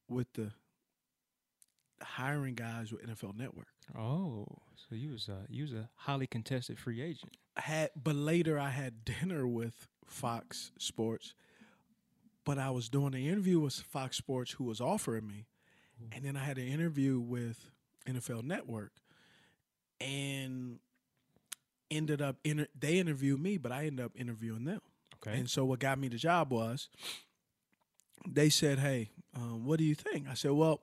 with 0.09 0.31
the 0.35 0.53
hiring 2.03 2.55
guys 2.55 2.93
with 2.93 3.03
NFL 3.07 3.37
Network. 3.37 3.69
Oh, 3.99 4.47
so 4.77 4.95
you 4.95 5.11
was 5.11 5.29
a 5.29 5.47
you 5.49 5.63
was 5.65 5.73
a 5.73 5.89
highly 5.97 6.27
contested 6.27 6.79
free 6.79 7.01
agent. 7.03 7.37
Had 7.57 7.91
but 8.01 8.15
later 8.15 8.59
I 8.59 8.71
had 8.71 9.05
dinner 9.05 9.47
with 9.47 9.87
Fox 10.07 10.73
Sports. 10.79 11.35
But 12.45 12.59
I 12.59 12.71
was 12.71 12.89
doing 12.89 13.15
an 13.15 13.21
interview 13.23 13.61
with 13.61 13.75
Fox 13.75 14.17
Sports 14.17 14.53
who 14.53 14.65
was 14.65 14.81
offering 14.81 15.27
me. 15.27 15.47
And 16.11 16.25
then 16.25 16.37
I 16.37 16.41
had 16.41 16.59
an 16.59 16.67
interview 16.67 17.21
with 17.21 17.71
NFL 18.09 18.43
Network 18.43 18.91
and 20.01 20.81
ended 21.91 22.21
up 22.21 22.37
inter- 22.43 22.67
they 22.79 22.99
interviewed 22.99 23.41
me, 23.41 23.59
but 23.59 23.71
I 23.71 23.87
ended 23.87 24.05
up 24.05 24.13
interviewing 24.17 24.65
them. 24.65 24.81
Okay. 25.25 25.39
And 25.39 25.49
so 25.49 25.65
what 25.65 25.79
got 25.79 25.99
me 26.01 26.09
the 26.09 26.17
job 26.17 26.51
was 26.53 26.89
they 28.27 28.49
said, 28.49 28.81
"Hey, 28.81 29.11
um, 29.37 29.65
what 29.65 29.79
do 29.79 29.85
you 29.85 29.95
think?" 29.95 30.27
I 30.29 30.35
said, 30.35 30.51
"Well, 30.53 30.81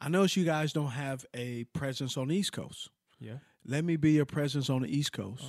I 0.00 0.08
notice 0.08 0.36
you 0.36 0.44
guys 0.44 0.72
don't 0.72 0.90
have 0.90 1.24
a 1.34 1.64
presence 1.72 2.16
on 2.16 2.28
the 2.28 2.36
East 2.36 2.52
Coast. 2.52 2.90
Yeah. 3.20 3.38
Let 3.64 3.84
me 3.84 3.96
be 3.96 4.12
your 4.12 4.26
presence 4.26 4.68
on 4.68 4.82
the 4.82 4.88
East 4.88 5.12
Coast. 5.12 5.44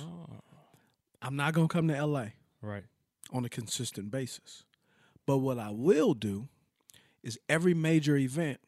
I'm 1.22 1.36
not 1.36 1.52
gonna 1.54 1.68
come 1.68 1.88
to 1.88 1.94
LA 2.06 2.28
Right. 2.60 2.84
on 3.32 3.44
a 3.44 3.48
consistent 3.48 4.10
basis. 4.10 4.64
But 5.26 5.38
what 5.38 5.58
I 5.58 5.70
will 5.70 6.14
do 6.14 6.48
is 7.22 7.38
every 7.48 7.74
major 7.74 8.16
event, 8.16 8.60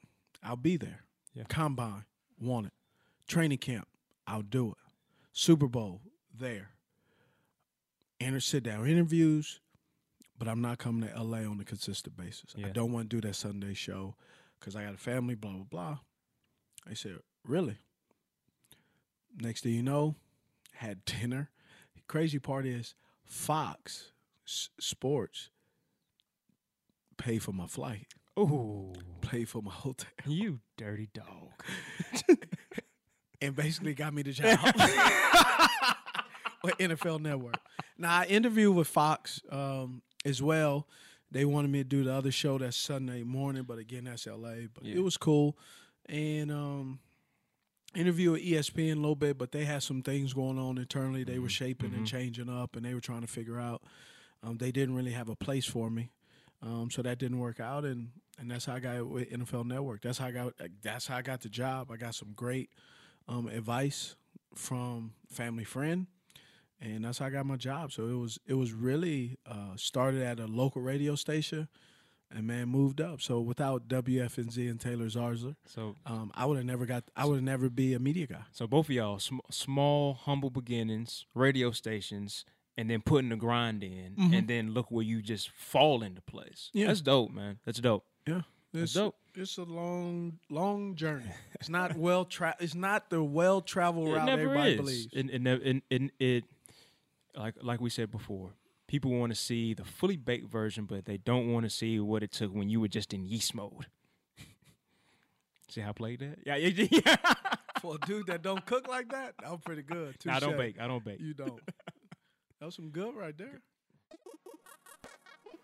I'll 0.43 0.57
be 0.57 0.77
there. 0.77 1.05
Yeah. 1.35 1.45
Combine, 1.49 2.05
want 2.41 2.67
it. 2.67 2.73
Training 3.27 3.59
camp, 3.59 3.89
I'll 4.27 4.43
do 4.43 4.71
it. 4.73 4.77
Super 5.33 5.69
Bowl, 5.69 6.03
there. 6.37 6.71
Enter 8.21 8.41
sit 8.41 8.65
down 8.65 8.87
interviews, 8.87 9.61
but 10.39 10.49
I'm 10.49 10.61
not 10.61 10.79
coming 10.79 11.09
to 11.09 11.15
LA 11.23 11.39
on 11.39 11.59
a 11.61 11.65
consistent 11.65 12.17
basis. 12.17 12.55
I 12.63 12.69
don't 12.71 12.93
want 12.93 13.09
to 13.09 13.17
do 13.21 13.27
that 13.27 13.35
Sunday 13.35 13.73
show 13.75 14.17
because 14.59 14.77
I 14.77 14.85
got 14.85 14.95
a 14.95 14.99
family, 14.99 15.35
blah, 15.35 15.53
blah, 15.53 15.65
blah. 15.65 15.99
I 16.89 16.95
said, 16.95 17.19
Really? 17.47 17.79
Next 19.39 19.63
thing 19.63 19.73
you 19.73 19.83
know, 19.83 20.17
had 20.75 21.05
dinner. 21.05 21.49
Crazy 22.11 22.41
part 22.41 22.67
is 22.67 22.97
Fox 23.25 24.11
S- 24.45 24.71
Sports 24.81 25.51
pay 27.17 27.39
for 27.39 27.53
my 27.53 27.69
flight. 27.69 28.09
Oh, 28.37 28.93
pay 29.21 29.45
for 29.45 29.63
my 29.63 29.71
hotel. 29.73 30.09
You 30.27 30.59
dirty 30.77 31.09
dog. 31.15 31.51
and 33.41 33.55
basically 33.55 33.95
got 33.95 34.13
me 34.13 34.23
the 34.23 34.33
job 34.33 34.59
with 36.65 36.77
NFL 36.79 37.21
Network. 37.21 37.59
Now 37.97 38.19
I 38.21 38.25
interviewed 38.25 38.75
with 38.75 38.89
Fox 38.89 39.41
um, 39.53 40.03
as 40.25 40.43
well. 40.43 40.89
They 41.31 41.45
wanted 41.45 41.71
me 41.71 41.79
to 41.79 41.89
do 41.89 42.03
the 42.03 42.13
other 42.13 42.33
show 42.33 42.59
that 42.59 42.75
Sunday 42.75 43.23
morning, 43.23 43.63
but 43.63 43.79
again 43.79 44.05
that's 44.07 44.27
LA. 44.27 44.67
But 44.75 44.83
Yeah. 44.85 44.97
it 44.97 45.05
was 45.05 45.17
cool. 45.17 45.57
And 46.09 46.51
um, 46.51 46.99
interview 47.95 48.33
with 48.33 48.43
ESPN 48.43 48.93
a 48.93 48.97
little 48.97 49.15
bit, 49.15 49.39
but 49.39 49.53
they 49.53 49.65
had 49.65 49.83
some 49.83 50.03
things 50.03 50.33
going 50.33 50.59
on 50.59 50.79
internally. 50.79 51.25
They 51.25 51.39
were 51.39 51.49
shaping 51.49 51.93
and 51.95 52.07
changing 52.07 52.49
up, 52.49 52.77
and 52.77 52.85
they 52.85 52.95
were 52.95 53.01
trying 53.01 53.23
to 53.23 53.27
figure 53.27 53.59
out. 53.59 53.83
Um, 54.43 54.57
they 54.57 54.73
didn't 54.73 54.95
really 54.95 55.13
have 55.13 55.29
a 55.29 55.37
place 55.37 55.67
for 55.67 55.91
me, 55.91 56.11
um, 56.63 56.91
so 56.91 57.03
that 57.03 57.19
didn't 57.19 57.39
work 57.39 57.61
out, 57.61 57.85
and 57.85 58.11
and 58.39 58.51
that's 58.51 58.65
how 58.65 58.75
I 58.75 58.81
got 58.81 59.07
with 59.07 59.31
NFL 59.31 59.67
Network. 59.67 60.03
That's 60.03 60.19
how 60.19 60.27
I 60.27 60.31
got. 60.31 60.55
That's 60.83 61.07
how 61.07 61.17
I 61.17 61.23
got 61.23 61.41
the 61.43 61.51
job. 61.51 61.91
I 61.91 61.97
got 61.97 62.15
some 62.15 62.33
great 62.35 62.71
um, 63.29 63.49
advice 63.49 64.17
from 64.55 65.13
family 65.29 65.65
friend, 65.65 66.07
and 66.81 67.05
that's 67.05 67.19
how 67.19 67.27
I 67.27 67.31
got 67.31 67.45
my 67.45 67.57
job. 67.57 67.93
So 67.93 68.07
it 68.07 68.17
was 68.17 68.39
it 68.47 68.55
was 68.55 68.73
really 68.73 69.37
uh, 69.47 69.77
started 69.77 70.23
at 70.23 70.41
a 70.41 70.47
local 70.47 70.81
radio 70.81 71.15
station, 71.17 71.69
and 72.31 72.47
man 72.47 72.69
moved 72.69 73.01
up. 73.01 73.21
So 73.21 73.41
without 73.41 73.89
WFNZ 73.89 74.71
and 74.71 74.81
Taylor 74.81 75.07
Zarzour, 75.07 75.57
So 75.67 75.97
um, 76.07 76.31
I 76.35 76.47
would 76.47 76.57
have 76.57 76.67
never 76.67 76.87
got. 76.87 77.05
I 77.17 77.25
would 77.27 77.37
have 77.37 77.45
never 77.45 77.69
be 77.71 77.95
a 77.95 77.99
media 77.99 78.27
guy. 78.27 78.43
So 78.53 78.67
both 78.67 78.87
of 78.87 78.95
y'all, 78.95 79.19
sm- 79.19 79.39
small, 79.51 80.15
humble 80.15 80.51
beginnings, 80.51 81.27
radio 81.35 81.71
stations, 81.73 82.45
and 82.77 82.89
then 82.89 83.03
putting 83.03 83.31
the 83.31 83.37
grind 83.37 83.83
in, 83.83 84.15
Mhm. 84.19 84.39
and 84.39 84.49
then 84.49 84.73
look 84.73 84.91
where 84.91 85.05
you 85.05 85.21
just 85.23 85.51
fall 85.51 86.03
into 86.03 86.21
place. 86.23 86.71
Yeah. 86.73 86.87
that's 86.87 87.01
dope, 87.01 87.31
man. 87.33 87.59
That's 87.65 87.81
dope. 87.81 88.05
Yeah. 88.27 88.43
It's, 88.73 88.93
dope. 88.95 89.17
it's 89.35 89.59
a 89.59 89.65
long, 89.65 90.39
long 90.49 90.95
journey. 90.95 91.25
It's 91.55 91.69
not 91.69 91.97
well 91.97 92.25
tra- 92.25 92.55
It's 92.61 92.77
not 92.77 93.11
the 93.11 93.21
well 93.23 93.61
traveled 93.61 94.09
It 94.11 94.13
route 94.13 94.29
everybody 94.29 94.71
is. 94.73 94.77
believes. 94.77 95.09
And 95.15 95.29
and, 95.31 95.47
and, 95.49 95.83
and 95.91 96.13
it 96.21 96.45
like 97.35 97.55
like 97.63 97.81
we 97.81 97.91
said 97.91 98.11
before, 98.13 98.53
people 98.91 99.13
want 99.13 99.31
to 99.31 99.37
see 99.39 99.73
the 99.73 99.85
fully 99.85 100.17
baked 100.17 100.51
version, 100.51 100.85
but 100.85 101.05
they 101.05 101.17
don't 101.17 101.53
want 101.53 101.65
to 101.65 101.71
see 101.71 102.01
what 102.01 102.25
it 102.25 102.33
took 102.33 102.53
when 102.53 102.69
you 102.69 102.81
were 102.81 102.89
just 102.89 103.15
in 103.15 103.25
yeast 103.25 103.55
mode. 103.55 103.87
see 105.71 105.81
how 105.81 105.91
I 105.91 105.93
played 105.93 106.19
that? 106.19 106.39
Yeah, 106.45 106.57
yeah, 106.57 106.87
yeah. 106.91 107.17
For 107.81 107.95
a 107.95 108.07
dude 108.07 108.27
that 108.27 108.43
don't 108.43 108.67
cook 108.67 108.89
like 108.89 109.11
that, 109.11 109.35
I'm 109.47 109.59
pretty 109.59 109.83
good. 109.83 110.17
Nah, 110.25 110.35
I 110.35 110.41
don't 110.41 110.57
bake. 110.57 110.81
I 110.81 110.89
don't 110.89 111.05
bake. 111.05 111.21
You 111.21 111.35
don't. 111.35 111.61
that 112.59 112.67
was 112.67 112.75
some 112.75 112.89
good 112.89 113.15
right 113.15 113.37
there. 113.39 113.61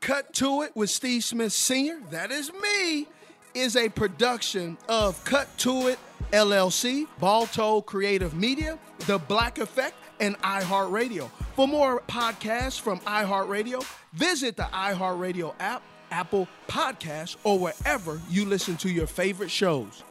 Cut 0.01 0.33
to 0.35 0.63
It 0.63 0.77
with 0.77 0.89
Steve 0.89 1.25
Smith 1.25 1.53
Sr., 1.53 2.01
that 2.13 2.31
is 2.31 2.53
me, 2.53 3.09
is 3.55 3.75
a 3.75 3.89
production 3.89 4.79
of 4.89 5.23
Cut 5.25 5.49
to 5.59 5.89
It 5.89 5.99
LLC, 6.31 7.09
Balto 7.19 7.81
Creative 7.81 8.33
Media, 8.35 8.79
The 9.09 9.19
Black 9.19 9.59
Effect, 9.59 9.97
and 10.21 10.39
iHeartRadio. 10.39 11.31
For 11.55 11.67
more 11.67 12.01
podcasts 12.03 12.81
from 12.81 13.01
iHeartRadio, 13.01 13.85
visit 14.13 14.57
the 14.57 14.65
iHeartRadio 14.65 15.55
app, 15.61 15.83
Apple 16.11 16.49
Podcasts, 16.69 17.37
or 17.45 17.59
wherever 17.59 18.21
you 18.29 18.45
listen 18.45 18.77
to 18.79 18.91
your 18.91 19.07
favorite 19.07 19.51
shows. 19.51 20.05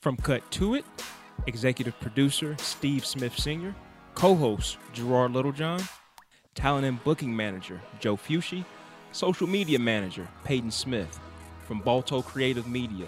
From 0.00 0.16
Cut 0.16 0.48
to 0.52 0.74
It, 0.74 0.84
executive 1.46 1.98
producer 2.00 2.56
Steve 2.58 3.06
Smith 3.06 3.38
Sr., 3.38 3.74
co 4.14 4.34
host 4.34 4.78
Gerard 4.92 5.32
Littlejohn, 5.32 5.82
talent 6.54 6.86
and 6.86 7.02
booking 7.04 7.34
manager 7.34 7.80
Joe 8.00 8.16
Fushi, 8.16 8.64
social 9.12 9.46
media 9.46 9.78
manager 9.78 10.28
Peyton 10.44 10.70
Smith. 10.70 11.18
From 11.66 11.80
Balto 11.80 12.20
Creative 12.20 12.68
Media, 12.68 13.06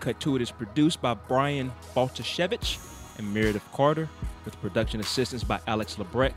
Cut 0.00 0.18
to 0.20 0.36
It 0.36 0.40
is 0.40 0.50
produced 0.50 1.02
by 1.02 1.12
Brian 1.12 1.70
Baltashevich 1.94 2.78
and 3.18 3.34
Meredith 3.34 3.64
Carter, 3.72 4.08
with 4.44 4.60
production 4.60 5.00
assistance 5.00 5.44
by 5.44 5.60
Alex 5.66 5.96
Lebrecht, 5.96 6.36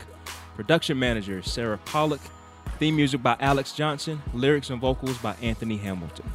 production 0.56 0.98
manager 0.98 1.42
Sarah 1.42 1.78
Pollock, 1.78 2.20
theme 2.78 2.96
music 2.96 3.22
by 3.22 3.36
Alex 3.40 3.72
Johnson, 3.72 4.20
lyrics 4.34 4.70
and 4.70 4.80
vocals 4.80 5.16
by 5.18 5.34
Anthony 5.40 5.76
Hamilton. 5.76 6.30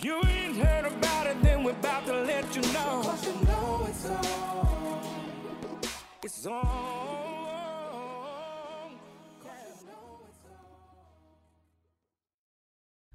You 0.00 0.16
ain't 0.24 0.56
heard 0.56 0.86
about 0.86 1.26
it, 1.26 1.42
then 1.42 1.64
we're 1.64 1.72
about 1.72 2.06
to 2.06 2.12
let 2.22 2.54
you 2.54 2.62
know. 2.72 3.18
You 3.22 3.46
know 3.46 3.88
it's 6.22 6.46
on. 6.46 6.75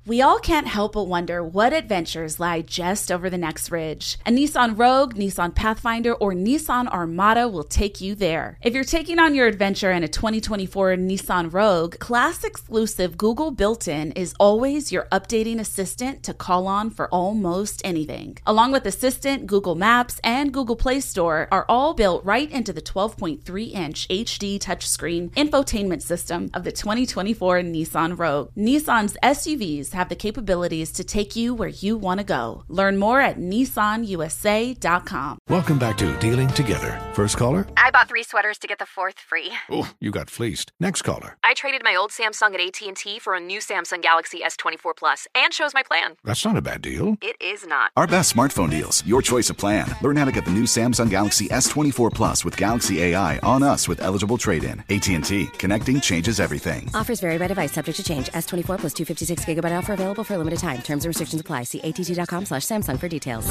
We 0.03 0.19
all 0.19 0.39
can't 0.39 0.65
help 0.65 0.93
but 0.93 1.03
wonder 1.03 1.43
what 1.43 1.73
adventures 1.73 2.39
lie 2.39 2.61
just 2.61 3.11
over 3.11 3.29
the 3.29 3.37
next 3.37 3.69
ridge. 3.69 4.17
A 4.25 4.31
Nissan 4.31 4.75
Rogue, 4.75 5.13
Nissan 5.13 5.53
Pathfinder, 5.53 6.15
or 6.15 6.33
Nissan 6.33 6.87
Armada 6.87 7.47
will 7.47 7.63
take 7.63 8.01
you 8.01 8.15
there. 8.15 8.57
If 8.63 8.73
you're 8.73 8.83
taking 8.83 9.19
on 9.19 9.35
your 9.35 9.45
adventure 9.45 9.91
in 9.91 10.03
a 10.03 10.07
2024 10.07 10.95
Nissan 10.95 11.53
Rogue, 11.53 11.99
class 11.99 12.43
exclusive 12.43 13.15
Google 13.15 13.51
built 13.51 13.87
in 13.87 14.11
is 14.13 14.33
always 14.39 14.91
your 14.91 15.07
updating 15.11 15.59
assistant 15.59 16.23
to 16.23 16.33
call 16.33 16.65
on 16.65 16.89
for 16.89 17.07
almost 17.09 17.79
anything. 17.85 18.39
Along 18.47 18.71
with 18.71 18.87
Assistant, 18.87 19.45
Google 19.45 19.75
Maps, 19.75 20.19
and 20.23 20.51
Google 20.51 20.75
Play 20.75 20.99
Store 20.99 21.47
are 21.51 21.65
all 21.69 21.93
built 21.93 22.25
right 22.25 22.49
into 22.49 22.73
the 22.73 22.81
12.3 22.81 23.71
inch 23.71 24.07
HD 24.07 24.57
touchscreen 24.57 25.29
infotainment 25.35 26.01
system 26.01 26.49
of 26.55 26.63
the 26.63 26.71
2024 26.71 27.61
Nissan 27.61 28.17
Rogue. 28.17 28.49
Nissan's 28.57 29.15
SUVs 29.21 29.91
the 30.09 30.15
capabilities 30.15 30.91
to 30.93 31.03
take 31.03 31.35
you 31.35 31.53
where 31.53 31.69
you 31.69 31.97
want 31.97 32.19
to 32.19 32.23
go. 32.23 32.63
Learn 32.67 32.97
more 32.97 33.21
at 33.21 33.37
nissanusa.com. 33.37 35.37
Welcome 35.49 35.79
back 35.79 35.97
to 35.97 36.17
Dealing 36.19 36.47
Together. 36.49 36.99
First 37.13 37.37
caller? 37.37 37.67
I 37.77 37.91
bought 37.91 38.07
three 38.07 38.23
sweaters 38.23 38.57
to 38.59 38.67
get 38.67 38.79
the 38.79 38.85
fourth 38.85 39.19
free. 39.19 39.51
Oh, 39.69 39.89
you 39.99 40.11
got 40.11 40.29
fleeced. 40.29 40.71
Next 40.79 41.01
caller. 41.01 41.37
I 41.43 41.53
traded 41.53 41.81
my 41.83 41.95
old 41.95 42.11
Samsung 42.11 42.53
at 42.53 42.61
AT&T 42.81 43.19
for 43.19 43.35
a 43.35 43.39
new 43.39 43.59
Samsung 43.59 44.01
Galaxy 44.01 44.39
S24 44.39 44.95
Plus 44.95 45.27
and 45.35 45.53
shows 45.53 45.73
my 45.73 45.83
plan. 45.83 46.15
That's 46.23 46.45
not 46.45 46.57
a 46.57 46.61
bad 46.61 46.81
deal. 46.81 47.17
It 47.21 47.35
is 47.41 47.65
not. 47.65 47.91
Our 47.97 48.07
best 48.07 48.33
smartphone 48.33 48.69
deals, 48.69 49.05
your 49.05 49.21
choice 49.21 49.49
of 49.49 49.57
plan. 49.57 49.87
Learn 50.01 50.17
how 50.17 50.25
to 50.25 50.31
get 50.31 50.45
the 50.45 50.51
new 50.51 50.63
Samsung 50.63 51.09
Galaxy 51.09 51.47
S24 51.49 52.13
Plus 52.13 52.45
with 52.45 52.57
Galaxy 52.57 53.01
AI 53.01 53.37
on 53.39 53.63
us 53.63 53.87
with 53.87 54.01
eligible 54.01 54.37
trade-in. 54.37 54.79
AT&T, 54.89 55.47
connecting 55.57 55.99
changes 55.99 56.39
everything. 56.39 56.89
Offers 56.93 57.19
vary 57.19 57.37
by 57.37 57.47
device, 57.47 57.73
subject 57.73 57.97
to 57.97 58.03
change. 58.03 58.27
S24 58.27 58.79
plus 58.79 58.93
256 58.93 59.45
gigabyte 59.45 59.71
offer 59.81 59.93
available 59.93 60.23
for 60.23 60.35
a 60.35 60.37
limited 60.37 60.59
time. 60.59 60.81
Terms 60.83 61.05
and 61.05 61.09
restrictions 61.09 61.41
apply. 61.41 61.63
See 61.63 61.81
att.com 61.81 62.45
slash 62.45 62.63
Samsung 62.63 62.99
for 62.99 63.07
details. 63.07 63.49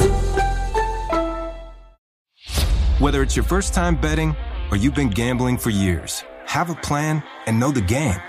Whether 3.01 3.23
it's 3.23 3.35
your 3.35 3.44
first 3.44 3.74
time 3.74 3.97
betting 3.97 4.36
or 4.70 4.77
you've 4.77 4.94
been 4.94 5.11
gambling 5.11 5.57
for 5.59 5.70
years, 5.70 6.23
have 6.44 6.70
a 6.70 6.74
plan 6.74 7.23
and 7.47 7.59
know 7.59 7.73
the 7.73 7.81
game. 7.81 8.20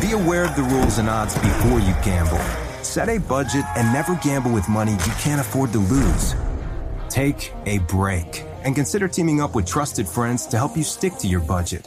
Be 0.00 0.12
aware 0.12 0.44
of 0.44 0.56
the 0.56 0.62
rules 0.62 0.98
and 0.98 1.08
odds 1.08 1.34
before 1.34 1.78
you 1.78 1.94
gamble. 2.02 2.38
Set 2.82 3.08
a 3.08 3.18
budget 3.18 3.64
and 3.76 3.92
never 3.92 4.14
gamble 4.16 4.50
with 4.50 4.68
money 4.68 4.92
you 4.92 5.12
can't 5.20 5.40
afford 5.40 5.72
to 5.72 5.78
lose. 5.78 6.34
Take 7.10 7.52
a 7.66 7.78
break 7.80 8.44
and 8.64 8.74
consider 8.74 9.08
teaming 9.08 9.40
up 9.42 9.54
with 9.54 9.66
trusted 9.66 10.08
friends 10.08 10.46
to 10.46 10.56
help 10.56 10.76
you 10.76 10.82
stick 10.82 11.14
to 11.18 11.28
your 11.28 11.40
budget. 11.40 11.86